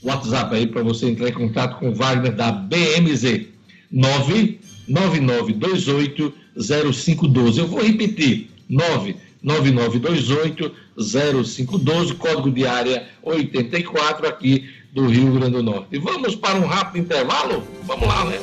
WhatsApp 0.03 0.55
aí 0.55 0.67
para 0.67 0.83
você 0.83 1.09
entrar 1.09 1.29
em 1.29 1.33
contato 1.33 1.79
com 1.79 1.91
Wagner 1.93 2.33
da 2.33 2.51
BMZ 2.51 3.47
99928 3.91 6.31
0512. 6.55 7.59
Eu 7.59 7.67
vou 7.67 7.81
repetir: 7.81 8.51
99928 8.69 10.71
0512, 10.95 12.13
código 12.15 12.51
de 12.51 12.67
área 12.67 13.07
84 13.23 14.27
aqui 14.27 14.69
do 14.93 15.07
Rio 15.07 15.33
Grande 15.33 15.53
do 15.53 15.63
Norte. 15.63 15.87
E 15.93 15.97
vamos 15.97 16.35
para 16.35 16.59
um 16.59 16.67
rápido 16.67 17.01
intervalo? 17.01 17.63
Vamos 17.83 18.07
lá, 18.07 18.25
né? 18.25 18.39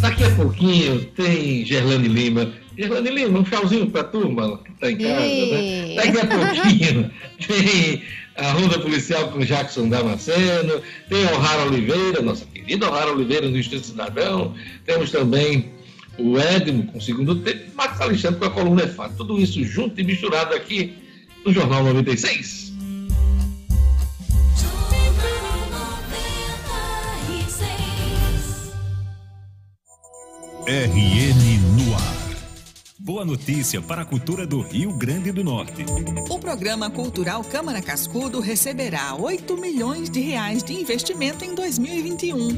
Daqui 0.00 0.24
a 0.24 0.34
pouquinho 0.36 1.04
tem 1.14 1.66
Gerlane 1.66 2.08
Lima. 2.08 2.50
Lima, 2.76 3.38
um 3.38 3.42
tchauzinho 3.42 3.90
para 3.90 4.02
a 4.02 4.04
turma 4.04 4.58
que 4.58 4.72
está 4.72 4.90
em 4.90 4.96
casa. 4.98 5.20
Né? 5.20 5.94
Daqui 5.94 6.18
a 6.18 6.26
pouquinho 6.26 7.10
tem 7.46 8.02
a 8.36 8.52
Ronda 8.52 8.78
Policial 8.78 9.28
com 9.28 9.40
Jackson 9.40 9.88
Damasceno, 9.88 10.82
tem 11.08 11.24
O'Hara 11.24 11.64
Oliveira, 11.64 12.20
nossa 12.20 12.44
querida 12.44 12.90
O'Hara 12.90 13.12
Oliveira 13.12 13.48
do 13.48 13.56
Instituto 13.56 13.86
Cidadão, 13.86 14.54
temos 14.84 15.10
também 15.10 15.70
o 16.18 16.38
Edmo 16.38 16.86
com 16.86 16.98
o 16.98 17.00
segundo 17.00 17.36
tempo, 17.36 17.74
Marcos 17.74 18.00
Alexandre 18.00 18.40
com 18.40 18.46
a 18.46 18.50
coluna 18.50 18.82
é 18.82 18.86
fato. 18.86 19.16
Tudo 19.16 19.38
isso 19.38 19.62
junto 19.64 19.98
e 20.00 20.04
misturado 20.04 20.54
aqui 20.54 20.94
no 21.44 21.52
Jornal 21.52 21.82
96. 21.84 22.66
RN. 30.68 31.85
Boa 33.06 33.24
notícia 33.24 33.80
para 33.80 34.02
a 34.02 34.04
cultura 34.04 34.44
do 34.44 34.60
Rio 34.60 34.92
Grande 34.92 35.30
do 35.30 35.44
Norte. 35.44 35.86
O 36.28 36.40
programa 36.40 36.90
cultural 36.90 37.44
Câmara 37.44 37.80
Cascudo 37.80 38.40
receberá 38.40 39.14
8 39.14 39.56
milhões 39.56 40.10
de 40.10 40.18
reais 40.18 40.60
de 40.60 40.72
investimento 40.72 41.44
em 41.44 41.54
2021. 41.54 42.48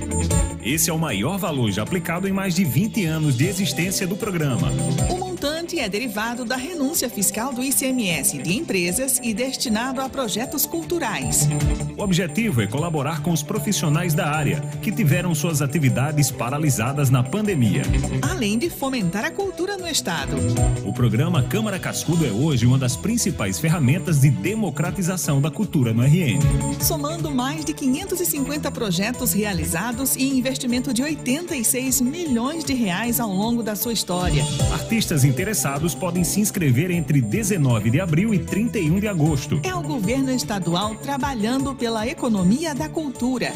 Esse 0.63 0.89
é 0.89 0.93
o 0.93 0.99
maior 0.99 1.37
valor 1.37 1.71
já 1.71 1.83
aplicado 1.83 2.27
em 2.27 2.33
mais 2.33 2.55
de 2.55 2.65
20 2.65 3.05
anos 3.05 3.37
de 3.37 3.47
existência 3.47 4.07
do 4.07 4.17
programa. 4.17 4.73
O 5.11 5.19
montante 5.19 5.79
é 5.79 5.87
derivado 5.87 6.47
da 6.47 6.57
renúncia 6.57 7.11
fiscal 7.11 7.53
do 7.53 7.63
ICMS 7.63 8.39
de 8.39 8.57
empresas 8.57 9.21
e 9.23 9.35
destinado 9.35 10.01
a 10.01 10.09
projetos 10.09 10.65
culturais. 10.65 11.47
O 11.95 12.03
objetivo 12.03 12.63
é 12.63 12.67
colaborar 12.67 13.23
com 13.23 13.33
os 13.33 13.43
profissionais 13.43 14.15
da 14.15 14.31
área 14.31 14.63
que 14.81 14.91
tiveram 14.91 15.35
suas 15.35 15.61
atividades 15.61 16.31
paralisadas 16.31 17.11
na 17.11 17.23
pandemia. 17.23 17.83
Além 18.23 18.59
de 18.59 18.71
fomentar 18.71 19.27
a 19.27 19.31
cultura 19.31 19.77
no 19.77 19.87
estado. 19.87 20.38
O 20.85 20.93
programa 20.93 21.43
Câmara 21.43 21.79
Cascudo 21.79 22.25
é 22.25 22.31
hoje 22.31 22.65
uma 22.65 22.79
das 22.79 22.97
principais 22.97 23.59
ferramentas 23.59 24.21
de 24.21 24.31
democratização 24.31 25.41
da 25.41 25.51
cultura 25.51 25.93
no 25.93 26.03
RN. 26.03 26.39
Somando 26.81 27.31
mais 27.31 27.65
de 27.65 27.73
550 27.75 28.71
projetos 28.71 29.33
realizados 29.33 30.17
e 30.17 30.39
investimento 30.39 30.95
de 30.95 31.03
86 31.03 32.01
milhões 32.01 32.65
de 32.65 32.75
reais 32.75 33.21
ao 33.21 33.31
longo 33.31 33.63
da 33.63 33.77
sua 33.77 33.93
história. 33.93 34.43
Artistas 34.73 35.25
interessados 35.25 35.95
podem 35.95 36.25
se 36.25 36.41
inscrever 36.41 36.91
entre 36.91 37.21
19 37.21 37.91
de 37.91 38.01
abril 38.01 38.33
e 38.33 38.39
31 38.39 39.01
de 39.01 39.09
agosto. 39.09 39.61
É 39.63 39.75
o 39.75 39.83
governo 39.83 40.31
estadual 40.31 40.95
trabalhando 40.95 41.75
pela 41.75 42.07
economia 42.07 42.75
da 42.75 42.89
cultura. 42.89 43.53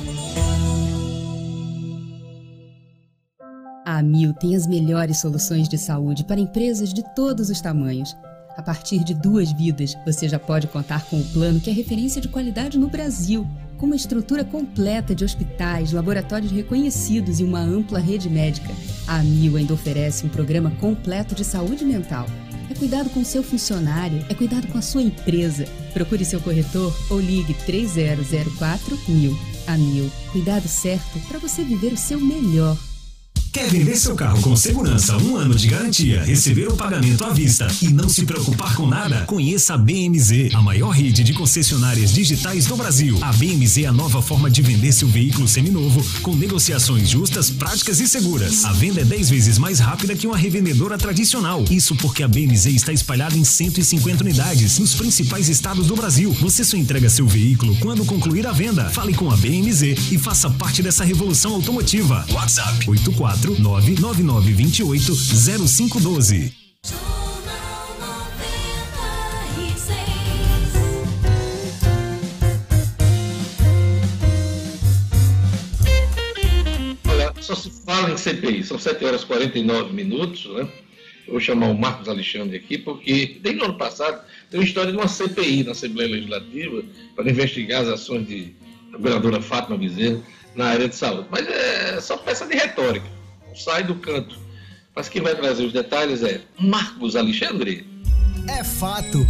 Amil 4.02 4.34
tem 4.34 4.54
as 4.56 4.66
melhores 4.66 5.20
soluções 5.20 5.68
de 5.68 5.78
saúde 5.78 6.24
para 6.24 6.40
empresas 6.40 6.92
de 6.92 7.02
todos 7.14 7.48
os 7.48 7.60
tamanhos. 7.60 8.16
A 8.56 8.62
partir 8.62 9.02
de 9.02 9.14
duas 9.14 9.50
vidas, 9.52 9.96
você 10.04 10.28
já 10.28 10.38
pode 10.38 10.66
contar 10.66 11.06
com 11.06 11.18
o 11.18 11.24
plano 11.26 11.60
que 11.60 11.70
é 11.70 11.72
referência 11.72 12.20
de 12.20 12.28
qualidade 12.28 12.78
no 12.78 12.88
Brasil, 12.88 13.46
com 13.78 13.86
uma 13.86 13.96
estrutura 13.96 14.44
completa 14.44 15.14
de 15.14 15.24
hospitais, 15.24 15.92
laboratórios 15.92 16.52
reconhecidos 16.52 17.40
e 17.40 17.44
uma 17.44 17.60
ampla 17.60 17.98
rede 17.98 18.28
médica. 18.28 18.74
A 19.06 19.20
Amil 19.20 19.56
ainda 19.56 19.72
oferece 19.72 20.26
um 20.26 20.28
programa 20.28 20.70
completo 20.72 21.34
de 21.34 21.44
saúde 21.44 21.84
mental. 21.84 22.26
É 22.68 22.74
cuidado 22.74 23.08
com 23.10 23.24
seu 23.24 23.42
funcionário, 23.42 24.24
é 24.28 24.34
cuidado 24.34 24.66
com 24.68 24.78
a 24.78 24.82
sua 24.82 25.02
empresa. 25.02 25.64
Procure 25.94 26.24
seu 26.24 26.40
corretor 26.40 26.94
ou 27.08 27.20
ligue 27.20 27.54
3004 27.54 28.98
mil. 29.08 29.36
A 29.66 29.76
Mil, 29.76 30.10
cuidado 30.32 30.66
certo 30.66 31.20
para 31.28 31.38
você 31.38 31.62
viver 31.62 31.92
o 31.92 31.96
seu 31.96 32.20
melhor. 32.20 32.76
Quer 33.52 33.68
vender 33.68 33.96
seu 33.96 34.14
carro 34.14 34.40
com 34.40 34.56
segurança, 34.56 35.14
um 35.18 35.36
ano 35.36 35.54
de 35.54 35.68
garantia, 35.68 36.22
receber 36.22 36.68
o 36.68 36.74
pagamento 36.74 37.22
à 37.22 37.28
vista 37.28 37.68
e 37.82 37.88
não 37.88 38.08
se 38.08 38.24
preocupar 38.24 38.74
com 38.74 38.86
nada? 38.86 39.26
Conheça 39.26 39.74
a 39.74 39.76
BMZ, 39.76 40.54
a 40.54 40.62
maior 40.62 40.88
rede 40.88 41.22
de 41.22 41.34
concessionárias 41.34 42.14
digitais 42.14 42.64
do 42.64 42.74
Brasil. 42.76 43.18
A 43.20 43.30
BMZ 43.34 43.76
é 43.76 43.86
a 43.86 43.92
nova 43.92 44.22
forma 44.22 44.50
de 44.50 44.62
vender 44.62 44.90
seu 44.90 45.06
veículo 45.06 45.46
seminovo 45.46 46.02
com 46.22 46.34
negociações 46.34 47.10
justas, 47.10 47.50
práticas 47.50 48.00
e 48.00 48.08
seguras. 48.08 48.64
A 48.64 48.72
venda 48.72 49.02
é 49.02 49.04
10 49.04 49.28
vezes 49.28 49.58
mais 49.58 49.80
rápida 49.80 50.16
que 50.16 50.26
uma 50.26 50.36
revendedora 50.36 50.96
tradicional. 50.96 51.62
Isso 51.70 51.94
porque 51.96 52.22
a 52.22 52.28
BMZ 52.28 52.66
está 52.68 52.90
espalhada 52.90 53.36
em 53.36 53.44
150 53.44 54.24
unidades 54.24 54.78
nos 54.78 54.94
principais 54.94 55.50
estados 55.50 55.88
do 55.88 55.94
Brasil. 55.94 56.32
Você 56.40 56.64
só 56.64 56.78
entrega 56.78 57.10
seu 57.10 57.26
veículo 57.26 57.76
quando 57.80 58.06
concluir 58.06 58.46
a 58.46 58.52
venda. 58.52 58.88
Fale 58.88 59.12
com 59.12 59.30
a 59.30 59.36
BMZ 59.36 59.82
e 60.10 60.16
faça 60.16 60.48
parte 60.48 60.82
dessa 60.82 61.04
revolução 61.04 61.52
automotiva. 61.52 62.24
WhatsApp 62.30 62.88
84 62.88 63.41
99928 63.50 65.14
0512. 65.58 66.52
Olha, 77.08 77.34
só 77.40 77.54
se 77.54 77.70
fala 77.84 78.10
em 78.10 78.16
CPI, 78.16 78.64
são 78.64 78.78
7 78.78 79.04
horas 79.04 79.22
e 79.22 79.26
49 79.26 79.92
minutos, 79.92 80.46
né? 80.54 80.68
Vou 81.28 81.40
chamar 81.40 81.68
o 81.68 81.78
Marcos 81.78 82.08
Alexandre 82.08 82.56
aqui, 82.56 82.78
porque 82.78 83.38
desde 83.40 83.60
o 83.60 83.64
ano 83.64 83.78
passado 83.78 84.24
tem 84.50 84.60
uma 84.60 84.66
história 84.66 84.92
de 84.92 84.98
uma 84.98 85.08
CPI 85.08 85.64
na 85.64 85.72
Assembleia 85.72 86.10
Legislativa 86.10 86.82
para 87.16 87.30
investigar 87.30 87.82
as 87.82 87.88
ações 87.88 88.26
de 88.26 88.52
governadora 88.92 89.40
Fátima 89.40 89.78
Bezerra 89.78 90.20
na 90.54 90.66
área 90.66 90.88
de 90.88 90.94
saúde. 90.94 91.28
Mas 91.30 91.46
é 91.48 92.00
só 92.00 92.16
peça 92.18 92.46
de 92.46 92.54
retórica 92.54 93.21
sai 93.54 93.84
do 93.84 93.96
canto. 93.96 94.36
Mas 94.94 95.08
quem 95.08 95.22
vai 95.22 95.34
trazer 95.34 95.64
os 95.64 95.72
detalhes 95.72 96.22
é 96.22 96.42
Marcos 96.58 97.16
Alexandre. 97.16 97.86
É 98.48 98.62
fato. 98.62 99.26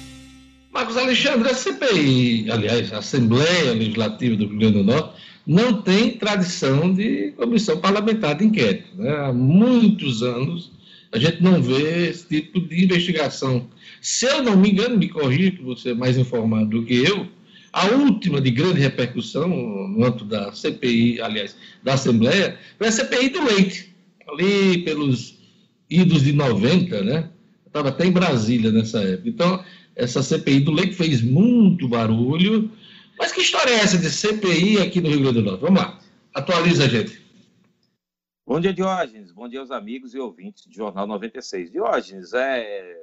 Marcos 0.72 0.96
Alexandre, 0.96 1.50
a 1.50 1.54
CPI, 1.54 2.50
aliás, 2.50 2.92
a 2.94 2.98
Assembleia 2.98 3.74
Legislativa 3.74 4.36
do 4.36 4.46
Rio 4.46 4.58
Grande 4.58 4.78
do 4.78 4.84
Norte, 4.84 5.20
não 5.46 5.82
tem 5.82 6.12
tradição 6.12 6.94
de 6.94 7.32
comissão 7.32 7.78
parlamentar 7.78 8.36
de 8.36 8.46
inquérito. 8.46 8.96
Né? 8.96 9.14
Há 9.14 9.32
muitos 9.34 10.22
anos 10.22 10.72
a 11.12 11.18
gente 11.18 11.42
não 11.42 11.62
vê 11.62 12.08
esse 12.08 12.26
tipo 12.26 12.58
de 12.58 12.84
investigação. 12.84 13.68
Se 14.00 14.24
eu 14.24 14.42
não 14.42 14.56
me 14.56 14.70
engano, 14.70 14.96
me 14.96 15.10
corrija, 15.10 15.50
que 15.50 15.62
você 15.62 15.90
é 15.90 15.94
mais 15.94 16.16
informado 16.16 16.80
do 16.80 16.86
que 16.86 17.04
eu, 17.04 17.28
a 17.70 17.88
última 17.88 18.40
de 18.40 18.50
grande 18.50 18.80
repercussão 18.80 19.48
no 19.48 20.04
âmbito 20.04 20.24
da 20.24 20.52
CPI, 20.52 21.20
aliás, 21.20 21.54
da 21.82 21.94
Assembleia, 21.94 22.58
foi 22.78 22.88
a 22.88 22.92
CPI 22.92 23.28
do 23.28 23.44
leite, 23.44 23.94
ali 24.26 24.78
pelos 24.78 25.34
idos 25.90 26.22
de 26.22 26.32
90, 26.32 27.02
né? 27.02 27.28
Estava 27.66 27.90
até 27.90 28.06
em 28.06 28.12
Brasília 28.12 28.70
nessa 28.70 29.00
época. 29.00 29.28
Então, 29.28 29.64
essa 29.94 30.22
CPI 30.22 30.60
do 30.60 30.72
leite 30.72 30.94
fez 30.94 31.22
muito 31.22 31.88
barulho. 31.88 32.70
Mas 33.18 33.32
que 33.32 33.40
história 33.40 33.70
é 33.70 33.80
essa 33.80 33.98
de 33.98 34.10
CPI 34.10 34.78
aqui 34.78 35.00
no 35.00 35.08
Rio 35.08 35.20
Grande 35.20 35.42
do 35.42 35.42
Norte? 35.42 35.60
Vamos 35.60 35.80
lá, 35.80 36.00
atualiza 36.34 36.84
a 36.84 36.88
gente. 36.88 37.22
Bom 38.44 38.60
dia, 38.60 38.72
Diógenes. 38.72 39.30
Bom 39.30 39.48
dia 39.48 39.60
aos 39.60 39.70
amigos 39.70 40.14
e 40.14 40.18
ouvintes 40.18 40.66
do 40.66 40.74
Jornal 40.74 41.06
96. 41.06 41.70
Diógenes, 41.70 42.32
é, 42.32 42.96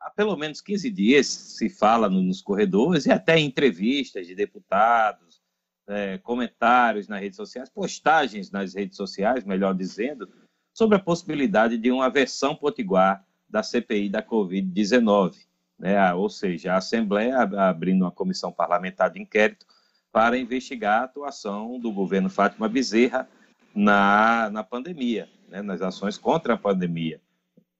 há 0.00 0.10
pelo 0.10 0.36
menos 0.36 0.60
15 0.60 0.90
dias 0.90 1.26
se 1.26 1.68
fala 1.68 2.08
nos 2.08 2.42
corredores 2.42 3.06
e 3.06 3.12
até 3.12 3.38
em 3.38 3.46
entrevistas 3.46 4.26
de 4.26 4.34
deputados, 4.34 5.40
é, 5.88 6.18
comentários 6.18 7.06
nas 7.06 7.20
redes 7.20 7.36
sociais, 7.36 7.68
postagens 7.68 8.50
nas 8.50 8.74
redes 8.74 8.96
sociais, 8.96 9.44
melhor 9.44 9.74
dizendo, 9.74 10.28
sobre 10.72 10.96
a 10.96 11.00
possibilidade 11.00 11.78
de 11.78 11.90
uma 11.90 12.08
versão 12.08 12.54
potiguar 12.54 13.24
da 13.48 13.62
CPI 13.62 14.08
da 14.08 14.22
Covid-19, 14.22 15.34
né? 15.80 16.12
ou 16.12 16.28
seja, 16.28 16.74
a 16.74 16.76
Assembleia 16.76 17.40
abrindo 17.40 18.02
uma 18.02 18.10
comissão 18.10 18.52
parlamentar 18.52 19.10
de 19.10 19.20
inquérito 19.20 19.66
para 20.12 20.38
investigar 20.38 21.00
a 21.00 21.04
atuação 21.04 21.80
do 21.80 21.90
governo 21.90 22.28
Fátima 22.28 22.68
Bezerra 22.68 23.26
na, 23.74 24.50
na 24.50 24.62
pandemia, 24.62 25.28
né? 25.48 25.62
nas 25.62 25.80
ações 25.80 26.18
contra 26.18 26.54
a 26.54 26.58
pandemia, 26.58 27.20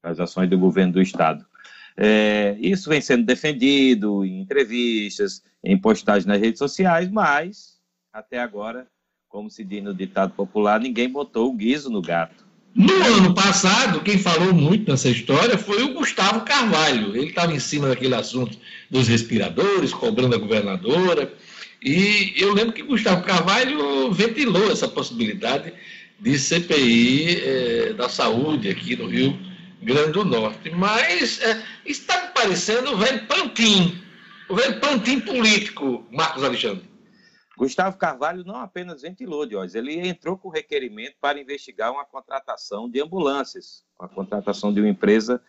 as 0.02 0.18
ações 0.18 0.48
do 0.48 0.58
governo 0.58 0.94
do 0.94 1.02
Estado. 1.02 1.44
É, 1.96 2.56
isso 2.58 2.88
vem 2.88 3.00
sendo 3.00 3.26
defendido 3.26 4.24
em 4.24 4.40
entrevistas, 4.40 5.42
em 5.62 5.78
postagens 5.78 6.24
nas 6.24 6.40
redes 6.40 6.58
sociais, 6.58 7.10
mas 7.10 7.78
até 8.10 8.38
agora, 8.38 8.86
como 9.28 9.50
se 9.50 9.62
diz 9.62 9.82
no 9.82 9.92
ditado 9.92 10.32
popular, 10.32 10.80
ninguém 10.80 11.10
botou 11.10 11.50
o 11.50 11.54
guiso 11.54 11.90
no 11.90 12.00
gato. 12.00 12.48
No 12.74 12.94
ano 13.02 13.34
passado, 13.34 14.00
quem 14.00 14.16
falou 14.18 14.54
muito 14.54 14.90
nessa 14.90 15.08
história 15.08 15.58
foi 15.58 15.82
o 15.82 15.94
Gustavo 15.94 16.42
Carvalho. 16.42 17.16
Ele 17.16 17.26
estava 17.26 17.52
em 17.52 17.58
cima 17.58 17.88
daquele 17.88 18.14
assunto 18.14 18.56
dos 18.88 19.08
respiradores, 19.08 19.92
cobrando 19.92 20.36
a 20.36 20.38
governadora. 20.38 21.32
E 21.82 22.32
eu 22.36 22.54
lembro 22.54 22.72
que 22.72 22.82
Gustavo 22.82 23.24
Carvalho 23.24 24.12
ventilou 24.12 24.70
essa 24.70 24.86
possibilidade 24.86 25.72
de 26.20 26.38
CPI 26.38 27.40
eh, 27.42 27.94
da 27.96 28.08
saúde 28.08 28.68
aqui 28.68 28.94
no 28.94 29.08
Rio 29.08 29.36
Grande 29.82 30.12
do 30.12 30.24
Norte. 30.24 30.70
Mas 30.70 31.40
é, 31.40 31.62
está 31.84 32.22
me 32.22 32.28
parecendo 32.28 32.92
o 32.92 32.96
velho 32.98 33.26
pantim, 33.26 33.98
o 34.48 34.54
velho 34.54 34.78
pantim 34.78 35.20
político, 35.20 36.06
Marcos 36.12 36.44
Alexandre. 36.44 36.89
Gustavo 37.60 37.98
Carvalho 37.98 38.42
não 38.42 38.56
apenas 38.56 39.02
ventilou, 39.02 39.44
Diógenes, 39.44 39.74
ele 39.74 40.08
entrou 40.08 40.38
com 40.38 40.48
requerimento 40.48 41.16
para 41.20 41.38
investigar 41.38 41.92
uma 41.92 42.06
contratação 42.06 42.88
de 42.88 43.02
ambulâncias, 43.02 43.84
uma 44.00 44.08
contratação 44.08 44.72
de 44.72 44.80
uma 44.80 44.88
empresa 44.88 45.42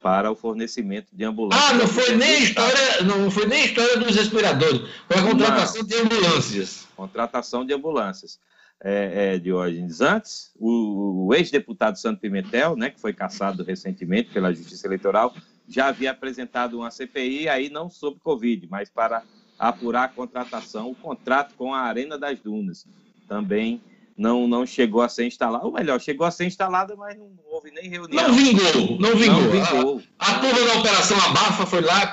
para 0.00 0.32
o 0.32 0.34
fornecimento 0.34 1.14
de 1.14 1.26
ambulâncias. 1.26 1.70
Ah, 1.70 1.74
não 1.74 1.86
foi 1.86 2.16
nem 2.16 2.42
história, 2.42 3.02
não 3.02 3.30
foi 3.30 3.44
nem 3.44 3.66
história 3.66 3.98
dos 3.98 4.16
respiradores, 4.16 4.80
foi 5.06 5.18
a 5.18 5.22
contratação 5.22 5.82
não, 5.82 5.88
de 5.88 5.94
ambulâncias. 5.96 6.88
Contratação 6.96 7.66
de 7.66 7.74
ambulâncias 7.74 8.40
é, 8.82 9.34
é, 9.34 9.38
Diógenes. 9.38 10.00
Antes, 10.00 10.50
o, 10.58 11.26
o 11.26 11.34
ex-deputado 11.34 11.98
Santo 11.98 12.18
Pimentel, 12.18 12.76
né, 12.76 12.88
que 12.88 12.98
foi 12.98 13.12
cassado 13.12 13.62
recentemente 13.62 14.30
pela 14.30 14.54
Justiça 14.54 14.86
Eleitoral, 14.86 15.34
já 15.68 15.88
havia 15.88 16.12
apresentado 16.12 16.78
uma 16.78 16.90
CPI, 16.90 17.46
aí 17.46 17.68
não 17.68 17.90
sobre 17.90 18.20
Covid, 18.20 18.66
mas 18.70 18.88
para 18.88 19.22
apurar 19.58 20.04
a 20.04 20.08
contratação, 20.08 20.90
o 20.90 20.94
contrato 20.94 21.54
com 21.54 21.74
a 21.74 21.80
Arena 21.80 22.18
das 22.18 22.38
Dunas. 22.40 22.86
Também 23.26 23.82
não, 24.16 24.46
não 24.46 24.64
chegou 24.64 25.02
a 25.02 25.08
ser 25.08 25.26
instalado, 25.26 25.66
ou 25.66 25.72
melhor, 25.72 26.00
chegou 26.00 26.26
a 26.26 26.30
ser 26.30 26.46
instalada, 26.46 26.94
mas 26.96 27.16
não 27.16 27.30
houve 27.50 27.70
nem 27.70 27.88
reunião. 27.88 28.28
Não 28.28 28.34
vingou, 28.34 28.98
não 28.98 29.16
vingou. 29.16 29.40
Não 29.40 29.50
vingou. 29.50 30.02
A, 30.18 30.32
a 30.32 30.40
turma 30.40 30.66
da 30.66 30.78
Operação 30.78 31.18
Abafa 31.18 31.66
foi 31.66 31.80
lá, 31.80 32.10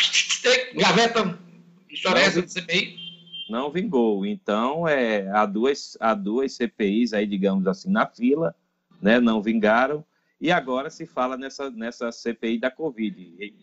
gaveta, 0.75 1.39
história 1.89 2.19
essa 2.19 2.41
de 2.41 2.51
CPI 2.51 3.05
não 3.49 3.71
vingou. 3.71 4.25
Então, 4.25 4.87
é, 4.87 5.29
há, 5.29 5.45
duas, 5.45 5.97
há 5.99 6.13
duas 6.13 6.53
CPIs 6.53 7.13
aí, 7.13 7.25
digamos 7.25 7.67
assim, 7.67 7.89
na 7.89 8.05
fila, 8.05 8.55
né, 9.01 9.19
não 9.19 9.41
vingaram, 9.41 10.03
e 10.39 10.51
agora 10.51 10.89
se 10.89 11.05
fala 11.05 11.37
nessa, 11.37 11.69
nessa 11.71 12.11
CPI 12.11 12.59
da 12.59 12.69
Covid, 12.69 13.53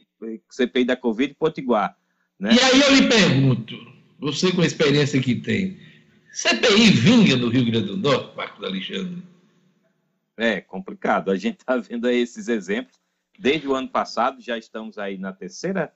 CPI 0.49 0.85
da 0.85 0.97
Covid 0.97 1.35
Potiguar. 1.35 1.97
Né? 2.39 2.55
E 2.55 2.61
aí 2.61 2.81
eu 2.81 2.95
lhe 2.95 3.09
pergunto, 3.09 3.75
você 4.19 4.53
com 4.53 4.63
a 4.63 4.67
experiência 4.67 5.21
que 5.21 5.35
tem, 5.35 5.79
CPI 6.33 6.91
vinga 6.91 7.37
no 7.37 7.49
Rio 7.49 7.67
Grande 7.67 7.87
do 7.87 7.97
Norte, 7.97 8.37
Marcos 8.37 8.65
Alexandre? 8.65 9.23
É 10.37 10.61
complicado, 10.61 11.31
a 11.31 11.37
gente 11.37 11.61
está 11.61 11.77
vendo 11.77 12.07
aí 12.07 12.19
esses 12.19 12.49
exemplos, 12.49 12.99
desde 13.39 13.69
o 13.69 13.75
ano 13.75 13.89
passado, 13.89 14.41
já 14.41 14.57
estamos 14.57 14.99
aí 14.99 15.19
na 15.19 15.33
terceira, 15.33 15.93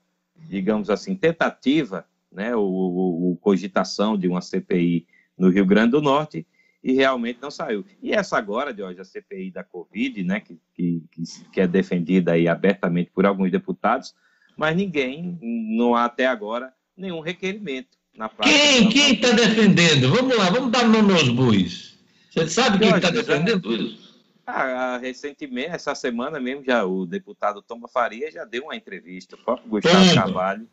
digamos 0.49 0.91
assim, 0.91 1.15
tentativa 1.15 2.07
né, 2.31 2.55
o, 2.55 2.61
o, 2.61 3.33
o, 3.33 3.37
cogitação 3.37 4.17
de 4.17 4.29
uma 4.29 4.43
CPI 4.43 5.07
no 5.39 5.49
Rio 5.49 5.65
Grande 5.65 5.93
do 5.93 6.03
Norte 6.03 6.47
e 6.83 6.93
realmente 6.93 7.39
não 7.41 7.51
saiu. 7.51 7.85
E 8.03 8.13
essa 8.13 8.37
agora, 8.37 8.75
de 8.75 8.83
hoje, 8.83 9.01
a 9.01 9.05
CPI 9.05 9.51
da 9.51 9.65
Covid, 9.65 10.23
né, 10.23 10.41
que, 10.41 10.61
que, 10.75 11.03
que 11.51 11.61
é 11.61 11.67
defendida 11.67 12.33
aí 12.33 12.47
abertamente 12.47 13.11
por 13.11 13.25
alguns 13.25 13.51
deputados, 13.51 14.15
mas 14.57 14.75
ninguém, 14.77 15.39
não 15.43 15.95
há 15.95 16.07
até 16.07 16.27
agora, 16.27 16.73
nenhum 16.97 17.21
requerimento 17.21 17.99
na 18.17 18.29
prática. 18.29 18.59
Quem 18.91 19.15
está 19.15 19.31
defendendo? 19.31 20.11
Vamos 20.11 20.37
lá, 20.37 20.51
vamos 20.51 20.73
dar 20.73 20.89
nome 20.89 21.13
aos 21.13 21.29
bois. 21.29 21.99
Você 22.31 22.49
sabe 22.49 22.79
quem 22.79 22.95
está 22.95 23.11
defendendo 23.11 23.75
isso? 23.75 24.07
Ah, 24.47 24.99
recentemente, 25.01 25.71
essa 25.71 25.95
semana 25.95 26.39
mesmo, 26.39 26.65
já 26.65 26.85
o 26.85 27.05
deputado 27.05 27.61
Toma 27.61 27.89
Faria 27.89 28.31
já 28.31 28.45
deu 28.45 28.65
uma 28.65 28.77
entrevista, 28.77 29.35
o 29.35 29.39
próprio 29.39 29.69
Gustavo 29.69 29.97
Toma. 29.97 30.15
Carvalho 30.15 30.69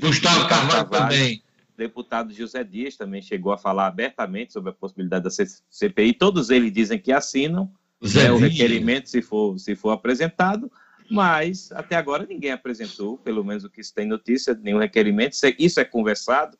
Gustavo 0.00 0.48
Carvalho 0.48 0.88
também. 0.88 1.42
Deputado 1.76 2.32
José 2.32 2.64
Dias 2.64 2.96
também 2.96 3.20
chegou 3.20 3.52
a 3.52 3.58
falar 3.58 3.86
abertamente 3.86 4.52
sobre 4.52 4.70
a 4.70 4.72
possibilidade 4.72 5.24
da 5.24 5.30
CPI. 5.30 6.14
Todos 6.14 6.48
eles 6.48 6.72
dizem 6.72 6.98
que 6.98 7.12
assinam 7.12 7.70
né, 8.00 8.30
o 8.30 8.38
requerimento 8.38 9.10
se 9.10 9.20
for, 9.20 9.58
se 9.58 9.76
for 9.76 9.90
apresentado, 9.90 10.70
mas 11.10 11.70
até 11.72 11.96
agora 11.96 12.26
ninguém 12.26 12.52
apresentou, 12.52 13.18
pelo 13.18 13.44
menos 13.44 13.64
o 13.64 13.70
que 13.70 13.82
se 13.82 13.94
tem 13.94 14.06
notícia, 14.06 14.54
nenhum 14.54 14.78
requerimento. 14.78 15.34
Isso 15.58 15.80
é, 15.80 15.82
é 15.82 15.84
conversado, 15.84 16.58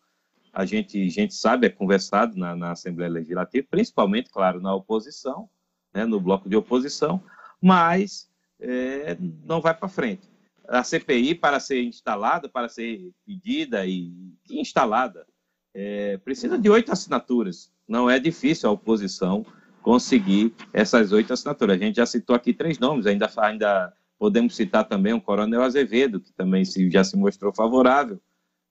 a 0.52 0.64
gente, 0.64 1.00
a 1.02 1.10
gente 1.10 1.34
sabe, 1.34 1.66
é 1.66 1.70
conversado 1.70 2.36
na, 2.36 2.56
na 2.56 2.72
Assembleia 2.72 3.10
Legislativa, 3.10 3.66
principalmente, 3.70 4.30
claro, 4.30 4.60
na 4.60 4.74
oposição, 4.74 5.48
né, 5.92 6.04
no 6.04 6.20
bloco 6.20 6.48
de 6.48 6.56
oposição, 6.56 7.22
mas 7.60 8.28
é, 8.60 9.16
não 9.44 9.60
vai 9.60 9.74
para 9.74 9.88
frente 9.88 10.28
a 10.68 10.82
CPI 10.82 11.34
para 11.34 11.60
ser 11.60 11.82
instalada, 11.82 12.48
para 12.48 12.68
ser 12.68 13.12
pedida 13.24 13.86
e 13.86 14.12
instalada, 14.50 15.26
é, 15.74 16.16
precisa 16.18 16.58
de 16.58 16.68
oito 16.68 16.92
assinaturas. 16.92 17.72
Não 17.86 18.08
é 18.10 18.18
difícil 18.18 18.68
a 18.68 18.72
oposição 18.72 19.44
conseguir 19.82 20.52
essas 20.72 21.12
oito 21.12 21.32
assinaturas. 21.32 21.76
A 21.76 21.84
gente 21.84 21.96
já 21.96 22.06
citou 22.06 22.34
aqui 22.34 22.52
três 22.52 22.78
nomes, 22.78 23.06
ainda, 23.06 23.30
ainda 23.36 23.92
podemos 24.18 24.56
citar 24.56 24.84
também 24.84 25.12
o 25.12 25.20
Coronel 25.20 25.62
Azevedo, 25.62 26.20
que 26.20 26.32
também 26.32 26.64
se, 26.64 26.90
já 26.90 27.04
se 27.04 27.16
mostrou 27.16 27.52
favorável, 27.52 28.20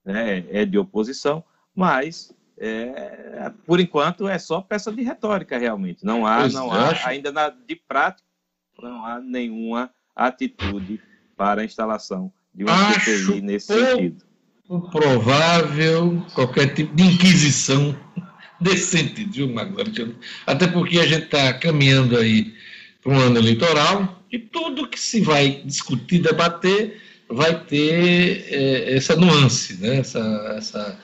né, 0.03 0.45
é 0.49 0.65
de 0.65 0.77
oposição, 0.77 1.43
mas 1.73 2.33
é, 2.57 3.51
por 3.65 3.79
enquanto 3.79 4.27
é 4.27 4.37
só 4.39 4.61
peça 4.61 4.91
de 4.91 5.03
retórica 5.03 5.57
realmente. 5.57 6.05
Não 6.05 6.25
há, 6.25 6.47
não 6.47 6.71
há 6.71 7.07
ainda 7.07 7.31
na, 7.31 7.49
de 7.49 7.75
prática, 7.75 8.27
não 8.81 9.05
há 9.05 9.19
nenhuma 9.19 9.91
atitude 10.15 11.01
para 11.35 11.61
a 11.61 11.65
instalação 11.65 12.31
de 12.53 12.63
uma 12.63 12.89
Acho 12.89 13.25
CPI 13.27 13.41
nesse 13.41 13.67
sentido. 13.67 14.25
Provável 14.91 16.25
qualquer 16.33 16.73
tipo 16.73 16.95
de 16.95 17.03
inquisição 17.03 17.95
nesse 18.59 18.97
sentido, 18.97 19.31
viu, 19.31 19.53
Marcos 19.53 19.83
Até 20.47 20.67
porque 20.67 20.99
a 20.99 21.05
gente 21.05 21.25
está 21.25 21.53
caminhando 21.53 22.17
aí 22.17 22.55
para 23.01 23.11
um 23.11 23.19
ano 23.19 23.37
eleitoral 23.37 24.14
e 24.35 24.39
tudo 24.39 24.87
que 24.87 24.99
se 24.99 25.21
vai 25.21 25.61
discutir, 25.63 26.19
debater, 26.19 27.01
vai 27.29 27.63
ter 27.63 28.45
é, 28.53 28.97
essa 28.97 29.15
nuance, 29.15 29.77
né? 29.77 29.99
essa, 29.99 30.19
essa, 30.57 30.99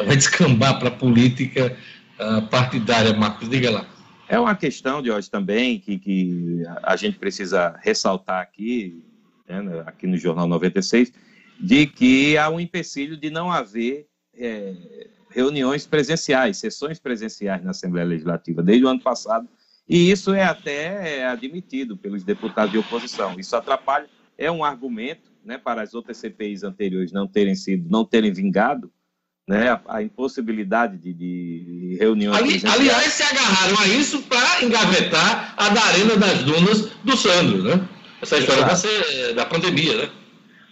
uh, 0.00 0.04
vai 0.06 0.16
descambar 0.16 0.78
para 0.78 0.88
a 0.88 0.92
política 0.92 1.76
uh, 2.18 2.40
partidária, 2.48 3.12
Marcos. 3.12 3.46
Diga 3.46 3.70
lá. 3.70 3.86
É 4.26 4.38
uma 4.40 4.54
questão 4.54 5.02
de 5.02 5.10
hoje 5.10 5.30
também 5.30 5.78
que, 5.78 5.98
que 5.98 6.62
a 6.82 6.96
gente 6.96 7.18
precisa 7.18 7.78
ressaltar 7.82 8.40
aqui, 8.40 9.04
né, 9.46 9.82
aqui 9.84 10.06
no 10.06 10.16
Jornal 10.16 10.46
96, 10.46 11.12
de 11.60 11.86
que 11.86 12.38
há 12.38 12.48
um 12.48 12.58
empecilho 12.58 13.18
de 13.18 13.28
não 13.28 13.52
haver 13.52 14.06
é, 14.34 14.72
reuniões 15.28 15.86
presenciais, 15.86 16.56
sessões 16.56 16.98
presenciais 16.98 17.62
na 17.62 17.72
Assembleia 17.72 18.06
Legislativa, 18.06 18.62
desde 18.62 18.86
o 18.86 18.88
ano 18.88 19.00
passado, 19.00 19.46
e 19.88 20.10
isso 20.10 20.32
é 20.32 20.44
até 20.44 21.18
é, 21.18 21.26
admitido 21.26 21.96
pelos 21.96 22.22
deputados 22.22 22.72
de 22.72 22.78
oposição. 22.78 23.38
Isso 23.38 23.56
atrapalha, 23.56 24.08
é 24.38 24.50
um 24.50 24.64
argumento 24.64 25.30
né, 25.44 25.58
para 25.58 25.82
as 25.82 25.94
outras 25.94 26.16
CPIs 26.16 26.62
anteriores 26.62 27.12
não 27.12 27.26
terem 27.26 27.54
sido, 27.54 27.90
não 27.90 28.04
terem 28.04 28.32
vingado, 28.32 28.90
né, 29.48 29.70
a, 29.70 29.80
a 29.88 30.02
impossibilidade 30.02 30.96
de, 30.96 31.12
de 31.12 31.96
reuniões. 31.98 32.36
Ali, 32.36 32.62
aliás, 32.64 33.12
se 33.12 33.22
agarraram 33.22 33.78
a 33.80 33.88
isso 33.88 34.22
para 34.22 34.64
engavetar 34.64 35.54
a 35.56 35.68
da 35.70 35.82
Arena 35.82 36.16
das 36.16 36.44
Dunas 36.44 36.82
do 37.02 37.16
Sandro, 37.16 37.62
né? 37.64 37.88
essa 38.22 38.38
história 38.38 38.64
vai 38.64 38.76
ser 38.76 39.34
da 39.34 39.46
pandemia, 39.46 39.96
né? 39.96 40.10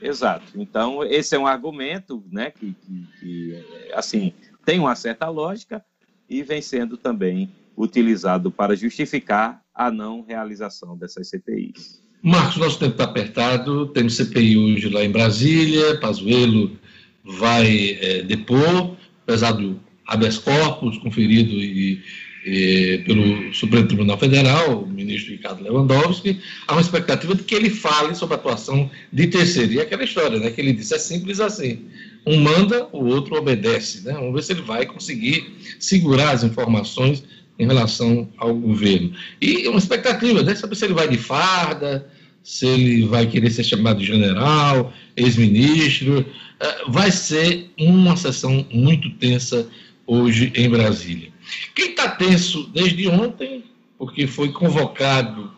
Exato. 0.00 0.52
Então, 0.54 1.02
esse 1.04 1.34
é 1.34 1.38
um 1.38 1.46
argumento 1.46 2.22
né, 2.30 2.50
que, 2.50 2.74
que, 2.74 3.08
que, 3.18 3.64
assim, 3.94 4.32
tem 4.64 4.78
uma 4.78 4.94
certa 4.94 5.28
lógica 5.28 5.84
e 6.28 6.42
vem 6.42 6.62
sendo 6.62 6.96
também 6.96 7.52
utilizado 7.78 8.50
para 8.50 8.74
justificar 8.74 9.62
a 9.74 9.90
não 9.90 10.22
realização 10.22 10.98
dessas 10.98 11.28
CPIs. 11.28 12.02
Marcos, 12.20 12.56
nosso 12.56 12.78
tempo 12.80 12.92
está 12.92 13.04
apertado, 13.04 13.86
temos 13.86 14.16
CPI 14.16 14.58
hoje 14.58 14.88
lá 14.88 15.04
em 15.04 15.10
Brasília, 15.10 15.98
Pazuello 16.00 16.76
vai 17.24 17.96
é, 18.00 18.22
depor, 18.22 18.96
apesar 19.22 19.52
do 19.52 19.78
habeas 20.04 20.38
corpus 20.38 20.98
conferido 20.98 21.52
e, 21.52 22.02
e, 22.44 23.02
pelo 23.06 23.52
Supremo 23.54 23.86
Tribunal 23.86 24.18
Federal, 24.18 24.82
o 24.82 24.86
ministro 24.86 25.30
Ricardo 25.30 25.62
Lewandowski, 25.62 26.40
há 26.66 26.72
uma 26.72 26.80
expectativa 26.80 27.34
de 27.34 27.44
que 27.44 27.54
ele 27.54 27.70
fale 27.70 28.14
sobre 28.14 28.34
a 28.34 28.38
atuação 28.38 28.90
de 29.12 29.26
terceiro. 29.28 29.74
E 29.74 29.78
é 29.78 29.82
aquela 29.82 30.02
história, 30.02 30.40
né, 30.40 30.50
que 30.50 30.60
ele 30.60 30.72
disse, 30.72 30.94
é 30.94 30.98
simples 30.98 31.38
assim, 31.38 31.84
um 32.26 32.40
manda, 32.40 32.88
o 32.90 33.04
outro 33.04 33.36
obedece. 33.36 34.04
Né? 34.04 34.14
Vamos 34.14 34.34
ver 34.34 34.42
se 34.42 34.52
ele 34.52 34.62
vai 34.62 34.86
conseguir 34.86 35.54
segurar 35.78 36.30
as 36.30 36.42
informações 36.42 37.22
em 37.58 37.66
relação 37.66 38.28
ao 38.38 38.54
governo. 38.54 39.12
E 39.40 39.66
uma 39.68 39.78
expectativa, 39.78 40.42
né? 40.42 40.54
Saber 40.54 40.76
se 40.76 40.84
ele 40.84 40.94
vai 40.94 41.08
de 41.08 41.18
farda, 41.18 42.08
se 42.42 42.66
ele 42.66 43.06
vai 43.06 43.26
querer 43.26 43.50
ser 43.50 43.64
chamado 43.64 43.98
de 43.98 44.06
general, 44.06 44.92
ex-ministro. 45.16 46.20
Uh, 46.20 46.90
vai 46.90 47.10
ser 47.10 47.70
uma 47.78 48.16
sessão 48.16 48.66
muito 48.72 49.10
tensa 49.16 49.68
hoje 50.06 50.52
em 50.54 50.68
Brasília. 50.68 51.30
Quem 51.74 51.90
está 51.90 52.08
tenso 52.08 52.68
desde 52.74 53.08
ontem, 53.08 53.64
porque 53.98 54.26
foi 54.26 54.50
convocado 54.50 55.50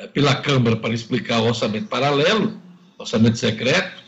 uh, 0.00 0.08
pela 0.08 0.36
Câmara 0.36 0.76
para 0.76 0.94
explicar 0.94 1.40
o 1.40 1.46
orçamento 1.46 1.88
paralelo, 1.88 2.60
orçamento 2.98 3.38
secreto, 3.38 4.02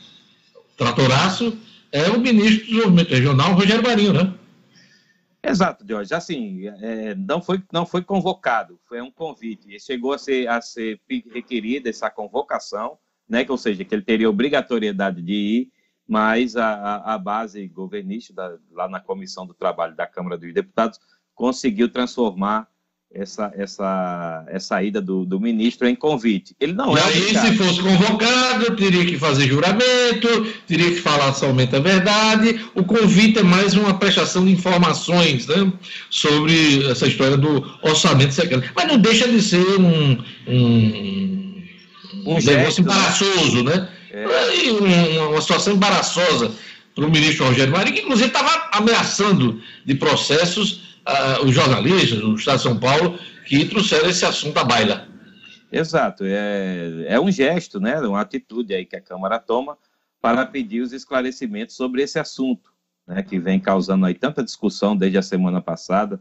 tratoraço, 0.77 1.57
é 1.93 2.09
o 2.11 2.21
ministro 2.21 2.59
do 2.59 2.67
Desenvolvimento 2.67 3.11
Regional, 3.11 3.53
Rogério 3.55 3.83
Marinho, 3.83 4.13
né? 4.13 4.33
Exato, 5.49 5.85
Jorge. 5.89 6.13
Assim, 6.13 6.67
é, 6.67 7.15
não, 7.15 7.41
foi, 7.41 7.63
não 7.73 7.87
foi 7.87 8.03
convocado, 8.03 8.79
foi 8.89 9.01
um 9.01 9.11
convite. 9.11 9.75
E 9.75 9.81
chegou 9.81 10.13
a 10.13 10.19
ser, 10.19 10.49
a 10.49 10.61
ser 10.61 11.01
requerida 11.33 11.89
essa 11.89 12.11
convocação, 12.11 12.99
né, 13.29 13.47
ou 13.49 13.57
seja, 13.57 13.85
que 13.85 13.95
ele 13.95 14.03
teria 14.03 14.29
obrigatoriedade 14.29 15.23
de 15.23 15.33
ir, 15.33 15.73
mas 16.07 16.57
a, 16.57 17.15
a 17.15 17.19
base 17.19 17.67
governista, 17.69 18.61
lá 18.71 18.89
na 18.89 19.01
Comissão 19.01 19.47
do 19.47 19.55
Trabalho 19.55 19.97
da 19.97 20.07
Câmara 20.07 20.37
dos 20.37 20.53
Deputados, 20.53 21.01
conseguiu 21.35 21.89
transformar 21.89 22.69
essa, 23.15 23.53
essa, 23.57 24.45
essa 24.49 24.83
ida 24.83 25.01
do, 25.01 25.25
do 25.25 25.41
ministro 25.41 25.89
em 25.89 25.95
convite. 25.95 26.55
Ele 26.61 26.73
não 26.73 26.97
e 26.97 27.01
é 27.01 27.03
aí, 27.03 27.35
se 27.35 27.57
fosse 27.57 27.81
convocado, 27.81 28.77
teria 28.77 29.05
que 29.07 29.19
fazer 29.19 29.49
juramento, 29.49 30.47
teria 30.67 30.91
que 30.91 31.01
falar 31.01 31.33
somente 31.33 31.75
a 31.75 31.81
verdade. 31.81 32.61
O 32.75 32.85
convite 32.85 33.39
é 33.39 33.43
mais 33.43 33.75
uma 33.75 33.99
prestação 33.99 34.45
de 34.45 34.53
informações 34.53 35.47
né, 35.47 35.73
sobre 36.11 36.87
essa 36.91 37.07
história 37.07 37.37
do 37.37 37.65
orçamento 37.83 38.35
secreto. 38.35 38.71
Mas 38.75 38.87
não 38.87 38.99
deixa 38.99 39.29
de 39.29 39.41
ser 39.41 39.65
um, 39.81 40.23
um, 40.47 40.57
um, 40.57 41.63
um 42.27 42.35
negócio 42.35 42.85
né? 42.85 42.93
embaraçoso, 42.93 43.65
né? 43.65 43.89
É. 44.11 44.27
Uma, 44.71 45.29
uma 45.29 45.41
situação 45.41 45.75
embaraçosa 45.75 46.53
para 46.95 47.05
o 47.05 47.11
ministro 47.11 47.47
Rogério 47.47 47.73
Marinho, 47.73 47.95
que 47.95 48.03
inclusive 48.03 48.29
estava 48.29 48.71
ameaçando 48.73 49.61
de 49.85 49.95
processos 49.95 50.86
os 51.45 51.55
jornalistas 51.55 52.21
do 52.21 52.35
Estado 52.35 52.57
de 52.57 52.63
São 52.63 52.79
Paulo 52.79 53.19
que 53.47 53.65
trouxeram 53.67 54.09
esse 54.09 54.25
assunto 54.25 54.59
à 54.59 54.65
baila. 54.65 55.09
Exato, 55.71 56.25
é, 56.25 57.07
é 57.07 57.21
um 57.21 57.31
gesto, 57.31 57.81
né, 57.81 57.99
uma 58.01 58.21
atitude 58.21 58.75
aí 58.75 58.85
que 58.85 58.97
a 58.97 59.01
Câmara 59.01 59.39
toma 59.39 59.77
para 60.21 60.47
pedir 60.47 60.81
os 60.81 60.93
esclarecimentos 60.93 61.77
sobre 61.77 62.03
esse 62.03 62.19
assunto, 62.19 62.73
né, 63.07 63.23
que 63.23 63.39
vem 63.39 63.61
causando 63.61 64.07
aí 64.07 64.15
tanta 64.15 64.43
discussão 64.43 64.97
desde 64.97 65.19
a 65.19 65.23
semana 65.23 65.61
passada, 65.61 66.21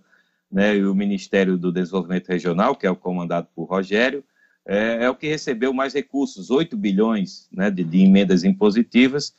né, 0.51 0.75
e 0.75 0.86
o 0.86 0.95
Ministério 0.95 1.57
do 1.57 1.71
Desenvolvimento 1.71 2.27
Regional, 2.27 2.75
que 2.75 2.86
é 2.86 2.91
o 2.91 2.95
comandado 2.95 3.47
por 3.55 3.65
Rogério, 3.65 4.23
é, 4.65 5.05
é 5.05 5.09
o 5.09 5.15
que 5.15 5.27
recebeu 5.27 5.71
mais 5.71 5.93
recursos, 5.93 6.49
8 6.49 6.75
bilhões 6.75 7.47
né, 7.51 7.69
de, 7.69 7.83
de 7.83 8.03
emendas 8.03 8.43
impositivas, 8.43 9.36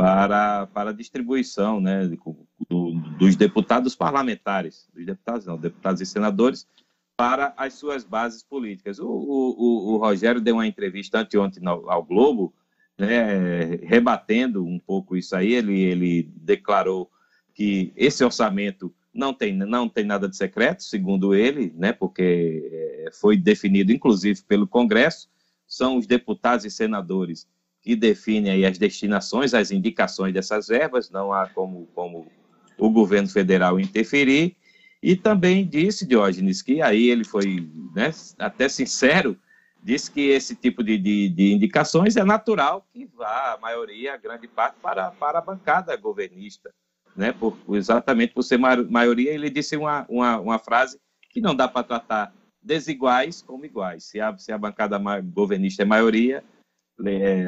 para, 0.00 0.66
para 0.68 0.90
a 0.90 0.94
distribuição 0.94 1.78
né, 1.78 2.08
do, 2.68 2.94
dos 3.18 3.36
deputados 3.36 3.94
parlamentares, 3.94 4.88
dos 4.94 5.04
deputados 5.04 5.44
não, 5.44 5.58
deputados 5.58 6.00
e 6.00 6.06
senadores, 6.06 6.66
para 7.14 7.52
as 7.54 7.74
suas 7.74 8.02
bases 8.02 8.42
políticas. 8.42 8.98
O, 8.98 9.06
o, 9.06 9.92
o 9.92 9.96
Rogério 9.98 10.40
deu 10.40 10.54
uma 10.54 10.66
entrevista 10.66 11.18
anteontem 11.18 11.62
ao 11.66 12.02
Globo, 12.02 12.54
né, 12.98 13.76
rebatendo 13.82 14.64
um 14.64 14.78
pouco 14.78 15.18
isso 15.18 15.36
aí, 15.36 15.52
ele, 15.52 15.78
ele 15.78 16.22
declarou 16.34 17.10
que 17.52 17.92
esse 17.94 18.24
orçamento 18.24 18.94
não 19.12 19.34
tem, 19.34 19.54
não 19.54 19.86
tem 19.86 20.04
nada 20.04 20.30
de 20.30 20.36
secreto, 20.36 20.82
segundo 20.82 21.34
ele, 21.34 21.74
né, 21.76 21.92
porque 21.92 22.70
é, 22.72 23.10
foi 23.12 23.36
definido 23.36 23.92
inclusive 23.92 24.40
pelo 24.44 24.66
Congresso, 24.66 25.28
são 25.66 25.98
os 25.98 26.06
deputados 26.06 26.64
e 26.64 26.70
senadores 26.70 27.46
que 27.82 27.96
define 27.96 28.50
aí 28.50 28.66
as 28.66 28.78
destinações, 28.78 29.54
as 29.54 29.70
indicações 29.70 30.34
dessas 30.34 30.68
verbas, 30.68 31.10
não 31.10 31.32
há 31.32 31.48
como, 31.48 31.86
como 31.94 32.26
o 32.78 32.90
governo 32.90 33.28
federal 33.28 33.80
interferir. 33.80 34.56
E 35.02 35.16
também 35.16 35.66
disse, 35.66 36.06
Diógenes, 36.06 36.60
que 36.60 36.82
aí 36.82 37.08
ele 37.08 37.24
foi 37.24 37.66
né, 37.94 38.10
até 38.38 38.68
sincero, 38.68 39.36
disse 39.82 40.10
que 40.10 40.28
esse 40.28 40.54
tipo 40.54 40.84
de, 40.84 40.98
de, 40.98 41.28
de, 41.30 41.52
indicações 41.54 42.16
é 42.16 42.24
natural 42.24 42.86
que 42.92 43.06
vá 43.06 43.54
a 43.54 43.58
maioria, 43.58 44.12
a 44.12 44.18
grande 44.18 44.46
parte, 44.46 44.76
para, 44.80 45.10
para 45.10 45.38
a 45.38 45.42
bancada 45.42 45.96
governista. 45.96 46.70
Né, 47.16 47.32
por, 47.32 47.56
exatamente 47.70 48.32
por 48.32 48.42
ser 48.42 48.56
maioria, 48.56 49.32
ele 49.32 49.50
disse 49.50 49.76
uma, 49.76 50.06
uma, 50.08 50.38
uma 50.38 50.58
frase 50.58 50.98
que 51.28 51.40
não 51.40 51.54
dá 51.56 51.66
para 51.66 51.82
tratar 51.82 52.32
desiguais 52.62 53.42
como 53.42 53.64
iguais. 53.64 54.04
Se 54.04 54.20
a, 54.20 54.36
se 54.38 54.52
a 54.52 54.58
bancada 54.58 54.98
governista 55.20 55.82
é 55.82 55.84
maioria, 55.84 56.44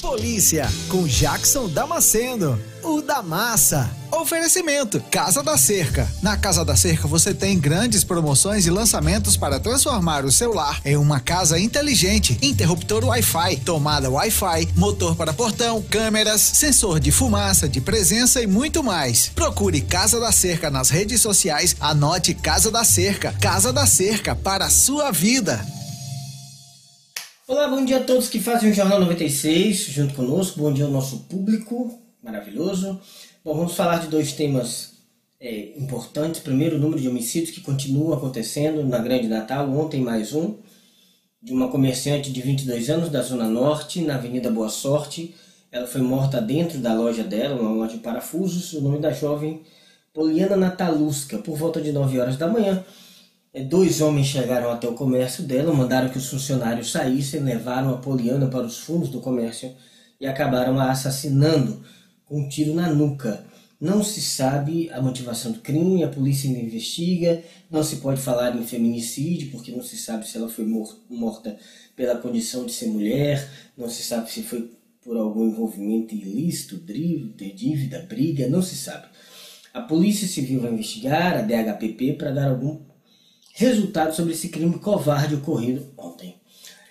Polícia, 0.00 0.70
com 0.88 1.06
Jackson 1.06 1.68
Damasceno, 1.68 2.60
o 2.82 3.00
da 3.00 3.22
massa. 3.22 3.90
Oferecimento: 4.12 5.00
Casa 5.10 5.42
da 5.42 5.56
Cerca. 5.56 6.08
Na 6.22 6.36
Casa 6.36 6.64
da 6.64 6.76
Cerca 6.76 7.08
você 7.08 7.34
tem 7.34 7.58
grandes 7.58 8.04
promoções 8.04 8.66
e 8.66 8.70
lançamentos 8.70 9.36
para 9.36 9.58
transformar 9.58 10.24
o 10.24 10.30
seu 10.30 10.52
lar 10.52 10.80
em 10.84 10.96
uma 10.96 11.18
casa 11.18 11.58
inteligente. 11.58 12.38
Interruptor 12.42 13.04
Wi-Fi, 13.04 13.56
tomada 13.64 14.10
Wi-Fi, 14.10 14.68
motor 14.76 15.16
para 15.16 15.32
portão, 15.32 15.82
câmeras, 15.82 16.40
sensor 16.40 17.00
de 17.00 17.10
fumaça, 17.10 17.68
de 17.68 17.80
presença 17.80 18.42
e 18.42 18.46
muito 18.46 18.84
mais. 18.84 19.30
Procure 19.34 19.80
Casa 19.80 20.20
da 20.20 20.30
Cerca 20.30 20.70
nas 20.70 20.90
redes 20.90 21.20
sociais. 21.20 21.74
Anote 21.80 22.34
Casa 22.34 22.70
da 22.70 22.84
Cerca. 22.84 23.32
Casa 23.40 23.72
da 23.72 23.86
Cerca 23.86 24.34
para 24.34 24.66
a 24.66 24.70
sua 24.70 25.10
vida. 25.10 25.64
Olá, 27.48 27.68
bom 27.68 27.84
dia 27.84 27.98
a 27.98 28.02
todos 28.02 28.28
que 28.28 28.40
fazem 28.40 28.72
o 28.72 28.74
Jornal 28.74 28.98
96 28.98 29.76
junto 29.76 30.14
conosco. 30.14 30.58
Bom 30.58 30.72
dia 30.72 30.84
ao 30.84 30.90
nosso 30.90 31.20
público. 31.28 31.96
Maravilhoso. 32.20 33.00
Bom, 33.44 33.54
vamos 33.54 33.76
falar 33.76 34.00
de 34.00 34.08
dois 34.08 34.32
temas 34.32 34.94
é, 35.38 35.78
importantes. 35.78 36.40
Primeiro, 36.40 36.74
o 36.74 36.80
número 36.80 37.00
de 37.00 37.08
homicídios 37.08 37.52
que 37.52 37.60
continua 37.60 38.16
acontecendo 38.16 38.82
na 38.82 38.98
Grande 38.98 39.28
Natal. 39.28 39.70
Ontem, 39.70 40.00
mais 40.00 40.32
um, 40.32 40.56
de 41.40 41.52
uma 41.52 41.68
comerciante 41.68 42.32
de 42.32 42.42
22 42.42 42.90
anos 42.90 43.10
da 43.10 43.22
Zona 43.22 43.48
Norte, 43.48 44.00
na 44.00 44.16
Avenida 44.16 44.50
Boa 44.50 44.68
Sorte. 44.68 45.32
Ela 45.70 45.86
foi 45.86 46.00
morta 46.00 46.42
dentro 46.42 46.80
da 46.80 46.94
loja 46.94 47.22
dela, 47.22 47.60
uma 47.60 47.70
loja 47.70 47.92
de 47.92 48.00
parafusos. 48.00 48.72
O 48.72 48.80
nome 48.80 48.98
da 48.98 49.12
jovem, 49.12 49.62
Poliana 50.12 50.56
Natalusca, 50.56 51.38
por 51.38 51.56
volta 51.56 51.80
de 51.80 51.92
9 51.92 52.18
horas 52.18 52.36
da 52.36 52.48
manhã. 52.48 52.84
É, 53.56 53.64
dois 53.64 54.02
homens 54.02 54.26
chegaram 54.26 54.70
até 54.70 54.86
o 54.86 54.92
comércio 54.92 55.42
dela, 55.42 55.72
mandaram 55.72 56.10
que 56.10 56.18
os 56.18 56.28
funcionários 56.28 56.90
saíssem, 56.92 57.40
levaram 57.40 57.88
a 57.88 57.96
Poliana 57.96 58.48
para 58.48 58.66
os 58.66 58.80
fundos 58.80 59.08
do 59.08 59.18
comércio 59.18 59.74
e 60.20 60.26
acabaram 60.26 60.78
a 60.78 60.90
assassinando 60.90 61.82
com 62.26 62.40
um 62.40 62.48
tiro 62.50 62.74
na 62.74 62.92
nuca. 62.92 63.46
Não 63.80 64.04
se 64.04 64.20
sabe 64.20 64.90
a 64.90 65.00
motivação 65.00 65.52
do 65.52 65.60
crime, 65.60 66.04
a 66.04 66.08
polícia 66.08 66.50
ainda 66.50 66.60
investiga, 66.60 67.42
não 67.70 67.82
se 67.82 67.96
pode 67.96 68.20
falar 68.20 68.54
em 68.54 68.62
feminicídio, 68.62 69.50
porque 69.50 69.72
não 69.72 69.82
se 69.82 69.96
sabe 69.96 70.28
se 70.28 70.36
ela 70.36 70.50
foi 70.50 70.66
morta 71.08 71.56
pela 71.96 72.18
condição 72.18 72.66
de 72.66 72.72
ser 72.72 72.88
mulher, 72.88 73.48
não 73.74 73.88
se 73.88 74.02
sabe 74.02 74.30
se 74.30 74.42
foi 74.42 74.70
por 75.00 75.16
algum 75.16 75.46
envolvimento 75.46 76.14
ilícito, 76.14 76.76
dívida, 76.76 78.04
briga, 78.06 78.50
não 78.50 78.60
se 78.60 78.76
sabe. 78.76 79.06
A 79.72 79.80
Polícia 79.80 80.28
Civil 80.28 80.60
vai 80.60 80.72
investigar, 80.72 81.38
a 81.38 81.40
DHPP, 81.40 82.18
para 82.18 82.32
dar 82.32 82.50
algum 82.50 82.84
resultado 83.56 84.14
sobre 84.14 84.32
esse 84.32 84.50
crime 84.50 84.78
covarde 84.78 85.34
ocorrido 85.34 85.86
ontem. 85.96 86.36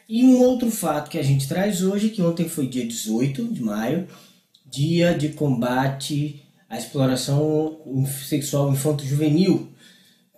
E 0.10 0.24
um 0.26 0.42
outro 0.42 0.70
fato 0.72 1.10
que 1.10 1.18
a 1.18 1.24
gente 1.24 1.48
traz 1.48 1.84
hoje, 1.84 2.10
que 2.10 2.22
ontem 2.22 2.50
foi 2.50 2.68
dia 2.68 2.86
18 2.86 3.46
de 3.46 3.62
maio, 3.62 4.08
dia 4.66 5.14
de 5.14 5.30
combate 5.30 6.44
à 6.68 6.78
exploração 6.78 7.80
sexual 8.28 8.72
infanto-juvenil. 8.72 9.70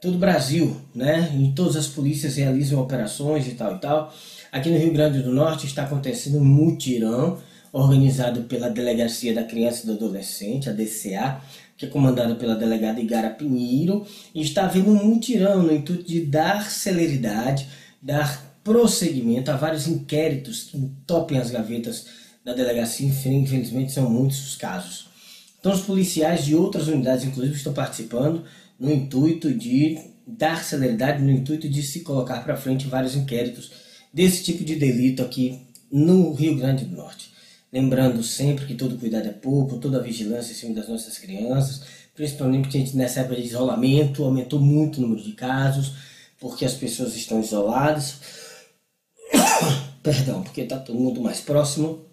Todo 0.02 0.16
o 0.16 0.20
Brasil, 0.20 0.76
né? 0.94 1.34
E 1.40 1.54
todas 1.54 1.76
as 1.76 1.88
polícias 1.88 2.36
realizam 2.36 2.80
operações 2.80 3.48
e 3.48 3.52
tal 3.52 3.76
e 3.76 3.80
tal. 3.80 4.14
Aqui 4.52 4.70
no 4.70 4.78
Rio 4.78 4.94
Grande 4.94 5.22
do 5.22 5.34
Norte 5.34 5.66
está 5.66 5.84
acontecendo 5.84 6.38
um 6.38 6.46
mutirão 6.46 7.38
organizado 7.72 8.44
pela 8.44 8.70
Delegacia 8.70 9.34
da 9.34 9.44
Criança 9.44 9.84
e 9.84 9.86
do 9.88 9.94
Adolescente, 9.94 10.70
a 10.70 10.74
DCA, 10.74 11.42
que 11.78 11.86
é 11.86 11.90
comandada 11.90 12.36
pela 12.36 12.56
delegada 12.56 13.00
Igara 13.00 13.30
Pinheiro, 13.30 14.06
e 14.34 14.42
está 14.42 14.66
havendo 14.66 14.90
um 14.90 15.06
mutirão 15.06 15.62
no 15.62 15.74
intuito 15.74 16.04
de 16.04 16.22
dar 16.22 16.70
celeridade, 16.70 17.68
dar 18.02 18.60
prosseguimento 18.64 19.52
a 19.52 19.56
vários 19.56 19.88
inquéritos 19.88 20.64
que 20.64 20.78
entopem 20.78 21.38
as 21.38 21.52
gavetas 21.52 22.08
da 22.44 22.54
delegacia, 22.54 23.08
infelizmente 23.08 23.92
são 23.92 24.10
muitos 24.10 24.46
os 24.46 24.56
casos. 24.56 25.08
Então 25.60 25.72
os 25.72 25.82
policiais 25.82 26.46
de 26.46 26.56
outras 26.56 26.88
unidades, 26.88 27.26
inclusive, 27.26 27.56
estão 27.56 27.74
participando 27.74 28.44
no 28.80 28.92
intuito 28.92 29.54
de 29.54 29.98
dar 30.26 30.64
celeridade, 30.64 31.24
no 31.24 31.32
intuito 31.32 31.70
de 31.70 31.82
se 31.82 32.02
colocar 32.02 32.44
para 32.44 32.58
frente 32.58 32.88
vários 32.88 33.16
inquéritos 33.16 33.72
desse 34.14 34.44
tipo 34.44 34.64
de 34.64 34.76
delito 34.76 35.22
aqui 35.22 35.62
no 35.92 36.34
Rio 36.34 36.58
Grande 36.58 36.86
do 36.86 36.96
Norte. 36.96 37.27
Lembrando 37.72 38.24
sempre 38.24 38.66
que 38.66 38.76
todo 38.76 38.98
cuidado 38.98 39.28
é 39.28 39.34
pouco, 39.34 39.78
toda 39.78 40.02
vigilância 40.02 40.52
em 40.52 40.56
cima 40.56 40.76
das 40.76 40.88
nossas 40.88 41.18
crianças, 41.18 41.82
principalmente 42.16 42.64
porque 42.64 42.98
nessa 42.98 43.20
época 43.22 43.36
de 43.36 43.48
isolamento 43.48 44.24
aumentou 44.24 44.60
muito 44.60 44.98
o 44.98 45.02
número 45.02 45.22
de 45.22 45.34
casos, 45.34 45.94
porque 46.40 46.64
as 46.64 46.74
pessoas 46.74 47.16
estão 47.16 47.42
isoladas. 47.42 48.16
Perdão, 50.02 50.44
porque 50.44 50.62
está 50.62 50.80
todo 50.80 50.98
mundo 50.98 51.22
mais 51.22 51.42
próximo, 51.42 52.06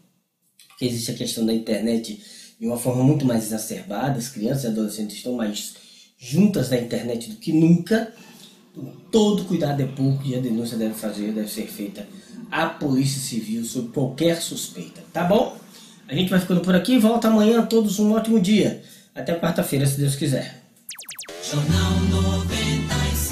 porque 0.69 0.87
existe 0.87 1.13
a 1.13 1.15
questão 1.15 1.47
da 1.47 1.55
internet 1.55 2.21
de 2.59 2.67
uma 2.67 2.77
forma 2.77 3.05
muito 3.05 3.25
mais 3.25 3.45
exacerbada, 3.45 4.19
as 4.19 4.29
crianças 4.29 4.65
e 4.65 4.67
adolescentes 4.69 5.17
estão 5.17 5.35
mais 5.35 5.75
juntas 6.19 6.71
na 6.71 6.79
internet 6.79 7.31
do 7.31 7.37
que 7.37 7.53
nunca. 7.53 8.13
Todo 9.13 9.45
cuidado 9.45 9.83
é 9.83 9.87
pouco 9.87 10.27
e 10.27 10.35
a 10.35 10.41
denúncia 10.41 10.77
deve 10.77 10.95
fazer, 10.95 11.33
deve 11.33 11.49
ser 11.49 11.69
feita 11.69 12.09
à 12.51 12.67
Polícia 12.67 13.21
Civil 13.21 13.65
sobre 13.65 13.93
qualquer 13.93 14.41
suspeita, 14.41 15.03
tá 15.15 15.23
bom? 15.23 15.57
A 16.09 16.15
gente 16.15 16.29
vai 16.29 16.41
ficando 16.41 16.61
por 16.61 16.75
aqui, 16.75 16.99
volta 16.99 17.29
amanhã, 17.29 17.63
todos 17.63 17.99
um 17.99 18.13
ótimo 18.13 18.39
dia. 18.41 18.83
Até 19.15 19.35
quarta-feira, 19.37 19.87
se 19.87 19.99
Deus 19.99 20.17
quiser. 20.17 20.61
Jornal 21.49 21.93
96. 22.11 23.31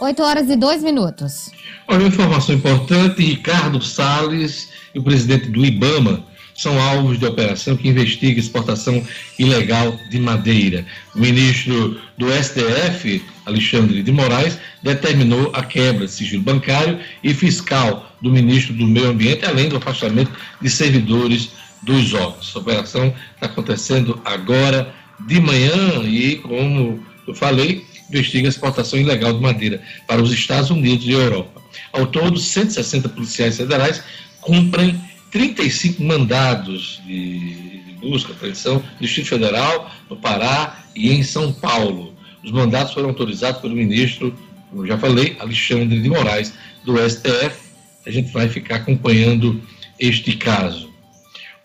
8 0.00 0.22
horas 0.22 0.48
e 0.48 0.56
2 0.56 0.82
minutos. 0.82 1.50
Olha, 1.88 1.98
uma 1.98 2.08
informação 2.08 2.54
importante: 2.54 3.20
Ricardo 3.20 3.82
Salles 3.82 4.68
e 4.94 4.98
o 5.00 5.02
presidente 5.02 5.48
do 5.48 5.64
IBAMA 5.66 6.24
são 6.62 6.80
alvos 6.80 7.18
de 7.18 7.26
operação 7.26 7.76
que 7.76 7.88
investiga 7.88 8.38
exportação 8.38 9.04
ilegal 9.36 9.98
de 10.08 10.20
madeira. 10.20 10.86
O 11.14 11.18
ministro 11.18 12.00
do 12.16 12.26
STF, 12.32 13.20
Alexandre 13.44 14.00
de 14.00 14.12
Moraes, 14.12 14.56
determinou 14.80 15.50
a 15.54 15.64
quebra 15.64 16.06
de 16.06 16.12
sigilo 16.12 16.42
bancário 16.42 17.00
e 17.22 17.34
fiscal 17.34 18.14
do 18.22 18.30
ministro 18.30 18.72
do 18.74 18.86
Meio 18.86 19.08
Ambiente, 19.08 19.44
além 19.44 19.68
do 19.68 19.76
afastamento 19.76 20.30
de 20.60 20.70
servidores 20.70 21.50
dos 21.82 22.14
órgãos. 22.14 22.52
A 22.54 22.60
operação 22.60 23.12
está 23.34 23.46
acontecendo 23.46 24.20
agora 24.24 24.94
de 25.26 25.40
manhã 25.40 26.04
e, 26.04 26.36
como 26.36 27.04
eu 27.26 27.34
falei, 27.34 27.84
investiga 28.08 28.48
exportação 28.48 29.00
ilegal 29.00 29.32
de 29.32 29.40
madeira 29.40 29.82
para 30.06 30.22
os 30.22 30.32
Estados 30.32 30.70
Unidos 30.70 31.04
e 31.06 31.10
Europa. 31.10 31.60
Ao 31.92 32.06
todo, 32.06 32.38
160 32.38 33.08
policiais 33.08 33.56
federais 33.56 34.02
cumprem 34.40 35.00
35 35.32 36.02
mandados 36.02 37.00
de, 37.06 37.96
busca, 37.98 38.32
apreensão 38.32 38.74
no 38.74 39.00
Distrito 39.00 39.28
Federal, 39.28 39.90
no 40.10 40.16
Pará 40.16 40.84
e 40.94 41.10
em 41.10 41.22
São 41.22 41.52
Paulo. 41.52 42.14
Os 42.44 42.50
mandados 42.50 42.92
foram 42.92 43.08
autorizados 43.08 43.60
pelo 43.62 43.74
ministro, 43.74 44.36
como 44.68 44.86
já 44.86 44.98
falei, 44.98 45.36
Alexandre 45.40 46.00
de 46.00 46.08
Moraes, 46.08 46.52
do 46.84 46.98
STF. 46.98 47.72
A 48.04 48.10
gente 48.10 48.30
vai 48.30 48.48
ficar 48.48 48.76
acompanhando 48.76 49.62
este 49.98 50.36
caso. 50.36 50.92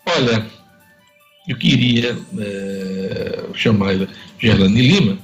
Olha, 0.06 0.46
eu 1.46 1.56
queria 1.56 2.16
é, 2.38 3.44
chamar 3.54 3.94
Gerlane 4.38 4.80
Lima. 4.80 5.18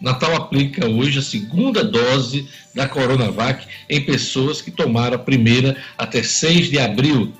Natal 0.00 0.36
aplica 0.36 0.86
hoje 0.86 1.18
a 1.18 1.22
segunda 1.22 1.82
dose 1.82 2.46
da 2.74 2.88
Coronavac 2.88 3.66
em 3.88 4.00
pessoas 4.00 4.60
que 4.60 4.70
tomaram 4.70 5.16
a 5.16 5.18
primeira 5.18 5.76
até 5.96 6.22
6 6.22 6.70
de 6.70 6.78
abril 6.78 7.32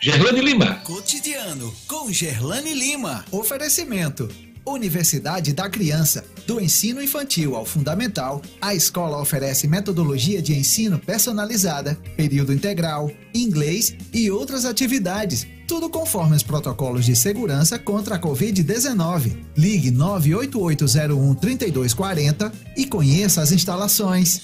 Gerlane 0.00 0.40
Lima. 0.40 0.74
Cotidiano 0.84 1.74
com 1.88 2.12
Gerlane 2.12 2.72
Lima. 2.72 3.24
Oferecimento. 3.32 4.28
Universidade 4.64 5.52
da 5.52 5.68
Criança. 5.68 6.24
Do 6.46 6.60
ensino 6.60 7.02
infantil 7.02 7.56
ao 7.56 7.66
fundamental, 7.66 8.40
a 8.60 8.76
escola 8.76 9.20
oferece 9.20 9.66
metodologia 9.66 10.40
de 10.40 10.54
ensino 10.54 11.00
personalizada, 11.00 11.98
período 12.16 12.52
integral, 12.52 13.10
inglês 13.34 13.92
e 14.12 14.30
outras 14.30 14.64
atividades. 14.64 15.44
Tudo 15.66 15.90
conforme 15.90 16.36
os 16.36 16.44
protocolos 16.44 17.04
de 17.04 17.16
segurança 17.16 17.76
contra 17.76 18.14
a 18.14 18.20
Covid-19. 18.20 19.36
Ligue 19.56 19.90
988013240 19.90 22.52
e 22.76 22.86
conheça 22.86 23.42
as 23.42 23.50
instalações. 23.50 24.42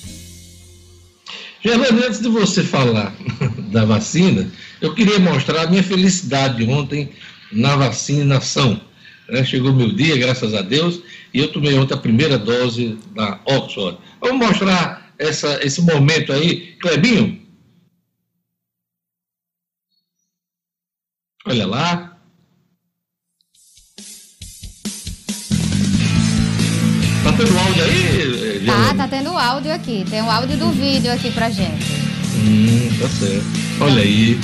Gerlane, 1.63 2.03
antes 2.03 2.21
de 2.21 2.29
você 2.29 2.65
falar 2.65 3.15
da 3.75 3.85
vacina, 3.85 4.49
eu 4.81 4.95
queria 4.95 5.19
mostrar 5.19 5.63
a 5.63 5.67
minha 5.67 5.83
felicidade 5.83 6.63
ontem 6.65 7.13
na 7.51 7.75
vacinação. 7.75 8.81
Né? 9.29 9.45
Chegou 9.45 9.73
meu 9.73 9.93
dia, 9.93 10.17
graças 10.17 10.55
a 10.55 10.63
Deus, 10.63 11.01
e 11.35 11.41
eu 11.41 11.49
tomei 11.49 11.77
ontem 11.77 11.93
a 11.93 11.99
primeira 11.99 12.39
dose 12.39 12.97
da 13.13 13.41
Oxford. 13.45 13.99
Vamos 14.21 14.47
mostrar 14.47 15.13
essa, 15.19 15.59
esse 15.61 15.83
momento 15.83 16.33
aí, 16.33 16.77
Clebinho? 16.81 17.43
Olha 21.45 21.67
lá. 21.67 22.17
Tá 27.25 27.33
tendo 27.37 27.59
áudio 27.59 27.85
aí? 27.85 28.67
Tá, 28.67 28.95
tá 28.95 29.09
tendo 29.09 29.31
áudio 29.31 29.73
aqui. 29.73 30.05
Tem 30.09 30.23
o 30.23 30.31
áudio 30.31 30.57
do 30.57 30.71
vídeo 30.71 31.13
aqui 31.13 31.33
pra 31.33 31.51
gente. 31.51 31.85
Hum, 32.37 32.89
tá 33.01 33.09
certo. 33.09 33.64
Olha 33.81 34.03
aí. 34.03 34.39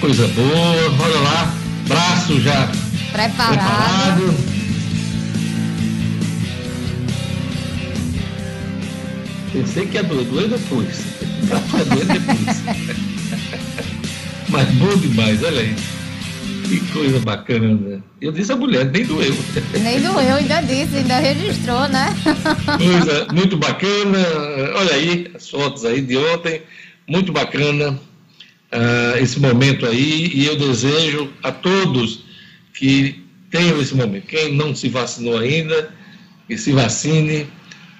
Coisa 0.00 0.28
boa, 0.28 1.04
olha 1.04 1.20
lá, 1.20 1.54
braço 1.88 2.40
já 2.40 2.68
preparado. 3.12 3.56
preparado. 3.56 4.34
Pensei 9.52 9.86
que 9.86 9.96
ia 9.96 10.02
doer, 10.02 10.48
depois. 10.48 11.04
Ia 11.42 11.84
doer 11.84 12.06
depois. 12.06 12.62
Mas 14.48 14.68
bom 14.74 14.96
demais, 14.96 15.42
olha 15.42 15.60
aí. 15.60 15.74
Que 16.68 16.80
coisa 16.92 17.18
bacana, 17.20 17.74
né? 17.74 18.00
Eu 18.20 18.30
disse 18.30 18.52
a 18.52 18.56
mulher, 18.56 18.84
nem 18.86 19.04
doeu. 19.04 19.34
Nem 19.80 20.00
doeu, 20.00 20.36
ainda 20.36 20.60
disse, 20.60 20.96
ainda 20.98 21.18
registrou, 21.18 21.88
né? 21.88 22.14
Coisa 22.76 23.26
muito 23.32 23.56
bacana. 23.56 24.18
Olha 24.74 24.94
aí, 24.94 25.30
as 25.34 25.48
fotos 25.48 25.86
aí 25.86 26.02
de 26.02 26.16
ontem. 26.18 26.62
Muito 27.08 27.32
bacana 27.32 27.98
uh, 28.72 29.18
esse 29.18 29.40
momento 29.40 29.86
aí 29.86 30.30
e 30.34 30.46
eu 30.46 30.56
desejo 30.56 31.32
a 31.42 31.52
todos 31.52 32.24
que 32.74 33.24
tenham 33.50 33.80
esse 33.80 33.94
momento. 33.94 34.26
Quem 34.26 34.54
não 34.54 34.74
se 34.74 34.88
vacinou 34.88 35.38
ainda, 35.38 35.94
que 36.46 36.56
se 36.56 36.72
vacine 36.72 37.46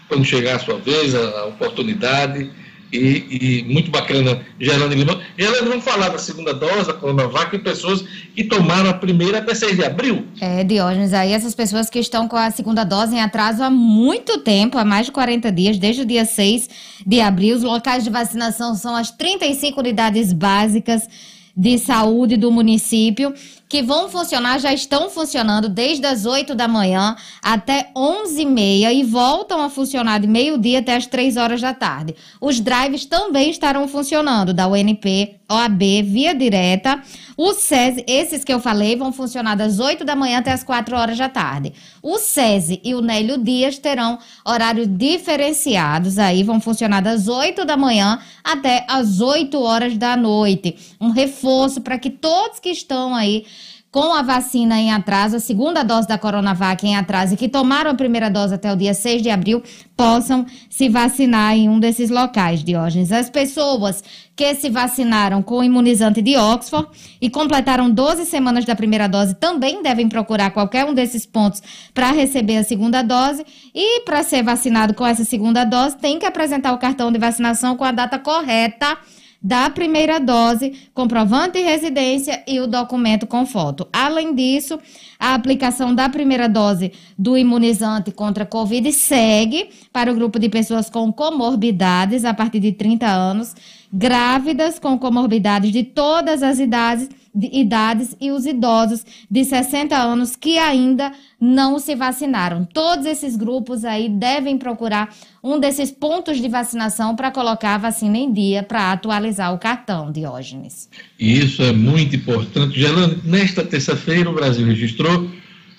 quando 0.09 0.25
chegar 0.25 0.57
a 0.57 0.59
sua 0.59 0.79
vez, 0.79 1.15
a, 1.15 1.41
a 1.41 1.45
oportunidade 1.47 2.51
e, 2.93 3.65
e, 3.67 3.73
muito 3.73 3.91
bacana, 3.91 4.41
Gerando 4.59 4.95
Limão. 4.95 5.21
Gerando, 5.39 5.69
vamos 5.69 5.85
falar 5.85 6.09
da 6.09 6.19
segunda 6.19 6.55
dose 6.55 6.87
da 6.87 6.95
Coronavac 6.95 7.55
em 7.55 7.59
pessoas 7.59 8.05
que 8.35 8.45
tomaram 8.45 8.91
a 8.91 8.95
primeira 8.95 9.39
até 9.39 9.55
6 9.55 9.77
de 9.77 9.85
abril. 9.85 10.27
É, 10.41 10.65
Diógenes, 10.65 11.13
aí 11.13 11.33
essas 11.33 11.55
pessoas 11.55 11.91
que 11.91 11.99
estão 11.99 12.27
com 12.27 12.37
a 12.37 12.51
segunda 12.51 12.85
dose 12.85 13.15
em 13.15 13.21
atraso 13.21 13.63
há 13.63 13.71
muito 13.71 14.39
tempo, 14.39 14.79
há 14.79 14.85
mais 14.85 15.07
de 15.07 15.13
40 15.13 15.53
dias, 15.53 15.79
desde 15.79 16.03
o 16.03 16.07
dia 16.07 16.25
6 16.25 16.69
de 17.07 17.21
abril. 17.21 17.57
Os 17.57 17.63
locais 17.63 18.05
de 18.05 18.11
vacinação 18.11 18.75
são 18.75 18.97
as 18.97 19.11
35 19.11 19.81
unidades 19.81 20.33
básicas 20.33 21.09
de 21.57 21.77
saúde 21.77 22.37
do 22.37 22.53
município 22.53 23.35
que 23.69 23.83
vão 23.83 24.09
funcionar, 24.09 24.59
já 24.59 24.73
estão 24.73 25.11
funcionando 25.11 25.69
desde 25.69 26.07
as 26.07 26.25
8 26.25 26.55
da 26.55 26.67
manhã 26.67 27.17
até 27.43 27.91
11h30 27.95 28.95
e 28.95 29.05
voltam 29.05 29.61
a 29.61 29.69
funcionar 29.69 30.21
de 30.21 30.27
meio-dia 30.27 30.79
até 30.79 30.97
as 30.97 31.07
3 31.07 31.37
horas 31.37 31.61
da 31.61 31.75
tarde. 31.75 32.15
Os 32.41 32.61
drives 32.61 33.05
também 33.05 33.51
estarão 33.51 33.87
funcionando, 33.87 34.55
da 34.55 34.67
UNP, 34.67 35.38
OAB, 35.49 36.03
Via 36.05 36.35
Direta. 36.35 37.03
O 37.37 37.53
SESI, 37.53 38.05
esses 38.07 38.45
que 38.45 38.53
eu 38.53 38.59
falei, 38.59 38.97
vão 38.97 39.13
funcionar 39.13 39.55
das 39.55 39.79
8 39.79 40.05
da 40.05 40.17
manhã 40.17 40.39
até 40.39 40.53
as 40.53 40.65
4 40.65 40.97
horas 40.97 41.17
da 41.17 41.29
tarde. 41.29 41.73
O 42.03 42.19
SESI 42.19 42.81
e 42.85 42.95
o 42.95 43.01
Nélio 43.01 43.39
Dias 43.39 43.79
terão 43.79 44.19
horários 44.45 44.89
diferenciados, 44.89 46.19
aí 46.19 46.43
vão 46.43 46.61
funcionar 46.61 47.01
das 47.01 47.29
8 47.29 47.65
da 47.65 47.77
manhã 47.77 48.19
até 48.43 48.85
as 48.89 49.21
8 49.21 49.57
horas 49.63 49.97
da 49.97 50.17
noite. 50.17 50.77
Um 51.01 51.11
reforço 51.11 51.81
para 51.81 51.99
que 51.99 52.11
todos 52.11 52.59
que 52.59 52.71
estão 52.71 53.15
aí 53.15 53.47
com 53.91 54.13
a 54.13 54.21
vacina 54.21 54.79
em 54.79 54.93
atraso, 54.93 55.37
a 55.37 55.41
segunda 55.41 55.83
dose 55.83 56.07
da 56.07 56.19
Coronavac 56.19 56.87
em 56.87 56.97
atraso 56.97 57.35
e 57.35 57.37
que 57.37 57.49
tomaram 57.49 57.91
a 57.91 57.95
primeira 57.95 58.29
dose 58.29 58.55
até 58.55 58.71
o 58.73 58.77
dia 58.77 58.93
6 58.93 59.23
de 59.23 59.31
abril, 59.31 59.63
possam 59.97 60.45
se 60.69 60.89
vacinar 60.89 61.57
em 61.57 61.69
um 61.69 61.81
desses 61.81 62.11
locais, 62.11 62.63
Diógenes. 62.63 63.11
As 63.11 63.31
pessoas 63.31 64.05
que 64.37 64.55
se 64.55 64.69
vacinaram 64.69 65.43
com 65.43 65.59
o 65.59 65.65
imunizante 65.65 66.21
de 66.21 66.37
Oxford 66.37 66.89
e 67.21 67.31
completaram 67.31 67.91
12 67.91 68.27
semanas 68.27 68.65
da 68.65 68.77
primeira 68.77 69.09
dose 69.09 69.35
também 69.35 69.83
devem 69.83 70.09
procurar 70.09 70.51
qualquer 70.51 70.85
um 70.85 70.93
desses 70.95 71.25
pontos 71.25 71.63
para 71.95 72.13
receber 72.13 72.59
a 72.59 72.65
segunda 72.65 73.03
dose 73.03 73.45
e 73.75 74.03
para 74.03 74.23
ser 74.23 74.43
vacinado 74.43 74.93
com 74.95 75.05
essa 75.05 75.25
segunda 75.25 75.65
dose 75.65 75.97
tem 75.97 76.19
que 76.19 76.27
apresentar 76.27 76.73
o 76.73 76.79
cartão 76.79 77.11
de 77.11 77.19
vacinação 77.19 77.77
com 77.77 77.85
a 77.85 77.91
data 77.91 78.19
correta 78.19 78.99
da 79.41 79.71
primeira 79.71 80.19
dose, 80.19 80.73
comprovante 80.93 81.59
de 81.59 81.65
residência 81.65 82.43
e 82.47 82.59
o 82.59 82.67
documento 82.67 83.27
com 83.27 83.47
foto. 83.47 83.87
Além 83.93 84.35
disso, 84.35 84.79
a 85.19 85.35
aplicação 85.35 85.95
da 85.95 86.09
primeira 86.09 86.49
dose 86.49 86.93
do 87.17 87.37
imunizante 87.37 88.11
contra 88.11 88.45
a 88.45 88.47
Covid 88.47 88.93
segue 88.93 89.71
para 89.93 90.11
o 90.11 90.15
grupo 90.15 90.39
de 90.39 90.49
pessoas 90.49 90.91
com 90.91 91.13
comorbidades 91.13 92.25
a 92.25 92.35
partir 92.35 92.61
de 92.61 92.73
30 92.73 93.07
anos, 93.07 93.55
grávidas 93.93 94.79
com 94.79 94.99
comorbidades 94.99 95.73
de 95.73 95.83
todas 95.83 96.43
as 96.43 96.59
idades 96.59 97.09
de 97.39 97.49
idades 97.53 98.17
e 98.21 98.33
os 98.33 98.45
idosos 98.47 99.07
de 99.31 99.45
60 99.45 99.97
anos 99.97 100.35
que 100.35 100.59
ainda 100.59 101.13
não 101.41 101.79
se 101.79 101.95
vacinaram. 101.95 102.65
Todos 102.65 103.07
esses 103.07 103.37
grupos 103.37 103.85
aí 103.85 104.09
devem 104.09 104.59
procurar 104.59 105.15
um 105.43 105.61
desses 105.61 105.91
pontos 105.93 106.39
de 106.39 106.49
vacinação 106.49 107.15
para 107.15 107.31
colocar 107.31 107.77
a 107.77 107.79
vacina 107.79 108.19
em 108.19 108.33
dia 108.33 108.65
para 108.65 108.91
atualizar 108.91 109.55
o 109.55 109.59
cartão, 109.59 110.11
Diógenes. 110.11 110.89
Isso 111.19 111.63
é 111.63 111.73
muito 111.73 112.17
importante. 112.17 112.81
Gelane, 112.81 113.23
nesta 113.25 113.65
terça-feira 113.65 114.29
o 114.29 114.35
Brasil 114.35 114.67
registrou 114.67 115.31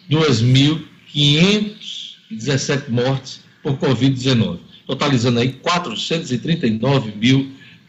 2.517 0.10 2.90
mortes 2.90 3.42
por 3.62 3.78
Covid-19, 3.78 4.60
totalizando 4.88 5.40
aí 5.40 5.52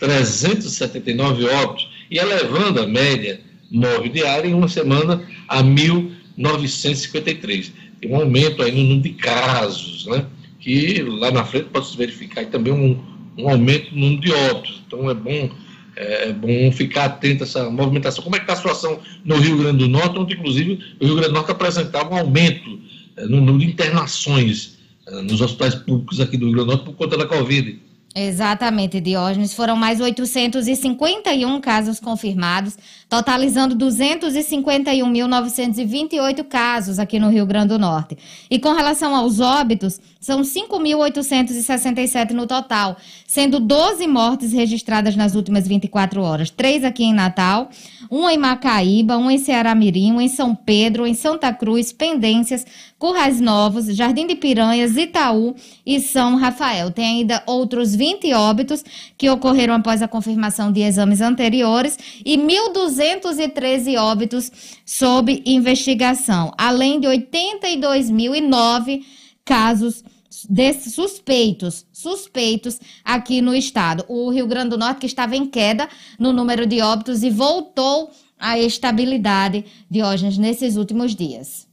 439.379 0.00 1.44
óbitos 1.62 1.88
e 2.10 2.18
elevando 2.18 2.80
a 2.80 2.86
média 2.86 3.40
móvel 3.70 4.10
diária 4.10 4.48
em 4.48 4.54
uma 4.54 4.68
semana 4.68 5.22
a 5.48 5.62
1.953. 5.62 7.72
Tem 8.00 8.10
um 8.10 8.16
aumento 8.16 8.62
aí 8.62 8.72
no 8.72 8.82
número 8.82 9.02
de 9.02 9.10
casos, 9.10 10.06
né? 10.06 10.24
que 10.58 11.02
lá 11.02 11.30
na 11.30 11.44
frente 11.44 11.66
pode 11.66 11.88
se 11.88 11.96
verificar 11.96 12.42
e 12.42 12.46
também 12.46 12.72
um, 12.72 12.98
um 13.38 13.48
aumento 13.48 13.94
no 13.94 14.00
número 14.00 14.20
de 14.20 14.32
óbitos. 14.32 14.82
Então 14.86 15.10
é 15.10 15.14
bom, 15.14 15.50
é, 15.96 16.28
é 16.28 16.32
bom 16.32 16.72
ficar 16.72 17.06
atento 17.06 17.44
a 17.44 17.46
essa 17.46 17.70
movimentação. 17.70 18.22
Como 18.22 18.36
é 18.36 18.38
que 18.38 18.44
está 18.44 18.52
a 18.52 18.56
situação 18.56 19.00
no 19.24 19.36
Rio 19.36 19.56
Grande 19.58 19.78
do 19.78 19.88
Norte, 19.88 20.18
onde 20.18 20.34
inclusive 20.34 20.78
o 21.00 21.04
Rio 21.04 21.14
Grande 21.14 21.30
do 21.30 21.34
Norte 21.34 21.50
apresentava 21.50 22.14
um 22.14 22.18
aumento 22.18 22.78
é, 23.16 23.24
no 23.24 23.38
número 23.38 23.58
de 23.58 23.66
internações 23.66 24.78
é, 25.06 25.22
nos 25.22 25.40
hospitais 25.40 25.74
públicos 25.74 26.20
aqui 26.20 26.36
do 26.36 26.46
Rio 26.46 26.56
Grande 26.56 26.70
do 26.70 26.76
Norte 26.76 26.84
por 26.84 26.94
conta 26.94 27.16
da 27.16 27.26
Covid. 27.26 27.80
Exatamente, 28.14 29.00
Diógenes. 29.00 29.54
Foram 29.54 29.74
mais 29.76 30.00
851 30.00 31.60
casos 31.60 32.00
confirmados, 32.00 32.76
totalizando 33.08 33.76
251.928 33.76 36.42
casos 36.44 36.98
aqui 36.98 37.20
no 37.20 37.30
Rio 37.30 37.46
Grande 37.46 37.68
do 37.68 37.78
Norte. 37.78 38.18
E 38.50 38.58
com 38.58 38.72
relação 38.72 39.14
aos 39.14 39.38
óbitos, 39.38 40.00
são 40.20 40.42
5.867 40.42 42.32
no 42.32 42.46
total, 42.46 42.98
sendo 43.26 43.58
12 43.58 44.06
mortes 44.06 44.52
registradas 44.52 45.16
nas 45.16 45.34
últimas 45.34 45.66
24 45.66 46.20
horas. 46.20 46.50
Três 46.50 46.84
aqui 46.84 47.04
em 47.04 47.14
Natal, 47.14 47.70
uma 48.10 48.30
em 48.34 48.36
Macaíba, 48.36 49.16
uma 49.16 49.32
em 49.32 49.38
Ceará-Mirim, 49.38 50.12
uma 50.12 50.22
em 50.22 50.28
São 50.28 50.54
Pedro, 50.54 51.06
em 51.06 51.14
Santa 51.14 51.50
Cruz, 51.54 51.90
Pendências, 51.90 52.66
Currais 52.98 53.40
Novos, 53.40 53.86
Jardim 53.86 54.26
de 54.26 54.34
Piranhas, 54.34 54.94
Itaú 54.94 55.54
e 55.86 55.98
São 56.00 56.36
Rafael. 56.36 56.90
Tem 56.90 57.20
ainda 57.20 57.42
outros 57.46 57.96
20 57.96 58.30
óbitos 58.34 58.84
que 59.16 59.30
ocorreram 59.30 59.72
após 59.72 60.02
a 60.02 60.08
confirmação 60.08 60.70
de 60.70 60.82
exames 60.82 61.22
anteriores 61.22 61.98
e 62.22 62.36
1.213 62.36 63.98
óbitos 63.98 64.52
sob 64.84 65.42
investigação, 65.46 66.52
além 66.58 67.00
de 67.00 67.08
82.009 67.08 69.00
casos 69.46 70.04
desses 70.48 70.94
suspeitos, 70.94 71.86
suspeitos 71.92 72.78
aqui 73.04 73.40
no 73.40 73.54
estado. 73.54 74.04
O 74.08 74.30
Rio 74.30 74.46
Grande 74.46 74.70
do 74.70 74.78
Norte 74.78 75.00
que 75.00 75.06
estava 75.06 75.36
em 75.36 75.46
queda 75.46 75.88
no 76.18 76.32
número 76.32 76.66
de 76.66 76.80
óbitos 76.80 77.22
e 77.22 77.30
voltou 77.30 78.10
à 78.38 78.58
estabilidade, 78.58 79.64
Diógenes, 79.90 80.38
nesses 80.38 80.76
últimos 80.76 81.14
dias. 81.14 81.68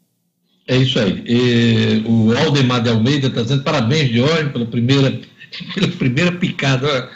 É 0.68 0.76
isso 0.76 1.00
aí. 1.00 1.24
E, 1.26 2.04
o 2.06 2.38
Aldemar 2.38 2.84
de 2.84 2.90
Almeida 2.90 3.28
está 3.28 3.42
dizendo 3.42 3.64
parabéns, 3.64 4.12
Jorge, 4.12 4.50
pela 4.50 4.66
primeira, 4.66 5.18
pela 5.74 5.88
primeira 5.88 6.32
picada. 6.34 7.10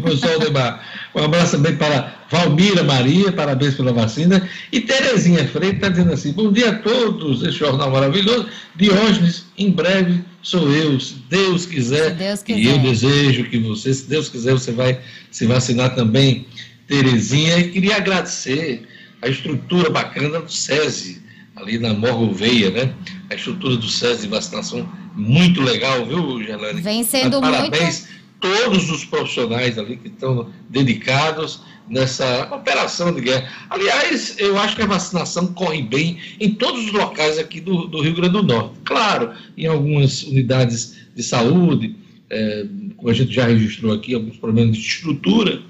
Professor 0.00 0.34
Aldemar, 0.34 0.80
um 1.14 1.24
abraço 1.24 1.56
também 1.56 1.76
para 1.76 2.14
Valmira 2.30 2.84
Maria, 2.84 3.32
parabéns 3.32 3.74
pela 3.74 3.92
vacina. 3.92 4.48
E 4.70 4.80
Terezinha 4.80 5.48
Freire 5.48 5.76
está 5.76 5.88
dizendo 5.88 6.12
assim: 6.12 6.32
bom 6.32 6.52
dia 6.52 6.70
a 6.70 6.78
todos, 6.78 7.42
esse 7.42 7.58
jornal 7.58 7.90
maravilhoso. 7.90 8.46
Diógenes, 8.76 9.46
em 9.58 9.70
breve 9.72 10.24
sou 10.42 10.70
eu, 10.72 10.98
se 10.98 11.14
Deus 11.28 11.66
quiser. 11.66 12.10
Se 12.10 12.14
Deus 12.16 12.42
quiser. 12.42 12.60
E 12.60 12.66
eu 12.66 12.78
desejo 12.78 13.44
que 13.44 13.58
você, 13.58 13.92
se 13.92 14.08
Deus 14.08 14.28
quiser, 14.28 14.52
você 14.52 14.72
vai 14.72 15.00
se 15.30 15.46
vacinar 15.46 15.94
também, 15.94 16.46
Terezinha. 16.86 17.58
E 17.58 17.70
queria 17.70 17.96
agradecer 17.96 18.86
a 19.22 19.28
estrutura 19.28 19.90
bacana 19.90 20.40
do 20.40 20.50
SESI 20.50 21.20
ali 21.56 21.78
na 21.78 21.92
Morgoveia, 21.92 22.70
né? 22.70 22.94
A 23.28 23.34
estrutura 23.34 23.76
do 23.76 23.88
SES 23.88 24.22
de 24.22 24.28
vacinação, 24.28 24.90
muito 25.14 25.60
legal, 25.60 26.06
viu, 26.06 26.42
Gelane? 26.42 26.80
Vem 26.80 27.04
sendo 27.04 27.40
Parabéns 27.40 28.06
muito... 28.06 28.20
todos 28.40 28.90
os 28.90 29.04
profissionais 29.04 29.78
ali 29.78 29.96
que 29.96 30.08
estão 30.08 30.50
dedicados 30.68 31.60
nessa 31.90 32.48
operação 32.54 33.12
de 33.12 33.20
guerra. 33.20 33.50
Aliás, 33.68 34.36
eu 34.38 34.56
acho 34.56 34.76
que 34.76 34.82
a 34.82 34.86
vacinação 34.86 35.48
corre 35.48 35.82
bem 35.82 36.18
em 36.38 36.54
todos 36.54 36.86
os 36.86 36.92
locais 36.92 37.38
aqui 37.38 37.60
do, 37.60 37.88
do 37.88 38.00
Rio 38.00 38.14
Grande 38.14 38.32
do 38.34 38.42
Norte. 38.42 38.74
Claro, 38.84 39.32
em 39.58 39.66
algumas 39.66 40.22
unidades 40.22 40.96
de 41.14 41.22
saúde, 41.22 41.96
é, 42.30 42.64
como 42.96 43.10
a 43.10 43.12
gente 43.12 43.34
já 43.34 43.46
registrou 43.46 43.92
aqui, 43.92 44.14
alguns 44.14 44.36
problemas 44.36 44.76
de 44.76 44.86
estrutura, 44.86 45.60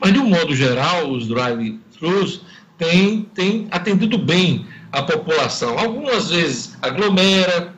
mas 0.00 0.12
de 0.12 0.18
um 0.18 0.28
modo 0.28 0.54
geral, 0.54 1.10
os 1.12 1.28
drive-thrus 1.28 2.40
têm, 2.76 3.22
têm 3.34 3.68
atendido 3.70 4.18
bem 4.18 4.66
a 4.90 5.02
população. 5.02 5.78
Algumas 5.78 6.30
vezes 6.30 6.76
aglomera, 6.82 7.74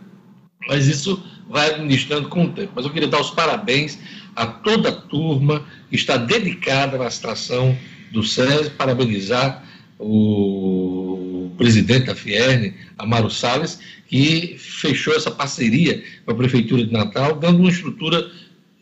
mas 0.66 0.86
isso 0.86 1.22
vai 1.50 1.74
administrando 1.74 2.28
com 2.28 2.44
o 2.44 2.48
tempo. 2.52 2.72
Mas 2.74 2.84
eu 2.86 2.92
queria 2.92 3.08
dar 3.08 3.20
os 3.20 3.30
parabéns 3.30 3.98
a 4.36 4.46
toda 4.46 4.88
a 4.88 4.92
turma 4.92 5.66
está 5.92 6.16
dedicada 6.16 6.96
à 6.96 6.98
vacinação 6.98 7.76
do 8.12 8.22
SESI, 8.22 8.70
parabenizar 8.70 9.64
o 9.98 11.50
presidente 11.56 12.06
da 12.06 12.14
Fierne, 12.14 12.74
Amaro 12.96 13.30
Salles, 13.30 13.78
que 14.08 14.56
fechou 14.58 15.14
essa 15.14 15.30
parceria 15.30 16.02
com 16.24 16.32
a 16.32 16.34
Prefeitura 16.34 16.84
de 16.84 16.92
Natal, 16.92 17.36
dando 17.36 17.60
uma 17.60 17.68
estrutura 17.68 18.30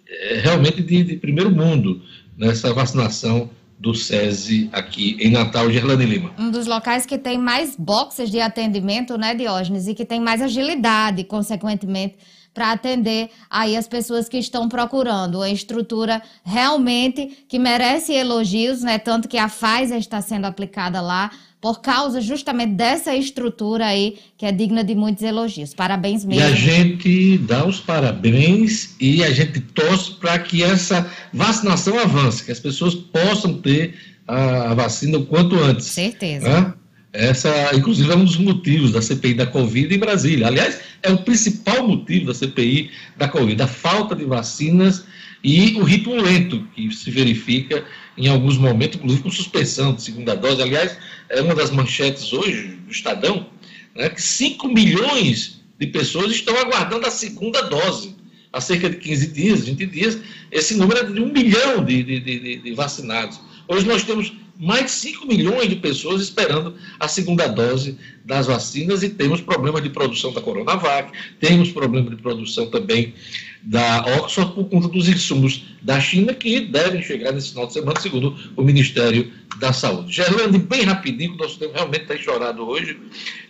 é, 0.08 0.40
realmente 0.40 0.82
de, 0.82 1.02
de 1.02 1.16
primeiro 1.16 1.50
mundo 1.50 2.00
nessa 2.36 2.72
vacinação 2.72 3.50
do 3.78 3.94
SESI 3.94 4.68
aqui 4.72 5.16
em 5.20 5.30
Natal, 5.30 5.70
Gerlane 5.70 6.04
Lima. 6.04 6.32
Um 6.38 6.50
dos 6.50 6.66
locais 6.66 7.06
que 7.06 7.16
tem 7.16 7.38
mais 7.38 7.76
boxes 7.76 8.30
de 8.30 8.40
atendimento, 8.40 9.16
né, 9.16 9.34
Diógenes, 9.34 9.86
e 9.86 9.94
que 9.94 10.04
tem 10.04 10.20
mais 10.20 10.42
agilidade, 10.42 11.22
consequentemente, 11.24 12.16
para 12.52 12.72
atender 12.72 13.30
aí 13.48 13.76
as 13.76 13.86
pessoas 13.86 14.28
que 14.28 14.38
estão 14.38 14.68
procurando 14.68 15.36
uma 15.36 15.50
estrutura 15.50 16.20
realmente 16.44 17.44
que 17.48 17.58
merece 17.58 18.12
elogios, 18.12 18.82
né? 18.82 18.98
Tanto 18.98 19.28
que 19.28 19.38
a 19.38 19.48
Pfizer 19.48 19.98
está 19.98 20.20
sendo 20.20 20.46
aplicada 20.46 21.00
lá 21.00 21.30
por 21.60 21.80
causa 21.80 22.20
justamente 22.20 22.72
dessa 22.74 23.14
estrutura 23.14 23.86
aí 23.86 24.18
que 24.36 24.46
é 24.46 24.52
digna 24.52 24.84
de 24.84 24.94
muitos 24.94 25.22
elogios. 25.22 25.74
Parabéns 25.74 26.24
mesmo. 26.24 26.42
E 26.42 26.44
a 26.44 26.54
gente 26.54 27.38
dá 27.38 27.66
os 27.66 27.80
parabéns 27.80 28.94
e 29.00 29.24
a 29.24 29.30
gente 29.32 29.60
torce 29.60 30.12
para 30.12 30.38
que 30.38 30.62
essa 30.62 31.10
vacinação 31.32 31.98
avance, 31.98 32.44
que 32.44 32.52
as 32.52 32.60
pessoas 32.60 32.94
possam 32.94 33.54
ter 33.54 33.94
a, 34.26 34.74
vacina 34.74 35.18
o 35.18 35.26
quanto 35.26 35.56
antes. 35.58 35.86
Certeza. 35.86 36.48
Né? 36.48 36.74
Essa, 37.18 37.74
inclusive, 37.74 38.12
é 38.12 38.14
um 38.14 38.24
dos 38.24 38.36
motivos 38.36 38.92
da 38.92 39.02
CPI 39.02 39.34
da 39.34 39.44
Covid 39.44 39.92
em 39.92 39.98
Brasília. 39.98 40.46
Aliás, 40.46 40.78
é 41.02 41.10
o 41.10 41.18
principal 41.18 41.84
motivo 41.84 42.26
da 42.26 42.34
CPI 42.34 42.92
da 43.16 43.26
Covid, 43.26 43.60
a 43.60 43.66
falta 43.66 44.14
de 44.14 44.24
vacinas 44.24 45.04
e 45.42 45.74
o 45.74 45.82
ritmo 45.82 46.14
lento 46.14 46.64
que 46.76 46.94
se 46.94 47.10
verifica 47.10 47.84
em 48.16 48.28
alguns 48.28 48.56
momentos, 48.56 48.98
inclusive 48.98 49.24
com 49.24 49.30
suspensão 49.32 49.94
de 49.94 50.02
segunda 50.02 50.36
dose. 50.36 50.62
Aliás, 50.62 50.96
é 51.28 51.40
uma 51.40 51.56
das 51.56 51.72
manchetes 51.72 52.32
hoje 52.32 52.78
do 52.86 52.92
Estadão, 52.92 53.48
né, 53.96 54.08
que 54.10 54.22
5 54.22 54.68
milhões 54.68 55.60
de 55.76 55.88
pessoas 55.88 56.30
estão 56.30 56.56
aguardando 56.56 57.04
a 57.04 57.10
segunda 57.10 57.62
dose. 57.62 58.14
Há 58.52 58.60
cerca 58.60 58.88
de 58.88 58.96
15 58.96 59.26
dias, 59.32 59.64
20 59.64 59.86
dias, 59.86 60.18
esse 60.52 60.76
número 60.76 61.00
é 61.00 61.04
de 61.10 61.20
um 61.20 61.32
milhão 61.32 61.84
de, 61.84 62.00
de, 62.00 62.20
de, 62.20 62.56
de 62.58 62.74
vacinados. 62.74 63.40
Hoje 63.66 63.84
nós 63.86 64.04
temos 64.04 64.32
mais 64.58 64.86
de 64.86 64.90
5 64.90 65.26
milhões 65.26 65.68
de 65.68 65.76
pessoas 65.76 66.20
esperando 66.20 66.74
a 66.98 67.06
segunda 67.06 67.46
dose 67.46 67.96
das 68.24 68.46
vacinas 68.46 69.02
e 69.02 69.08
temos 69.08 69.40
problema 69.40 69.80
de 69.80 69.88
produção 69.88 70.32
da 70.32 70.40
Coronavac, 70.40 71.12
temos 71.38 71.70
problema 71.70 72.10
de 72.10 72.16
produção 72.16 72.68
também 72.68 73.14
da 73.62 74.04
Oxford 74.18 74.54
por 74.54 74.64
conta 74.68 74.88
dos 74.88 75.08
insumos 75.08 75.64
da 75.82 76.00
China 76.00 76.32
que 76.34 76.60
devem 76.60 77.02
chegar 77.02 77.32
nesse 77.32 77.50
final 77.50 77.66
de 77.66 77.72
semana, 77.72 78.00
segundo 78.00 78.36
o 78.56 78.62
Ministério 78.62 79.30
da 79.58 79.72
Saúde. 79.72 80.12
Gerlande, 80.12 80.58
bem 80.58 80.82
rapidinho, 80.84 81.34
o 81.34 81.36
nosso 81.36 81.58
tempo 81.58 81.74
realmente 81.74 82.02
está 82.02 82.16
chorado 82.16 82.66
hoje, 82.66 82.96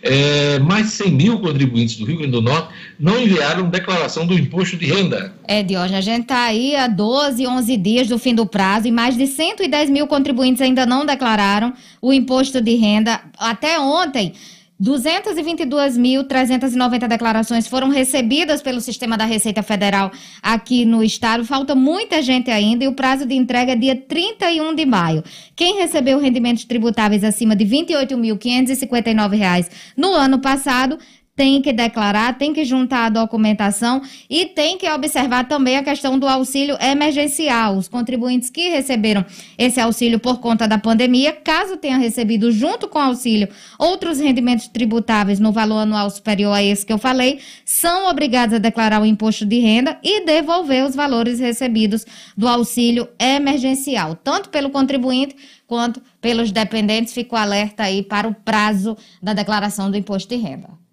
é, 0.01 0.59
mais 0.59 0.87
de 0.87 0.91
100 0.93 1.11
mil 1.11 1.39
contribuintes 1.39 1.97
do 1.97 2.05
Rio 2.05 2.17
Grande 2.17 2.31
do 2.31 2.41
Norte 2.41 2.73
não 2.99 3.21
enviaram 3.21 3.69
declaração 3.69 4.25
do 4.25 4.33
imposto 4.33 4.77
de 4.77 4.85
renda. 4.85 5.33
É, 5.47 5.61
Diógenes, 5.61 5.97
a 5.97 6.01
gente 6.01 6.23
está 6.23 6.45
aí 6.45 6.75
há 6.75 6.87
12, 6.87 7.45
11 7.45 7.77
dias 7.77 8.07
do 8.07 8.17
fim 8.17 8.33
do 8.33 8.45
prazo 8.45 8.87
e 8.87 8.91
mais 8.91 9.15
de 9.15 9.27
110 9.27 9.89
mil 9.89 10.07
contribuintes 10.07 10.61
ainda 10.61 10.85
não 10.85 11.05
declararam 11.05 11.73
o 12.01 12.11
imposto 12.13 12.61
de 12.61 12.75
renda. 12.75 13.21
Até 13.37 13.79
ontem, 13.79 14.33
222.390 14.81 17.05
declarações 17.05 17.67
foram 17.67 17.89
recebidas 17.89 18.61
pelo 18.61 18.79
sistema 18.79 19.17
da 19.17 19.25
Receita 19.25 19.61
Federal 19.61 20.09
aqui 20.41 20.85
no 20.85 21.03
estado. 21.03 21.43
Falta 21.43 21.75
muita 21.75 22.21
gente 22.21 22.49
ainda 22.49 22.85
e 22.85 22.87
o 22.87 22.93
prazo 22.93 23.25
de 23.25 23.35
entrega 23.35 23.73
é 23.73 23.75
dia 23.75 23.93
31 23.93 24.73
de 24.73 24.85
maio. 24.85 25.21
Quem 25.53 25.79
recebeu 25.79 26.17
rendimentos 26.17 26.63
tributáveis 26.63 27.25
acima 27.25 27.57
de 27.57 27.65
R$ 27.65 27.85
28.559 27.85 29.69
no 29.97 30.13
ano 30.13 30.39
passado 30.39 30.97
tem 31.39 31.61
que 31.61 31.71
declarar, 31.71 32.37
tem 32.37 32.51
que 32.51 32.65
juntar 32.65 33.05
a 33.05 33.09
documentação 33.09 34.01
e 34.29 34.45
tem 34.45 34.77
que 34.77 34.89
observar 34.89 35.47
também 35.47 35.77
a 35.77 35.83
questão 35.83 36.19
do 36.19 36.27
auxílio 36.27 36.75
emergencial. 36.81 37.77
Os 37.77 37.87
contribuintes 37.87 38.49
que 38.49 38.67
receberam 38.67 39.23
esse 39.57 39.79
auxílio 39.79 40.19
por 40.19 40.41
conta 40.41 40.67
da 40.67 40.77
pandemia, 40.77 41.31
caso 41.31 41.77
tenha 41.77 41.97
recebido 41.97 42.51
junto 42.51 42.89
com 42.89 42.99
o 42.99 43.03
auxílio 43.03 43.47
outros 43.79 44.19
rendimentos 44.19 44.67
tributáveis 44.67 45.39
no 45.39 45.53
valor 45.53 45.77
anual 45.77 46.09
superior 46.09 46.51
a 46.51 46.61
esse 46.61 46.85
que 46.85 46.91
eu 46.91 46.97
falei, 46.97 47.39
são 47.63 48.09
obrigados 48.09 48.55
a 48.55 48.59
declarar 48.59 49.01
o 49.01 49.05
imposto 49.05 49.45
de 49.45 49.59
renda 49.59 49.97
e 50.03 50.25
devolver 50.25 50.85
os 50.85 50.93
valores 50.93 51.39
recebidos 51.39 52.05
do 52.35 52.49
auxílio 52.49 53.07
emergencial, 53.17 54.13
tanto 54.13 54.49
pelo 54.49 54.71
contribuinte 54.71 55.37
quanto 55.65 56.01
pelos 56.19 56.51
dependentes. 56.51 57.13
Fico 57.13 57.37
alerta 57.37 57.83
aí 57.83 58.03
para 58.03 58.27
o 58.27 58.35
prazo 58.35 58.97
da 59.23 59.31
declaração 59.31 59.89
do 59.89 59.95
imposto 59.95 60.27
de 60.27 60.35
renda. 60.35 60.88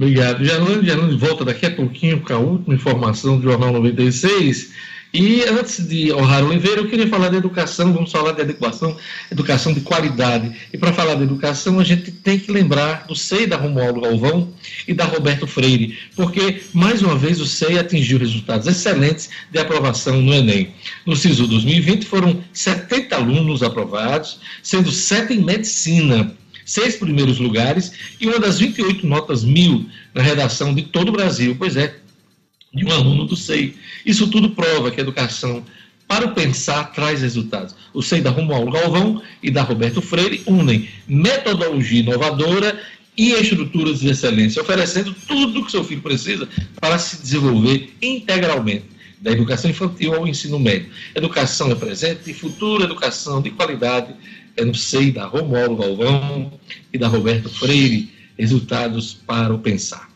Obrigado. 0.00 0.42
Janone, 0.42 0.86
Janone 0.86 1.14
volta 1.14 1.44
daqui 1.44 1.66
a 1.66 1.70
pouquinho 1.70 2.22
com 2.22 2.32
a 2.32 2.38
última 2.38 2.74
informação 2.74 3.36
do 3.36 3.42
Jornal 3.42 3.70
96. 3.70 4.72
E 5.12 5.42
antes 5.42 5.86
de 5.86 6.10
honrar 6.10 6.42
Oliveira, 6.42 6.80
eu 6.80 6.88
queria 6.88 7.06
falar 7.06 7.28
de 7.28 7.36
educação, 7.36 7.92
vamos 7.92 8.10
falar 8.10 8.32
de 8.32 8.40
adequação, 8.40 8.96
educação 9.30 9.74
de 9.74 9.82
qualidade. 9.82 10.56
E 10.72 10.78
para 10.78 10.94
falar 10.94 11.16
de 11.16 11.24
educação, 11.24 11.78
a 11.78 11.84
gente 11.84 12.12
tem 12.12 12.38
que 12.38 12.50
lembrar 12.50 13.06
do 13.08 13.14
SEI 13.14 13.46
da 13.46 13.58
Romualdo 13.58 14.00
Galvão 14.00 14.50
e 14.88 14.94
da 14.94 15.04
Roberto 15.04 15.46
Freire, 15.46 15.98
porque, 16.16 16.62
mais 16.72 17.02
uma 17.02 17.14
vez, 17.14 17.38
o 17.38 17.46
SEI 17.46 17.78
atingiu 17.78 18.18
resultados 18.18 18.66
excelentes 18.66 19.28
de 19.52 19.58
aprovação 19.58 20.22
no 20.22 20.32
Enem. 20.32 20.72
No 21.04 21.14
SISU 21.14 21.46
2020, 21.46 22.06
foram 22.06 22.42
70 22.54 23.16
alunos 23.16 23.62
aprovados, 23.62 24.40
sendo 24.62 24.90
7 24.90 25.34
em 25.34 25.42
medicina, 25.42 26.34
seis 26.64 26.96
primeiros 26.96 27.38
lugares 27.38 27.92
e 28.20 28.26
uma 28.26 28.38
das 28.38 28.58
28 28.58 29.06
notas 29.06 29.44
mil 29.44 29.86
na 30.14 30.22
redação 30.22 30.74
de 30.74 30.82
todo 30.82 31.08
o 31.08 31.12
Brasil. 31.12 31.56
Pois 31.58 31.76
é, 31.76 31.96
de 32.72 32.84
um 32.84 32.92
aluno 32.92 33.24
do 33.24 33.36
SEI. 33.36 33.74
Isso 34.06 34.28
tudo 34.28 34.50
prova 34.50 34.90
que 34.90 35.00
a 35.00 35.02
educação 35.02 35.64
para 36.06 36.26
o 36.26 36.34
pensar 36.34 36.92
traz 36.92 37.22
resultados. 37.22 37.74
O 37.94 38.02
SEI 38.02 38.20
da 38.20 38.30
Romualdo 38.30 38.72
Galvão 38.72 39.22
e 39.42 39.50
da 39.50 39.62
Roberto 39.62 40.02
Freire 40.02 40.42
unem 40.46 40.88
metodologia 41.06 42.00
inovadora 42.00 42.80
e 43.16 43.32
estruturas 43.32 44.00
de 44.00 44.08
excelência, 44.08 44.62
oferecendo 44.62 45.14
tudo 45.28 45.60
o 45.60 45.64
que 45.64 45.70
seu 45.70 45.84
filho 45.84 46.00
precisa 46.00 46.48
para 46.80 46.98
se 46.98 47.20
desenvolver 47.20 47.92
integralmente, 48.00 48.86
da 49.20 49.30
educação 49.30 49.70
infantil 49.70 50.14
ao 50.14 50.26
ensino 50.26 50.58
médio. 50.58 50.88
Educação 51.14 51.70
é 51.70 51.74
presente 51.74 52.30
e 52.30 52.34
futuro, 52.34 52.82
educação 52.82 53.42
de 53.42 53.50
qualidade 53.50 54.14
no 54.64 54.74
SEI 54.74 55.12
da 55.12 55.26
Romualdo 55.26 55.76
Galvão 55.76 56.52
e 56.92 56.98
da 56.98 57.08
Roberto 57.08 57.48
Freire, 57.48 58.10
resultados 58.38 59.14
para 59.26 59.54
o 59.54 59.58
pensar. 59.58 60.10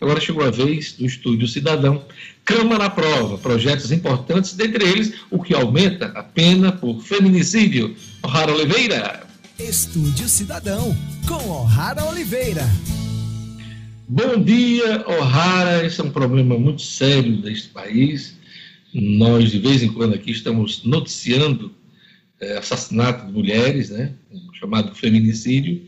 Agora 0.00 0.20
chegou 0.20 0.44
a 0.44 0.50
vez 0.50 0.92
do 0.92 1.06
Estúdio 1.06 1.48
Cidadão. 1.48 2.04
Câmara 2.44 2.84
aprova 2.84 3.38
projetos 3.38 3.90
importantes, 3.90 4.52
dentre 4.52 4.84
eles 4.84 5.14
o 5.30 5.42
que 5.42 5.54
aumenta 5.54 6.06
a 6.14 6.22
pena 6.22 6.70
por 6.70 7.00
feminicídio. 7.02 7.96
O'Hara 8.22 8.52
Oliveira. 8.52 9.26
Estúdio 9.58 10.28
Cidadão, 10.28 10.94
com 11.26 11.50
O'Hara 11.50 12.04
Oliveira. 12.04 12.68
Bom 14.06 14.40
dia, 14.42 15.02
O'Hara. 15.08 15.84
Esse 15.84 16.00
é 16.00 16.04
um 16.04 16.10
problema 16.10 16.58
muito 16.58 16.82
sério 16.82 17.38
deste 17.38 17.68
país. 17.70 18.36
Nós, 18.92 19.50
de 19.50 19.58
vez 19.58 19.82
em 19.82 19.88
quando, 19.88 20.14
aqui 20.14 20.30
estamos 20.30 20.84
noticiando 20.84 21.72
é, 22.40 22.58
assassinato 22.58 23.26
de 23.26 23.32
mulheres, 23.32 23.90
né, 23.90 24.12
chamado 24.54 24.94
feminicídio, 24.94 25.82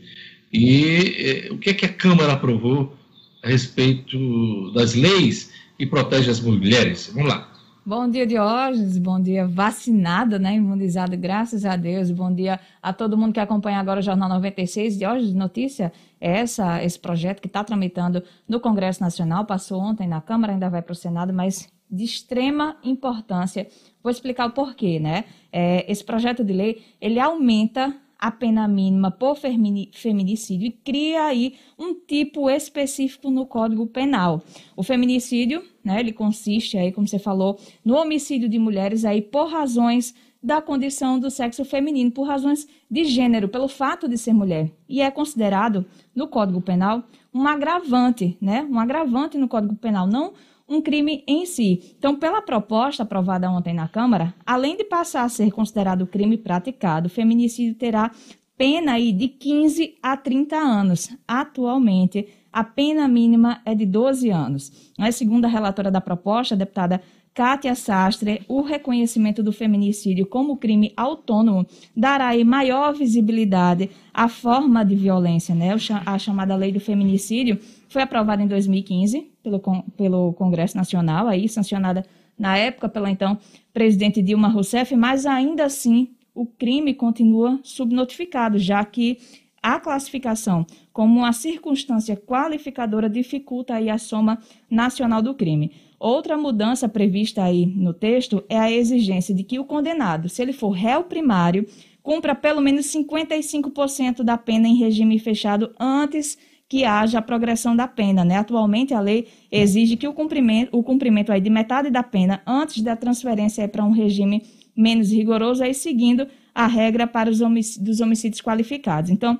e 0.51 1.47
é, 1.47 1.51
o 1.51 1.57
que 1.57 1.69
é 1.69 1.73
que 1.73 1.85
a 1.85 1.93
Câmara 1.93 2.33
aprovou 2.33 2.95
a 3.43 3.47
respeito 3.47 4.71
das 4.73 4.93
leis 4.93 5.51
que 5.77 5.85
protegem 5.85 6.31
as 6.31 6.39
mulheres? 6.39 7.11
Vamos 7.13 7.29
lá. 7.29 7.49
Bom 7.85 8.07
dia, 8.09 8.27
Diógenes. 8.27 8.97
Bom 8.97 9.19
dia, 9.19 9.47
vacinada, 9.47 10.37
né? 10.37 10.55
Imunizada, 10.55 11.15
graças 11.15 11.65
a 11.65 11.75
Deus. 11.75 12.11
Bom 12.11 12.33
dia 12.33 12.59
a 12.83 12.93
todo 12.93 13.17
mundo 13.17 13.33
que 13.33 13.39
acompanha 13.39 13.79
agora 13.79 13.99
o 13.99 14.03
Jornal 14.03 14.29
96. 14.29 14.97
Diógenes, 14.97 15.33
notícia 15.33 15.91
é 16.19 16.39
essa, 16.39 16.83
esse 16.83 16.99
projeto 16.99 17.41
que 17.41 17.47
está 17.47 17.63
tramitando 17.63 18.21
no 18.47 18.59
Congresso 18.59 19.01
Nacional, 19.01 19.45
passou 19.45 19.79
ontem 19.79 20.07
na 20.07 20.21
Câmara, 20.21 20.53
ainda 20.53 20.69
vai 20.69 20.81
para 20.81 20.93
o 20.93 20.95
Senado, 20.95 21.33
mas 21.33 21.67
de 21.89 22.03
extrema 22.03 22.77
importância. 22.83 23.67
Vou 24.03 24.11
explicar 24.11 24.47
o 24.47 24.51
porquê, 24.51 24.99
né? 24.99 25.25
É, 25.51 25.89
esse 25.91 26.03
projeto 26.03 26.43
de 26.43 26.53
lei, 26.53 26.83
ele 27.01 27.19
aumenta 27.19 27.95
a 28.19 28.29
pena 28.29 28.67
mínima 28.67 29.09
por 29.09 29.37
feminicídio 29.37 30.67
e 30.67 30.71
cria 30.71 31.23
aí 31.23 31.55
um 31.77 31.95
tipo 31.95 32.49
específico 32.49 33.31
no 33.31 33.45
Código 33.45 33.87
Penal. 33.87 34.43
O 34.75 34.83
feminicídio, 34.83 35.63
né, 35.81 36.01
ele 36.01 36.11
consiste 36.11 36.77
aí, 36.77 36.91
como 36.91 37.07
você 37.07 37.17
falou, 37.17 37.57
no 37.83 37.95
homicídio 37.95 38.49
de 38.49 38.59
mulheres 38.59 39.05
aí 39.05 39.21
por 39.21 39.47
razões 39.47 40.13
da 40.43 40.61
condição 40.61 41.19
do 41.19 41.29
sexo 41.29 41.63
feminino, 41.63 42.11
por 42.11 42.23
razões 42.23 42.67
de 42.89 43.05
gênero, 43.05 43.47
pelo 43.47 43.67
fato 43.67 44.07
de 44.07 44.17
ser 44.17 44.33
mulher. 44.33 44.71
E 44.87 45.01
é 45.01 45.09
considerado 45.11 45.85
no 46.13 46.27
Código 46.27 46.61
Penal 46.61 47.03
um 47.33 47.47
agravante, 47.47 48.37
né? 48.41 48.67
Um 48.69 48.79
agravante 48.79 49.37
no 49.37 49.47
Código 49.47 49.75
Penal, 49.75 50.07
não 50.07 50.33
um 50.69 50.81
crime 50.81 51.23
em 51.27 51.45
si. 51.45 51.95
Então, 51.97 52.15
pela 52.15 52.41
proposta 52.41 53.03
aprovada 53.03 53.49
ontem 53.49 53.73
na 53.73 53.87
Câmara, 53.87 54.33
além 54.45 54.77
de 54.77 54.83
passar 54.83 55.23
a 55.23 55.29
ser 55.29 55.51
considerado 55.51 56.05
crime 56.05 56.37
praticado, 56.37 57.07
o 57.07 57.09
feminicídio 57.09 57.75
terá 57.75 58.11
pena 58.57 58.93
aí 58.93 59.11
de 59.11 59.27
15 59.27 59.95
a 60.03 60.15
30 60.15 60.55
anos. 60.55 61.09
Atualmente, 61.27 62.27
a 62.51 62.63
pena 62.63 63.07
mínima 63.07 63.61
é 63.65 63.73
de 63.73 63.85
12 63.85 64.29
anos. 64.29 64.91
Mas, 64.97 65.15
segundo 65.15 65.45
a 65.45 65.49
relatora 65.49 65.89
da 65.89 66.01
proposta, 66.01 66.55
a 66.55 66.57
deputada 66.57 67.01
Kátia 67.33 67.73
Sastre, 67.73 68.41
o 68.49 68.61
reconhecimento 68.61 69.41
do 69.41 69.53
feminicídio 69.53 70.25
como 70.25 70.57
crime 70.57 70.91
autônomo 70.97 71.65
dará 71.95 72.27
aí 72.27 72.43
maior 72.43 72.93
visibilidade 72.93 73.89
à 74.13 74.27
forma 74.27 74.83
de 74.83 74.95
violência, 74.95 75.55
né? 75.55 75.69
A 76.05 76.17
chamada 76.17 76.55
lei 76.55 76.71
do 76.71 76.79
feminicídio 76.81 77.59
foi 77.89 78.03
aprovada 78.03 78.41
em 78.41 78.47
2015 78.47 79.31
pelo, 79.43 79.59
pelo 79.97 80.33
Congresso 80.33 80.77
Nacional, 80.77 81.27
aí 81.27 81.49
sancionada 81.49 82.05
na 82.37 82.57
época 82.57 82.87
pela 82.87 83.11
então 83.11 83.37
presidente 83.73 84.21
Dilma 84.21 84.47
Rousseff, 84.47 84.95
mas 84.95 85.25
ainda 85.25 85.65
assim 85.65 86.11
o 86.33 86.45
crime 86.45 86.93
continua 86.93 87.59
subnotificado, 87.63 88.57
já 88.57 88.85
que 88.85 89.17
a 89.61 89.77
classificação 89.77 90.65
como 90.93 91.19
uma 91.19 91.33
circunstância 91.33 92.15
qualificadora 92.15 93.09
dificulta 93.09 93.73
aí 93.73 93.89
a 93.89 93.97
soma 93.97 94.39
nacional 94.69 95.21
do 95.21 95.33
crime. 95.33 95.71
Outra 95.99 96.37
mudança 96.37 96.87
prevista 96.87 97.43
aí 97.43 97.65
no 97.65 97.93
texto 97.93 98.41
é 98.47 98.57
a 98.57 98.71
exigência 98.71 99.35
de 99.35 99.43
que 99.43 99.59
o 99.59 99.65
condenado, 99.65 100.29
se 100.29 100.41
ele 100.41 100.53
for 100.53 100.69
réu 100.69 101.03
primário, 101.03 101.65
cumpra 102.01 102.33
pelo 102.33 102.61
menos 102.61 102.85
55% 102.85 104.23
da 104.23 104.37
pena 104.37 104.67
em 104.67 104.75
regime 104.75 105.19
fechado 105.19 105.73
antes 105.77 106.37
que 106.69 106.85
haja 106.85 107.17
a 107.17 107.21
progressão 107.21 107.75
da 107.75 107.87
pena. 107.87 108.23
Né? 108.23 108.37
Atualmente, 108.37 108.93
a 108.93 108.99
lei 108.99 109.27
exige 109.51 109.97
que 109.97 110.07
o 110.07 110.13
cumprimento, 110.13 110.69
o 110.71 110.83
cumprimento 110.83 111.31
aí 111.31 111.41
de 111.41 111.49
metade 111.49 111.89
da 111.89 112.03
pena 112.03 112.43
antes 112.45 112.83
da 112.83 112.95
transferência 112.95 113.67
para 113.67 113.83
um 113.83 113.91
regime 113.91 114.43
menos 114.77 115.11
rigoroso, 115.11 115.63
aí 115.63 115.73
seguindo 115.73 116.27
a 116.53 116.67
regra 116.67 117.07
para 117.07 117.29
os 117.29 117.41
homicídios, 117.41 117.83
dos 117.83 117.99
homicídios 117.99 118.41
qualificados. 118.41 119.09
Então, 119.09 119.39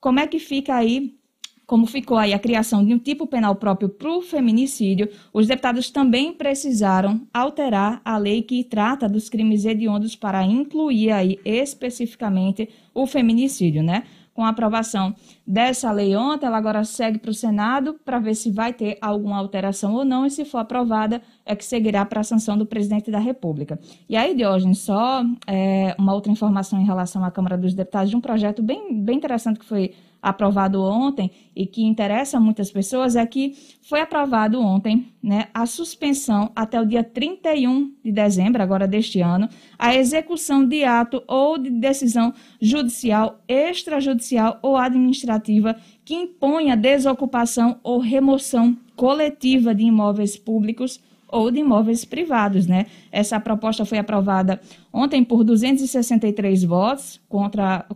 como 0.00 0.20
é 0.20 0.26
que 0.26 0.38
fica 0.38 0.74
aí 0.76 1.18
como 1.66 1.86
ficou 1.86 2.16
aí 2.16 2.34
a 2.34 2.38
criação 2.38 2.84
de 2.84 2.92
um 2.92 2.98
tipo 2.98 3.28
penal 3.28 3.54
próprio 3.54 3.88
para 3.88 4.10
o 4.10 4.20
feminicídio, 4.20 5.08
os 5.32 5.46
deputados 5.46 5.88
também 5.88 6.32
precisaram 6.32 7.24
alterar 7.32 8.02
a 8.04 8.18
lei 8.18 8.42
que 8.42 8.64
trata 8.64 9.08
dos 9.08 9.28
crimes 9.28 9.64
hediondos 9.64 10.16
para 10.16 10.44
incluir 10.44 11.12
aí 11.12 11.38
especificamente 11.44 12.68
o 12.92 13.06
feminicídio, 13.06 13.84
né? 13.84 14.02
Com 14.34 14.44
a 14.44 14.48
aprovação 14.48 15.14
dessa 15.46 15.90
lei 15.90 16.14
ontem, 16.16 16.46
ela 16.46 16.56
agora 16.56 16.84
segue 16.84 17.18
para 17.18 17.30
o 17.30 17.34
Senado 17.34 17.98
para 18.04 18.18
ver 18.18 18.34
se 18.34 18.50
vai 18.50 18.72
ter 18.72 18.96
alguma 19.00 19.36
alteração 19.36 19.94
ou 19.94 20.04
não, 20.04 20.24
e 20.24 20.30
se 20.30 20.44
for 20.44 20.58
aprovada, 20.58 21.20
é 21.44 21.56
que 21.56 21.64
seguirá 21.64 22.04
para 22.04 22.20
a 22.20 22.24
sanção 22.24 22.56
do 22.56 22.64
presidente 22.64 23.10
da 23.10 23.18
República. 23.18 23.78
E 24.08 24.16
aí, 24.16 24.34
Diógenes, 24.34 24.78
só 24.78 25.22
é, 25.46 25.94
uma 25.98 26.14
outra 26.14 26.30
informação 26.30 26.80
em 26.80 26.84
relação 26.84 27.24
à 27.24 27.30
Câmara 27.30 27.58
dos 27.58 27.74
Deputados 27.74 28.10
de 28.10 28.16
um 28.16 28.20
projeto 28.20 28.62
bem, 28.62 29.02
bem 29.02 29.16
interessante 29.16 29.58
que 29.58 29.64
foi 29.64 29.94
aprovado 30.22 30.82
ontem 30.82 31.30
e 31.54 31.66
que 31.66 31.82
interessa 31.82 32.36
a 32.36 32.40
muitas 32.40 32.70
pessoas 32.70 33.16
é 33.16 33.24
que 33.26 33.54
foi 33.82 34.00
aprovado 34.00 34.60
ontem 34.60 35.12
né, 35.22 35.48
a 35.52 35.66
suspensão 35.66 36.50
até 36.54 36.80
o 36.80 36.86
dia 36.86 37.02
31 37.02 37.92
de 38.04 38.12
dezembro, 38.12 38.62
agora 38.62 38.86
deste 38.86 39.20
ano, 39.20 39.48
a 39.78 39.94
execução 39.94 40.66
de 40.66 40.84
ato 40.84 41.22
ou 41.26 41.58
de 41.58 41.70
decisão 41.70 42.32
judicial, 42.60 43.40
extrajudicial 43.48 44.58
ou 44.62 44.76
administrativa 44.76 45.76
que 46.04 46.14
imponha 46.14 46.76
desocupação 46.76 47.78
ou 47.82 47.98
remoção 47.98 48.76
coletiva 48.96 49.74
de 49.74 49.84
imóveis 49.84 50.36
públicos 50.36 51.00
ou 51.30 51.50
de 51.50 51.60
imóveis 51.60 52.04
privados, 52.04 52.66
né? 52.66 52.86
Essa 53.10 53.38
proposta 53.38 53.84
foi 53.84 53.98
aprovada 53.98 54.60
ontem 54.92 55.22
por 55.24 55.44
263 55.44 56.64
votos, 56.64 57.20
contra 57.28 57.86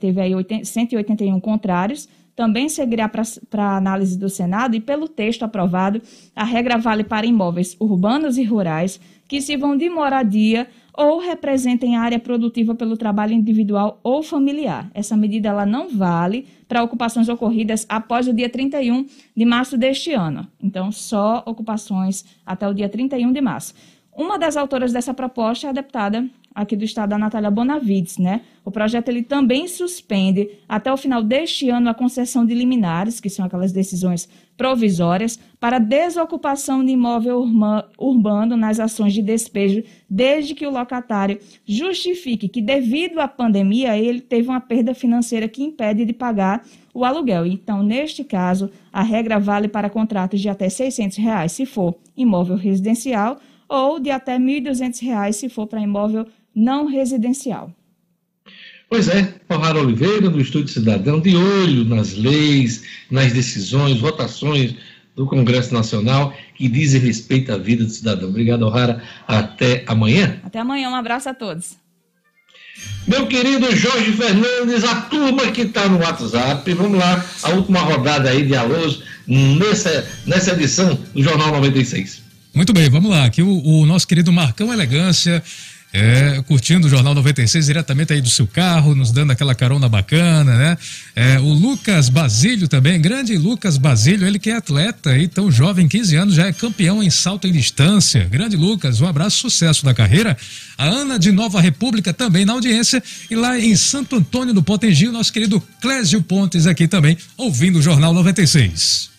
teve 0.00 0.20
aí 0.20 0.32
181 0.64 1.38
contrários. 1.40 2.08
Também 2.34 2.68
seguirá 2.68 3.08
para 3.08 3.76
análise 3.76 4.18
do 4.18 4.28
Senado 4.28 4.74
e 4.74 4.80
pelo 4.80 5.06
texto 5.06 5.42
aprovado, 5.42 6.00
a 6.34 6.44
regra 6.44 6.78
vale 6.78 7.04
para 7.04 7.26
imóveis 7.26 7.76
urbanos 7.78 8.38
e 8.38 8.42
rurais 8.42 8.98
que 9.28 9.40
sirvam 9.40 9.76
de 9.76 9.88
moradia 9.90 10.66
ou 10.94 11.18
representem 11.18 11.96
área 11.96 12.18
produtiva 12.18 12.74
pelo 12.74 12.96
trabalho 12.96 13.32
individual 13.32 13.98
ou 14.02 14.22
familiar. 14.22 14.90
Essa 14.94 15.16
medida 15.16 15.48
ela 15.48 15.64
não 15.64 15.88
vale 15.88 16.46
para 16.68 16.82
ocupações 16.82 17.28
ocorridas 17.28 17.86
após 17.88 18.28
o 18.28 18.32
dia 18.32 18.48
31 18.48 19.06
de 19.36 19.44
março 19.44 19.78
deste 19.78 20.12
ano. 20.12 20.46
Então, 20.62 20.92
só 20.92 21.42
ocupações 21.46 22.24
até 22.44 22.68
o 22.68 22.74
dia 22.74 22.88
31 22.88 23.32
de 23.32 23.40
março. 23.40 23.74
Uma 24.14 24.38
das 24.38 24.56
autoras 24.56 24.92
dessa 24.92 25.14
proposta 25.14 25.66
é 25.66 25.70
a 25.70 25.72
deputada 25.72 26.28
aqui 26.54 26.76
do 26.76 26.84
estado, 26.84 27.12
a 27.12 27.18
Natália 27.18 27.50
Bonavides, 27.50 28.18
né? 28.18 28.42
O 28.64 28.70
projeto 28.70 29.08
ele 29.08 29.22
também 29.22 29.66
suspende 29.66 30.48
até 30.68 30.92
o 30.92 30.96
final 30.96 31.22
deste 31.22 31.68
ano 31.68 31.88
a 31.88 31.94
concessão 31.94 32.46
de 32.46 32.54
liminares, 32.54 33.20
que 33.20 33.28
são 33.28 33.44
aquelas 33.44 33.72
decisões 33.72 34.28
provisórias, 34.56 35.38
para 35.58 35.78
desocupação 35.78 36.84
de 36.84 36.92
imóvel 36.92 37.44
urbano 37.98 38.56
nas 38.56 38.78
ações 38.78 39.12
de 39.12 39.22
despejo, 39.22 39.82
desde 40.08 40.54
que 40.54 40.66
o 40.66 40.70
locatário 40.70 41.38
justifique 41.64 42.48
que, 42.48 42.60
devido 42.60 43.18
à 43.18 43.26
pandemia, 43.26 43.98
ele 43.98 44.20
teve 44.20 44.48
uma 44.48 44.60
perda 44.60 44.94
financeira 44.94 45.48
que 45.48 45.62
impede 45.62 46.04
de 46.04 46.12
pagar 46.12 46.64
o 46.94 47.04
aluguel. 47.04 47.46
Então, 47.46 47.82
neste 47.82 48.22
caso, 48.22 48.70
a 48.92 49.02
regra 49.02 49.40
vale 49.40 49.68
para 49.68 49.90
contratos 49.90 50.40
de 50.40 50.48
até 50.48 50.68
600 50.68 51.16
reais, 51.16 51.52
se 51.52 51.66
for 51.66 51.96
imóvel 52.16 52.56
residencial 52.56 53.38
ou 53.68 53.98
de 53.98 54.10
até 54.10 54.36
R$ 54.36 54.60
1.200 54.60 55.32
se 55.32 55.48
for 55.48 55.66
para 55.66 55.80
imóvel 55.80 56.26
não 56.54 56.86
residencial. 56.86 57.72
Pois 58.88 59.08
é, 59.08 59.22
Palmar 59.48 59.76
Oliveira, 59.76 60.28
do 60.28 60.40
Estúdio 60.40 60.68
Cidadão, 60.68 61.18
de 61.18 61.34
olho 61.34 61.84
nas 61.84 62.14
leis, 62.14 62.82
nas 63.10 63.32
decisões, 63.32 63.98
votações 63.98 64.74
do 65.16 65.26
Congresso 65.26 65.72
Nacional 65.72 66.34
que 66.54 66.68
dizem 66.68 67.00
respeito 67.00 67.52
à 67.52 67.56
vida 67.56 67.84
do 67.84 67.90
cidadão. 67.90 68.28
Obrigado, 68.28 68.62
O'Hara. 68.66 69.02
Até 69.26 69.84
amanhã. 69.86 70.40
Até 70.42 70.58
amanhã. 70.58 70.90
Um 70.90 70.94
abraço 70.94 71.28
a 71.28 71.34
todos. 71.34 71.76
Meu 73.06 73.26
querido 73.26 73.74
Jorge 73.74 74.12
Fernandes, 74.12 74.84
a 74.84 75.02
turma 75.02 75.50
que 75.52 75.62
está 75.62 75.88
no 75.88 75.98
WhatsApp, 75.98 76.72
vamos 76.74 76.98
lá, 76.98 77.24
a 77.42 77.50
última 77.50 77.80
rodada 77.80 78.30
aí 78.30 78.44
de 78.44 78.56
alôs 78.56 79.02
nessa, 79.26 80.06
nessa 80.26 80.52
edição 80.52 80.98
do 81.14 81.22
Jornal 81.22 81.52
96. 81.52 82.22
Muito 82.54 82.72
bem, 82.72 82.88
vamos 82.90 83.10
lá. 83.10 83.24
Aqui 83.24 83.42
o, 83.42 83.62
o 83.64 83.86
nosso 83.86 84.06
querido 84.06 84.32
Marcão 84.32 84.72
Elegância 84.72 85.42
é, 85.92 86.42
curtindo 86.48 86.86
o 86.86 86.90
Jornal 86.90 87.14
96 87.14 87.66
diretamente 87.66 88.14
aí 88.14 88.20
do 88.22 88.30
seu 88.30 88.46
carro, 88.46 88.94
nos 88.94 89.12
dando 89.12 89.30
aquela 89.30 89.54
carona 89.54 89.88
bacana, 89.88 90.56
né? 90.56 90.78
É, 91.14 91.38
o 91.38 91.52
Lucas 91.52 92.08
Basílio 92.08 92.66
também, 92.66 92.98
grande 92.98 93.36
Lucas 93.36 93.76
Basílio, 93.76 94.26
ele 94.26 94.38
que 94.38 94.48
é 94.48 94.56
atleta 94.56 95.10
aí, 95.10 95.28
tão 95.28 95.52
jovem, 95.52 95.86
15 95.86 96.16
anos, 96.16 96.34
já 96.34 96.46
é 96.46 96.52
campeão 96.52 97.02
em 97.02 97.10
salto 97.10 97.46
em 97.46 97.52
distância. 97.52 98.24
Grande 98.24 98.56
Lucas, 98.56 99.02
um 99.02 99.06
abraço, 99.06 99.38
sucesso 99.38 99.84
da 99.84 99.92
carreira. 99.92 100.36
A 100.78 100.86
Ana 100.86 101.18
de 101.18 101.30
Nova 101.30 101.60
República 101.60 102.14
também 102.14 102.46
na 102.46 102.54
audiência 102.54 103.02
e 103.30 103.36
lá 103.36 103.58
em 103.58 103.76
Santo 103.76 104.16
Antônio 104.16 104.54
do 104.54 104.62
Potengi, 104.62 105.08
o 105.08 105.12
nosso 105.12 105.32
querido 105.32 105.62
Clésio 105.82 106.22
Pontes 106.22 106.66
aqui 106.66 106.88
também, 106.88 107.18
ouvindo 107.36 107.78
o 107.78 107.82
Jornal 107.82 108.14
96. 108.14 109.10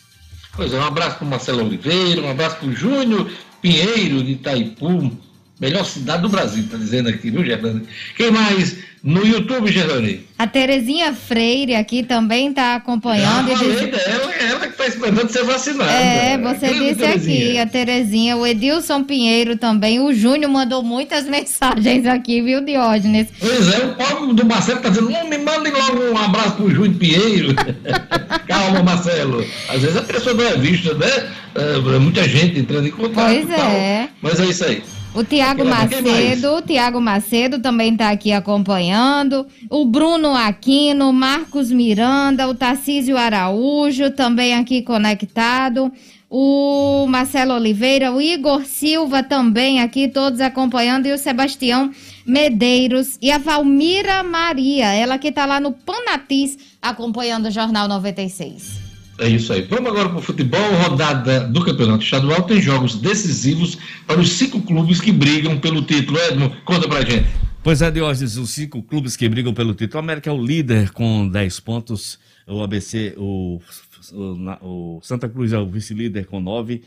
Pois 0.56 0.74
é, 0.74 0.78
um 0.78 0.84
abraço 0.84 1.18
para 1.18 1.28
Marcelo 1.28 1.66
Oliveira, 1.66 2.22
um 2.22 2.32
abraço 2.32 2.58
para 2.58 2.68
o 2.68 2.76
Júnior 2.76 3.32
Pinheiro 3.62 4.24
de 4.24 4.34
Itaipu, 4.34 5.18
melhor 5.64 5.86
cidade 5.86 6.22
do 6.22 6.30
Brasil, 6.30 6.66
está 6.66 6.76
dizendo 6.76 7.08
aqui, 7.08 7.32
viu, 7.32 7.44
Gerlane? 7.44 7.84
Quem 8.18 8.30
mais 8.32 8.76
no 9.02 9.26
YouTube, 9.26 9.72
Gerlane? 9.72 10.26
A 10.38 10.46
Terezinha 10.46 11.14
Freire 11.14 11.76
aqui 11.76 12.04
também 12.04 12.50
está 12.50 12.76
acompanhando. 12.76 13.50
Ah, 13.50 13.56
diz... 13.56 13.80
dela, 13.80 14.34
ela 14.34 14.60
que 14.60 14.68
está 14.68 14.88
esperando 14.88 15.30
ser 15.30 15.46
vacinada. 15.46 15.90
É, 15.90 16.38
você 16.38 16.68
disse 16.68 16.96
Terezinha. 16.96 17.48
aqui, 17.48 17.58
a 17.60 17.66
Terezinha, 17.66 18.36
o 18.36 18.46
Edilson 18.46 19.06
Pinheiro 19.06 19.56
também, 19.56 20.02
o 20.02 20.14
Júnior 20.14 20.52
mandou 20.52 20.84
muitas 20.84 21.24
mensagens 21.32 22.06
aqui, 22.06 22.42
viu, 22.42 22.60
Diógenes? 22.60 23.30
Pois 23.40 23.74
é, 23.74 23.86
o 23.86 23.96
Paulo 23.96 24.34
do 24.34 24.46
Marcelo 24.46 24.80
está 24.80 24.90
dizendo, 24.90 25.12
não, 25.12 25.30
me 25.30 25.38
mandem 25.38 25.72
logo 25.72 26.12
um 26.12 26.18
abraço 26.18 26.58
para 26.58 26.66
o 26.66 26.72
Júnior 26.72 26.96
Pinheiro. 26.96 27.56
Calma, 28.48 28.84
Marcelo. 28.84 29.46
Às 29.70 29.82
vezes 29.82 29.96
a 29.96 30.02
pessoa 30.02 30.36
não 30.36 30.46
é 30.46 30.58
vista, 30.58 30.94
né? 30.96 31.32
É, 31.56 32.00
muita 32.00 32.28
gente 32.28 32.60
entrando 32.60 32.86
em 32.86 32.92
contato. 32.92 33.34
Pois 33.34 33.50
é. 33.50 34.10
Mas 34.22 34.42
é 34.42 34.46
isso 34.46 34.66
aí. 34.66 34.84
O 35.16 35.24
Tiago 35.24 35.64
Macedo, 35.64 36.56
o 36.56 36.62
Tiago 36.64 37.00
Macedo 37.00 37.60
também 37.60 37.94
está 37.94 38.10
aqui 38.10 38.32
acompanhando. 38.32 39.46
O 39.70 39.86
Bruno 39.86 40.34
Aquino, 40.34 41.14
Marcos 41.14 41.72
Miranda, 41.72 42.48
o 42.48 42.56
Tarcísio 42.56 43.16
Araújo 43.16 44.10
também 44.10 44.56
aqui 44.56 44.82
conectado. 44.82 45.92
O 46.28 47.06
Marcelo 47.08 47.54
Oliveira, 47.54 48.12
o 48.12 48.20
Igor 48.20 48.66
Silva 48.66 49.22
também 49.22 49.82
aqui, 49.82 50.08
todos 50.08 50.42
acompanhando. 50.42 51.06
E 51.06 51.14
o 51.14 51.18
Sebastião 51.20 51.92
Medeiros 52.26 53.20
e 53.22 53.30
a 53.30 53.38
Valmira 53.38 54.24
Maria, 54.24 54.94
ela 54.94 55.20
que 55.20 55.28
está 55.28 55.46
lá 55.46 55.60
no 55.60 55.74
Panatis 55.74 56.58
acompanhando 56.82 57.46
o 57.46 57.52
Jornal 57.52 57.88
96. 57.88 58.83
É 59.24 59.30
isso 59.30 59.54
aí. 59.54 59.62
Vamos 59.62 59.90
agora 59.90 60.10
para 60.10 60.18
o 60.18 60.22
futebol. 60.22 60.60
Rodada 60.86 61.48
do 61.48 61.64
Campeonato 61.64 62.04
Estadual 62.04 62.42
tem 62.44 62.62
jogos 62.62 62.96
decisivos 62.96 63.78
para 64.06 64.20
os 64.20 64.34
cinco 64.34 64.62
clubes 64.62 65.00
que 65.00 65.14
brigam 65.14 65.58
pelo 65.58 65.82
título. 65.82 66.20
Edmo, 66.20 66.54
conta 66.66 66.90
para 66.90 67.10
gente. 67.10 67.26
Pois 67.64 67.82
é, 67.82 67.90
Diógenes, 67.90 68.36
os 68.36 68.50
cinco 68.50 68.84
clubes 68.84 69.16
que 69.16 69.30
brigam 69.30 69.54
pelo 69.54 69.74
título. 69.74 70.02
O 70.02 70.04
América 70.04 70.30
é 70.30 70.34
o 70.34 70.46
líder 70.46 70.92
com 70.92 71.26
10 71.26 71.62
pontos. 71.62 72.20
O 72.46 72.62
ABC, 72.62 73.14
o, 73.16 73.62
o, 74.12 74.98
o 74.98 75.00
Santa 75.02 75.30
Cruz 75.30 75.54
é 75.54 75.58
o 75.58 75.70
vice-líder 75.70 76.26
com 76.26 76.42
9. 76.42 76.82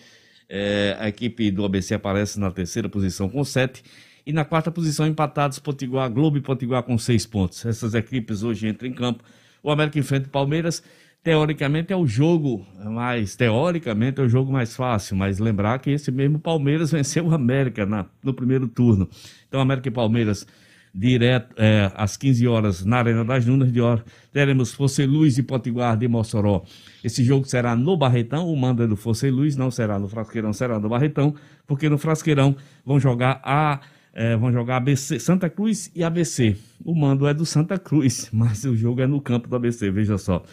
É, 0.47 0.95
a 1.01 1.09
equipe 1.09 1.51
do 1.51 1.65
ABC 1.65 1.95
aparece 1.95 2.39
na 2.39 2.51
terceira 2.51 2.87
posição 2.87 3.31
com 3.31 3.43
sete. 3.45 3.83
E 4.27 4.33
na 4.33 4.45
quarta 4.45 4.71
posição, 4.71 5.07
empatados 5.07 5.59
Potiguar, 5.59 6.11
Globo 6.11 6.37
e 6.37 6.43
Potiguar 6.43 6.83
com 6.83 6.99
seis 6.99 7.25
pontos. 7.25 7.65
Essas 7.65 7.95
equipes 7.95 8.43
hoje 8.43 8.69
entram 8.69 8.91
em 8.91 8.93
campo. 8.93 9.25
O 9.63 9.71
América 9.71 9.99
enfrenta 9.99 10.29
o 10.29 10.31
Palmeiras. 10.31 10.83
Teoricamente 11.27 11.93
é 11.93 11.97
o 11.97 12.07
jogo 12.07 12.65
mais. 12.85 13.35
Teoricamente 13.35 14.21
é 14.21 14.23
o 14.23 14.29
jogo 14.29 14.53
mais 14.53 14.77
fácil, 14.77 15.17
mas 15.17 15.41
lembrar 15.41 15.81
que 15.81 15.91
esse 15.91 16.13
mesmo 16.13 16.39
Palmeiras 16.39 16.93
venceu 16.95 17.27
o 17.27 17.35
América 17.35 17.85
na, 17.85 18.07
no 18.23 18.33
primeiro 18.33 18.69
turno. 18.69 19.09
Então, 19.49 19.61
América 19.61 19.89
e 19.89 19.91
Palmeiras 19.91 20.47
direto 20.95 21.53
é, 21.59 21.91
às 21.97 22.17
15 22.17 22.47
horas 22.47 22.85
na 22.85 22.99
Arena 22.99 23.25
das 23.25 23.45
Dunas 23.45 23.73
de 23.73 23.81
Hora. 23.81 24.05
Teremos 24.33 24.73
Fosse 24.73 25.05
Luz 25.05 25.37
e 25.37 25.43
Potiguar 25.43 25.97
de 25.97 26.07
Mossoró. 26.07 26.63
Esse 27.03 27.25
jogo 27.25 27.45
será 27.45 27.75
no 27.75 27.97
Barretão, 27.97 28.49
o 28.49 28.57
mando 28.57 28.85
é 28.85 28.87
do 28.87 28.95
Fosse 28.95 29.29
Luz, 29.29 29.57
não 29.57 29.69
será 29.69 29.99
no 29.99 30.07
Frasqueirão, 30.07 30.53
será 30.53 30.79
no 30.79 30.89
Barretão, 30.89 31.35
porque 31.67 31.89
no 31.89 31.99
Frasqueirão 31.99 32.55
vão 32.85 33.01
jogar 33.01 33.41
a 33.43 33.81
é, 34.15 34.37
vão 34.37 34.53
jogar 34.53 34.77
ABC, 34.77 35.19
Santa 35.19 35.51
Cruz 35.51 35.91
e 35.93 36.05
ABC. 36.05 36.57
O 36.85 36.95
mando 36.95 37.27
é 37.27 37.35
do 37.35 37.45
Santa 37.45 37.81
Cruz, 37.81 38.31
mas 38.33 38.63
o 38.63 38.77
jogo 38.77 39.01
é 39.01 39.09
no 39.09 39.21
campo 39.21 39.49
do 39.49 39.57
ABC, 39.57 39.91
veja 39.91 40.17
só. 40.17 40.45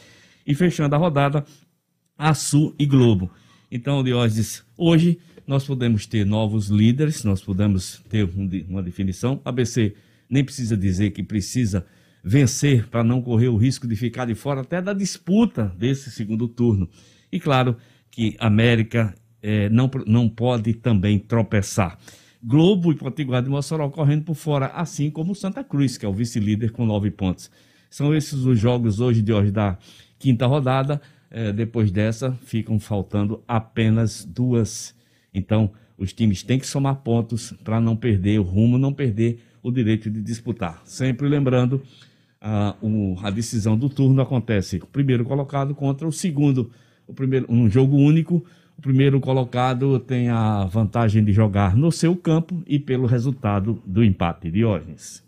E 0.46 0.54
fechando 0.54 0.96
a 0.96 0.98
rodada, 0.98 1.46
Açu 2.18 2.76
e 2.78 2.86
Globo. 2.86 3.32
Então, 3.72 4.04
Diógenes, 4.04 4.64
hoje 4.78 5.20
nós 5.48 5.66
podemos 5.66 6.06
ter 6.06 6.26
novos 6.26 6.68
líderes, 6.68 7.24
nós 7.24 7.42
podemos 7.42 8.02
ter 8.10 8.24
um, 8.24 8.50
uma 8.70 8.84
definição. 8.84 9.42
ABC 9.44 9.96
nem 10.30 10.44
precisa 10.44 10.78
dizer 10.78 11.12
que 11.12 11.24
precisa 11.24 11.86
vencer 12.24 12.88
para 12.88 13.04
não 13.04 13.22
correr 13.22 13.50
o 13.50 13.58
risco 13.58 13.88
de 13.88 13.96
ficar 13.96 14.26
de 14.26 14.36
fora 14.36 14.62
até 14.62 14.82
da 14.82 14.94
disputa 14.94 15.74
desse 15.78 16.10
segundo 16.12 16.48
turno. 16.48 16.90
E 17.32 17.40
claro 17.40 17.76
que 18.10 18.36
América 18.40 19.14
é, 19.42 19.68
não, 19.70 19.90
não 20.08 20.30
pode 20.30 20.74
também 20.76 21.20
tropeçar. 21.20 21.98
Globo 22.42 22.92
e 22.92 22.96
Potiguar 22.96 23.42
de 23.42 23.50
Mossoró 23.50 23.90
correndo 23.90 24.26
por 24.26 24.36
fora, 24.36 24.68
assim 24.68 25.10
como 25.10 25.34
Santa 25.34 25.64
Cruz, 25.64 25.98
que 25.98 26.06
é 26.06 26.10
o 26.10 26.14
vice-líder 26.14 26.72
com 26.72 26.86
nove 26.86 27.10
pontos. 27.10 27.50
São 27.90 28.16
esses 28.16 28.46
os 28.46 28.60
jogos 28.60 29.00
hoje 29.00 29.22
de 29.22 29.32
hoje 29.32 29.52
da 29.52 29.78
quinta 30.24 30.46
rodada. 30.48 31.02
É, 31.30 31.52
depois 31.52 31.92
dessa, 31.92 32.32
ficam 32.44 32.80
faltando 32.80 33.44
apenas 33.48 34.24
duas. 34.24 34.96
Então, 35.34 35.72
os 35.98 36.14
times 36.14 36.44
têm 36.44 36.60
que 36.60 36.68
somar 36.68 36.98
pontos 36.98 37.54
para 37.64 37.82
não 37.82 37.96
perder 37.96 38.40
o 38.40 38.44
rumo, 38.44 38.78
não 38.78 38.94
perder 38.94 39.44
o 39.64 39.72
direito 39.72 40.12
de 40.12 40.22
disputar. 40.22 40.82
Sempre 40.86 41.28
lembrando, 41.28 41.82
a, 42.40 42.76
o, 42.82 43.18
a 43.24 43.32
decisão 43.32 43.76
do 43.76 43.90
turno 43.90 44.22
acontece 44.22 44.78
o 44.78 44.86
primeiro 44.86 45.26
colocado 45.26 45.74
contra 45.74 46.08
o 46.08 46.12
segundo, 46.12 46.72
o 47.08 47.14
primeiro, 47.14 47.48
um 47.50 47.68
jogo 47.70 47.98
único 47.98 48.46
o 48.78 48.82
primeiro 48.82 49.20
colocado 49.20 50.00
tem 50.00 50.30
a 50.30 50.66
vantagem 50.66 51.24
de 51.24 51.32
jogar 51.32 51.76
no 51.76 51.92
seu 51.92 52.16
campo 52.16 52.64
e 52.66 52.80
pelo 52.80 53.06
resultado 53.06 53.82
do 53.86 54.04
empate. 54.04 54.50
Diógenes. 54.50 55.24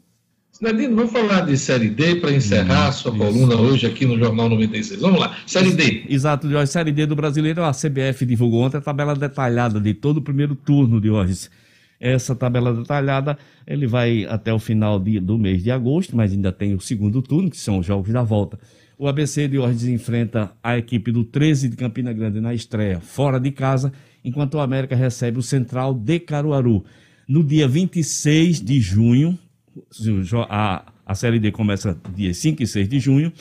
Sinadino, 0.57 0.95
vamos 0.95 1.11
falar 1.11 1.41
de 1.41 1.57
Série 1.57 1.89
D 1.89 2.15
para 2.15 2.31
encerrar 2.31 2.87
hum, 2.87 2.91
sua 2.93 3.11
isso. 3.11 3.19
coluna 3.19 3.55
hoje 3.55 3.85
aqui 3.85 4.05
no 4.05 4.17
Jornal 4.17 4.47
96. 4.47 5.01
Vamos 5.01 5.19
lá, 5.19 5.35
Série 5.45 5.73
D. 5.73 6.05
Exato, 6.07 6.47
Diógenes. 6.47 6.69
Série 6.69 6.93
D 6.93 7.05
do 7.05 7.13
Brasileiro, 7.13 7.61
a 7.61 7.73
CBF 7.73 8.25
divulgou 8.25 8.61
ontem 8.61 8.77
a 8.77 8.81
tabela 8.81 9.13
detalhada 9.13 9.81
de 9.81 9.93
todo 9.93 10.19
o 10.19 10.21
primeiro 10.21 10.55
turno, 10.55 11.01
Diógenes. 11.01 11.51
Essa 11.99 12.33
tabela 12.33 12.73
detalhada, 12.73 13.37
ele 13.67 13.85
vai 13.85 14.23
até 14.29 14.53
o 14.53 14.57
final 14.57 14.97
de, 14.97 15.19
do 15.19 15.37
mês 15.37 15.61
de 15.61 15.71
agosto, 15.71 16.15
mas 16.15 16.31
ainda 16.31 16.53
tem 16.53 16.73
o 16.73 16.79
segundo 16.79 17.21
turno, 17.21 17.49
que 17.49 17.57
são 17.57 17.79
os 17.79 17.85
jogos 17.85 18.13
da 18.13 18.23
volta. 18.23 18.57
O 18.97 19.09
ABC 19.09 19.49
de 19.49 19.57
Ordes 19.57 19.83
enfrenta 19.83 20.53
a 20.63 20.77
equipe 20.77 21.11
do 21.11 21.25
13 21.25 21.67
de 21.67 21.75
Campina 21.75 22.13
Grande 22.13 22.39
na 22.39 22.53
estreia, 22.53 23.01
fora 23.01 23.41
de 23.41 23.51
casa, 23.51 23.91
enquanto 24.23 24.53
o 24.53 24.61
América 24.61 24.95
recebe 24.95 25.37
o 25.37 25.43
Central 25.43 25.93
de 25.93 26.17
Caruaru. 26.17 26.85
No 27.27 27.43
dia 27.43 27.67
26 27.67 28.61
de 28.61 28.79
junho, 28.79 29.37
a, 30.49 30.91
a 31.05 31.15
Série 31.15 31.39
D 31.39 31.51
começa 31.51 31.97
dia 32.13 32.33
5 32.33 32.63
e 32.63 32.67
6 32.67 32.89
de 32.89 32.99
junho, 32.99 33.31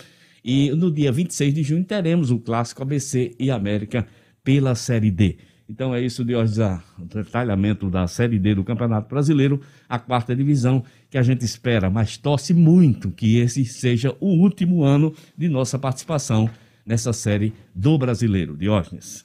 e 0.44 0.70
no 0.70 0.90
dia 0.90 1.10
26 1.10 1.54
de 1.54 1.62
junho 1.62 1.84
teremos 1.84 2.30
o 2.30 2.38
clássico 2.38 2.82
ABC 2.82 3.34
e 3.38 3.50
América 3.50 4.06
pela 4.42 4.74
Série 4.74 5.10
D. 5.10 5.38
Então 5.68 5.94
é 5.94 6.00
isso 6.00 6.24
de 6.24 6.36
hoje, 6.36 6.60
o 6.98 7.04
detalhamento 7.06 7.88
da 7.88 8.06
Série 8.06 8.38
D 8.38 8.54
do 8.54 8.64
Campeonato 8.64 9.08
Brasileiro, 9.08 9.60
a 9.88 9.98
quarta 9.98 10.36
divisão, 10.36 10.84
que 11.08 11.16
a 11.16 11.22
gente 11.22 11.44
espera, 11.44 11.88
mas 11.88 12.18
torce 12.18 12.52
muito 12.52 13.10
que 13.10 13.38
esse 13.38 13.64
seja 13.64 14.14
o 14.20 14.28
último 14.28 14.82
ano 14.82 15.14
de 15.36 15.48
nossa 15.48 15.78
participação 15.78 16.50
nessa 16.84 17.14
série 17.14 17.54
do 17.74 17.96
Brasileiro. 17.96 18.56
Diógenes. 18.56 19.24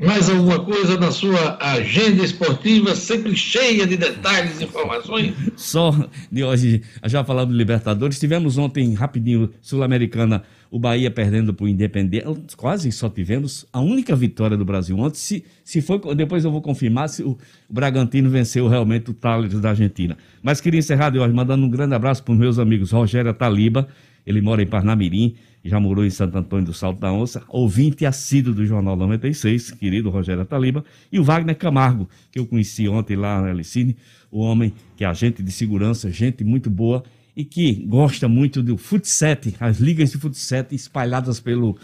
Mais 0.00 0.30
alguma 0.30 0.58
coisa 0.58 0.98
na 0.98 1.10
sua 1.10 1.58
agenda 1.60 2.24
esportiva, 2.24 2.94
sempre 2.94 3.36
cheia 3.36 3.86
de 3.86 3.98
detalhes 3.98 4.58
e 4.58 4.64
informações? 4.64 5.34
Só 5.56 5.94
de 6.32 6.42
hoje, 6.42 6.82
já 7.04 7.22
falamos 7.22 7.52
de 7.52 7.58
Libertadores. 7.58 8.18
Tivemos 8.18 8.56
ontem, 8.56 8.94
rapidinho, 8.94 9.50
Sul-Americana, 9.60 10.42
o 10.70 10.78
Bahia 10.78 11.10
perdendo 11.10 11.52
para 11.52 11.64
o 11.66 11.68
Independente. 11.68 12.56
Quase 12.56 12.90
só 12.90 13.10
tivemos 13.10 13.66
a 13.70 13.80
única 13.80 14.16
vitória 14.16 14.56
do 14.56 14.64
Brasil 14.64 14.98
ontem. 14.98 15.18
Se, 15.18 15.44
se 15.62 15.82
foi, 15.82 16.00
depois 16.14 16.46
eu 16.46 16.50
vou 16.50 16.62
confirmar 16.62 17.10
se 17.10 17.22
o, 17.22 17.36
Bragantino 17.68 18.30
venceu 18.30 18.68
realmente 18.68 19.10
o 19.10 19.14
Thales 19.14 19.52
da 19.60 19.70
Argentina. 19.70 20.16
Mas 20.42 20.62
queria 20.62 20.78
encerrar 20.78 21.10
de 21.10 21.18
hoje 21.18 21.34
mandando 21.34 21.66
um 21.66 21.70
grande 21.70 21.94
abraço 21.94 22.24
para 22.24 22.32
os 22.32 22.38
meus 22.38 22.58
amigos 22.58 22.90
Rogério 22.90 23.34
Taliba, 23.34 23.86
ele 24.26 24.40
mora 24.40 24.62
em 24.62 24.66
Parnamirim 24.66 25.36
já 25.68 25.78
morou 25.78 26.04
em 26.04 26.10
Santo 26.10 26.38
Antônio 26.38 26.66
do 26.66 26.72
Salto 26.72 26.98
da 26.98 27.12
Onça, 27.12 27.42
ouvinte 27.48 28.06
assíduo 28.06 28.54
do 28.54 28.64
Jornal 28.64 28.96
96, 28.96 29.72
querido 29.72 30.10
Rogério 30.10 30.44
Taliba, 30.44 30.84
e 31.12 31.18
o 31.18 31.24
Wagner 31.24 31.56
Camargo, 31.56 32.08
que 32.30 32.38
eu 32.38 32.46
conheci 32.46 32.88
ontem 32.88 33.16
lá 33.16 33.40
na 33.42 33.50
Alicine, 33.50 33.96
o 34.30 34.40
homem 34.40 34.72
que 34.96 35.04
é 35.04 35.06
agente 35.06 35.42
de 35.42 35.52
segurança, 35.52 36.10
gente 36.10 36.44
muito 36.44 36.70
boa 36.70 37.02
e 37.36 37.44
que 37.44 37.74
gosta 37.86 38.28
muito 38.28 38.62
do 38.62 38.76
futsal, 38.76 39.36
as 39.58 39.78
ligas 39.78 40.12
de 40.12 40.18
futsal 40.18 40.66
espalhadas 40.70 41.40
pelo 41.40 41.76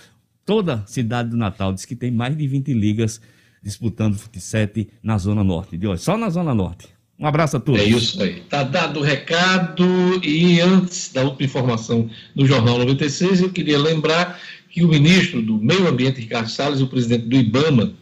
toda 0.44 0.74
a 0.74 0.86
cidade 0.86 1.30
do 1.30 1.36
Natal. 1.36 1.72
Diz 1.72 1.84
que 1.84 1.96
tem 1.96 2.10
mais 2.10 2.36
de 2.36 2.46
20 2.46 2.72
ligas 2.72 3.20
disputando 3.62 4.16
futsal 4.16 4.68
na 5.02 5.18
Zona 5.18 5.42
Norte. 5.42 5.76
De 5.76 5.86
hoje, 5.86 6.02
só 6.02 6.16
na 6.16 6.30
Zona 6.30 6.54
Norte. 6.54 6.95
Um 7.18 7.26
abraço 7.26 7.56
a 7.56 7.60
todos. 7.60 7.80
É 7.80 7.84
isso 7.84 8.22
aí. 8.22 8.42
Tá 8.48 8.62
dado 8.62 9.00
o 9.00 9.02
recado. 9.02 9.84
E 10.22 10.60
antes 10.60 11.12
da 11.12 11.22
última 11.22 11.46
informação 11.46 12.10
do 12.34 12.46
Jornal 12.46 12.78
96, 12.78 13.40
eu 13.40 13.50
queria 13.50 13.78
lembrar 13.78 14.38
que 14.70 14.84
o 14.84 14.88
ministro 14.88 15.40
do 15.40 15.56
Meio 15.56 15.88
Ambiente, 15.88 16.20
Ricardo 16.20 16.50
Salles, 16.50 16.80
e 16.80 16.82
o 16.82 16.86
presidente 16.86 17.26
do 17.26 17.36
IBAMA, 17.36 17.94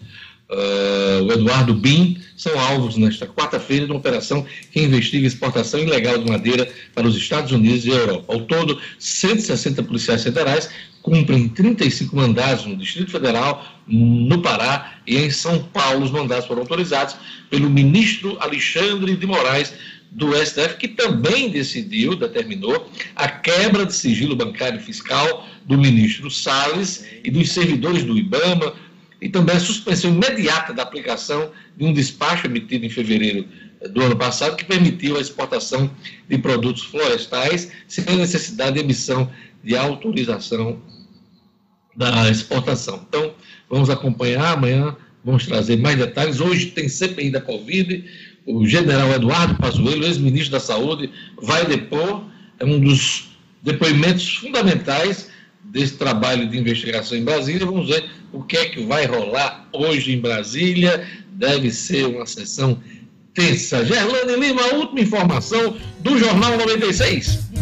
uh, 0.51 1.23
o 1.25 1.33
Eduardo 1.33 1.75
Bin, 1.75 2.19
são 2.37 2.59
alvos 2.59 2.97
nesta 2.97 3.27
quarta-feira 3.27 3.87
de 3.87 3.93
uma 3.93 3.99
operação 3.99 4.47
que 4.73 4.81
investiga 4.81 5.27
exportação 5.27 5.81
ilegal 5.81 6.19
de 6.19 6.31
madeira 6.31 6.69
para 6.95 7.07
os 7.07 7.17
Estados 7.17 7.53
Unidos 7.53 7.85
e 7.85 7.91
Europa. 7.91 8.33
Ao 8.33 8.41
todo, 8.41 8.81
160 8.99 9.83
policiais 9.83 10.23
federais 10.23 10.71
cumprem 11.03 11.49
35 11.49 12.17
mandados 12.17 12.65
no 12.65 12.77
Distrito 12.77 13.11
Federal, 13.11 13.65
no 13.87 14.41
Pará 14.41 14.95
e 15.07 15.19
em 15.19 15.31
São 15.31 15.63
Paulo. 15.65 16.05
Os 16.05 16.11
mandados 16.11 16.47
foram 16.47 16.63
autorizados 16.63 17.17
pelo 17.51 17.69
ministro 17.69 18.37
Alexandre 18.41 19.15
de 19.15 19.27
Moraes 19.27 19.75
do 20.15 20.33
STF, 20.35 20.77
que 20.77 20.89
também 20.89 21.51
decidiu, 21.51 22.15
determinou, 22.15 22.89
a 23.17 23.29
quebra 23.29 23.85
de 23.85 23.95
sigilo 23.95 24.37
bancário 24.37 24.81
fiscal 24.81 25.47
do 25.67 25.77
ministro 25.77 26.31
Salles 26.31 27.05
e 27.25 27.31
dos 27.31 27.51
servidores 27.51 28.05
do 28.05 28.17
IBAMA, 28.17 28.75
e 29.25 29.29
também 29.31 29.57
a 29.57 29.59
suspensão 29.59 30.11
imediata 30.11 30.75
da 30.75 30.83
aplicação 30.83 31.51
de 31.75 31.83
um 31.83 31.95
despacho 31.95 32.47
emitido 32.47 32.85
em 32.85 32.91
fevereiro 32.91 33.49
do 33.91 34.03
ano 34.03 34.15
passado, 34.15 34.55
que 34.55 34.67
permitiu 34.67 35.17
a 35.17 35.21
exportação 35.21 35.91
de 36.29 36.37
produtos 36.37 36.85
florestais 36.85 37.73
sem 37.89 38.05
necessidade 38.19 38.75
de 38.75 38.81
emissão 38.81 39.31
de 39.63 39.75
autorização 39.75 40.79
da 41.97 42.29
exportação. 42.29 43.03
Então, 43.09 43.33
vamos 43.67 43.89
acompanhar 43.89 44.59
amanhã, 44.59 44.95
vamos 45.25 45.47
trazer 45.47 45.79
mais 45.79 45.97
detalhes. 45.97 46.39
Hoje 46.39 46.67
tem 46.67 46.87
CPI 46.87 47.31
da 47.31 47.41
Covid, 47.41 48.05
o 48.45 48.67
general 48.67 49.11
Eduardo 49.11 49.55
Pazuello, 49.55 50.05
ex-ministro 50.05 50.53
da 50.53 50.61
Saúde, 50.61 51.11
vai 51.41 51.65
depor, 51.65 52.27
é 52.59 52.65
um 52.67 52.79
dos 52.79 53.31
depoimentos 53.63 54.37
fundamentais 54.37 55.31
desse 55.65 55.97
trabalho 55.97 56.47
de 56.47 56.59
investigação 56.59 57.17
em 57.17 57.25
Brasília. 57.25 57.65
Vamos 57.65 57.89
ver 57.89 58.05
o 58.35 58.43
que 58.43 58.57
é 58.57 58.65
que 58.67 58.85
vai 58.85 59.07
rolar 59.07 59.67
hoje 59.73 60.13
em 60.13 60.21
Brasília. 60.21 61.07
Deve 61.33 61.71
ser 61.71 62.07
uma 62.07 62.27
sessão 62.27 62.81
tensa. 63.33 63.85
Gerlane 63.85 64.37
Lima, 64.37 64.75
última 64.75 65.01
informação 65.01 65.77
do 66.01 66.19
Jornal 66.19 66.59
96. 66.59 67.54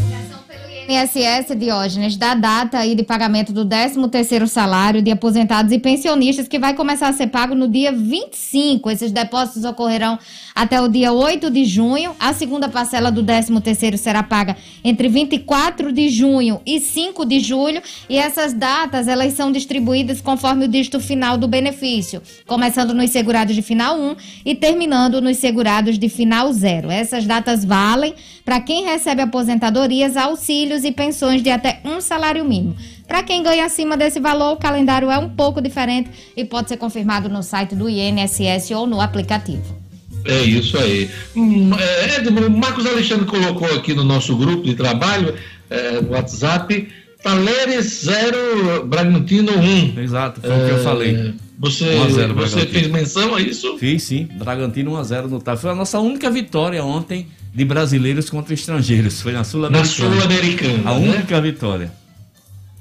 INSS, 0.88 1.56
Diógenes, 1.56 2.16
da 2.16 2.34
data 2.34 2.78
aí 2.78 2.94
de 2.94 3.02
pagamento 3.02 3.52
do 3.52 3.64
13º 3.64 4.46
salário 4.46 5.00
de 5.00 5.10
aposentados 5.10 5.72
e 5.72 5.78
pensionistas, 5.78 6.48
que 6.48 6.58
vai 6.58 6.74
começar 6.74 7.08
a 7.08 7.12
ser 7.12 7.28
pago 7.28 7.54
no 7.54 7.68
dia 7.68 7.92
25. 7.92 8.90
Esses 8.90 9.12
depósitos 9.12 9.64
ocorrerão 9.64 10.18
até 10.54 10.80
o 10.80 10.88
dia 10.88 11.12
8 11.12 11.50
de 11.50 11.64
junho. 11.64 12.14
A 12.18 12.32
segunda 12.32 12.68
parcela 12.68 13.10
do 13.10 13.22
13º 13.22 13.96
será 13.96 14.22
paga 14.22 14.56
entre 14.82 15.08
24 15.08 15.92
de 15.92 16.08
junho 16.08 16.60
e 16.66 16.80
5 16.80 17.24
de 17.24 17.40
julho. 17.40 17.80
E 18.08 18.18
essas 18.18 18.52
datas, 18.52 19.06
elas 19.06 19.32
são 19.34 19.52
distribuídas 19.52 20.20
conforme 20.20 20.64
o 20.64 20.68
dígito 20.68 20.98
final 20.98 21.38
do 21.38 21.46
benefício, 21.46 22.20
começando 22.46 22.92
nos 22.92 23.10
segurados 23.10 23.54
de 23.54 23.62
final 23.62 23.98
1 23.98 24.16
e 24.44 24.54
terminando 24.54 25.20
nos 25.20 25.36
segurados 25.36 25.98
de 25.98 26.08
final 26.08 26.52
0. 26.52 26.90
Essas 26.90 27.24
datas 27.24 27.64
valem 27.64 28.14
para 28.44 28.60
quem 28.60 28.84
recebe 28.84 29.22
aposentadorias, 29.22 30.16
auxílios 30.16 30.84
e 30.84 30.92
pensões 30.92 31.42
de 31.42 31.50
até 31.50 31.80
um 31.84 32.00
salário 32.00 32.44
mínimo. 32.44 32.76
Para 33.06 33.22
quem 33.22 33.42
ganha 33.42 33.64
acima 33.64 33.96
desse 33.96 34.18
valor, 34.18 34.54
o 34.54 34.56
calendário 34.56 35.10
é 35.10 35.18
um 35.18 35.28
pouco 35.28 35.60
diferente 35.60 36.10
e 36.36 36.44
pode 36.44 36.68
ser 36.68 36.76
confirmado 36.76 37.28
no 37.28 37.42
site 37.42 37.74
do 37.74 37.88
INSS 37.88 38.70
ou 38.72 38.86
no 38.86 39.00
aplicativo. 39.00 39.82
É 40.24 40.40
isso 40.42 40.78
aí. 40.78 41.10
Hum, 41.36 41.70
é, 41.78 42.16
Edmo, 42.16 42.48
Marcos 42.48 42.86
Alexandre 42.86 43.26
colocou 43.26 43.68
aqui 43.74 43.92
no 43.92 44.04
nosso 44.04 44.36
grupo 44.36 44.62
de 44.62 44.74
trabalho, 44.74 45.34
é, 45.68 46.00
no 46.00 46.10
WhatsApp, 46.10 46.88
Taleres 47.22 48.02
0, 48.04 48.86
Bragantino 48.86 49.52
1. 49.52 50.00
Exato, 50.00 50.40
foi 50.40 50.50
o 50.50 50.66
que 50.66 50.70
eu 50.70 50.78
É, 50.78 50.82
falei. 50.82 51.34
Você, 51.58 51.84
1 51.94 52.02
a 52.02 52.08
0 52.08 52.34
você 52.34 52.66
fez 52.66 52.88
menção 52.88 53.34
a 53.34 53.40
isso? 53.40 53.78
Fiz 53.78 54.02
sim, 54.02 54.28
Bragantino 54.34 54.92
1x0 54.92 55.28
no 55.28 55.40
TAF. 55.40 55.62
Foi 55.62 55.70
a 55.70 55.74
nossa 55.74 56.00
única 56.00 56.28
vitória 56.30 56.84
ontem 56.84 57.28
de 57.54 57.64
brasileiros 57.64 58.30
contra 58.30 58.54
estrangeiros. 58.54 59.20
Foi 59.20 59.32
na 59.32 59.40
Na 59.40 59.44
Sul-Americana. 59.44 59.84
Sul-Americana. 59.86 60.90
A 60.90 60.98
né? 60.98 61.10
única 61.10 61.40
vitória. 61.40 61.92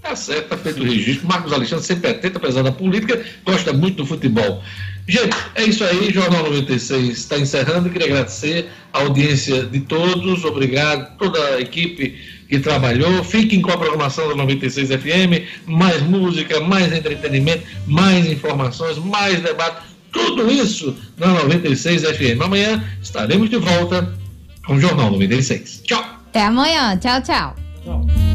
Tá 0.02 0.16
certo, 0.16 0.50
tá 0.50 0.58
feito 0.58 0.82
o 0.82 0.86
registro. 0.86 1.28
Marcos 1.28 1.54
Alexandre 1.54 1.86
sempre 1.86 2.10
atento, 2.10 2.38
apesar 2.38 2.64
da 2.64 2.72
política, 2.72 3.24
gosta 3.46 3.72
muito 3.72 3.98
do 3.98 4.06
futebol. 4.06 4.64
Gente, 5.08 5.36
é 5.56 5.64
isso 5.64 5.84
aí. 5.84 6.12
Jornal 6.12 6.44
96 6.44 7.18
está 7.18 7.38
encerrando. 7.38 7.90
Queria 7.90 8.08
agradecer 8.08 8.70
a 8.94 9.00
audiência 9.00 9.64
de 9.64 9.82
todos. 9.82 10.44
Obrigado, 10.44 11.18
toda 11.18 11.40
a 11.56 11.62
equipe 11.62 12.16
que 12.48 12.60
trabalhou. 12.60 13.24
Fiquem 13.24 13.62
com 13.62 13.72
a 13.72 13.78
programação 13.78 14.28
da 14.28 14.36
96 14.36 14.90
FM. 14.90 15.68
Mais 15.68 16.02
música, 16.02 16.60
mais 16.62 16.92
entretenimento, 16.92 17.64
mais 17.86 18.26
informações, 18.26 18.98
mais 18.98 19.40
debate. 19.42 19.92
Tudo 20.12 20.52
isso 20.52 20.96
na 21.18 21.28
96 21.28 22.02
FM. 22.04 22.42
Amanhã 22.42 22.84
estaremos 23.02 23.50
de 23.50 23.58
volta 23.58 24.21
com 24.66 24.76
o 24.76 24.80
Jornal 24.80 25.12
96. 25.12 25.82
Tchau. 25.84 26.04
Até 26.30 26.44
amanhã. 26.44 26.98
Tchau, 26.98 27.22
tchau. 27.22 27.56
Tchau. 27.84 28.31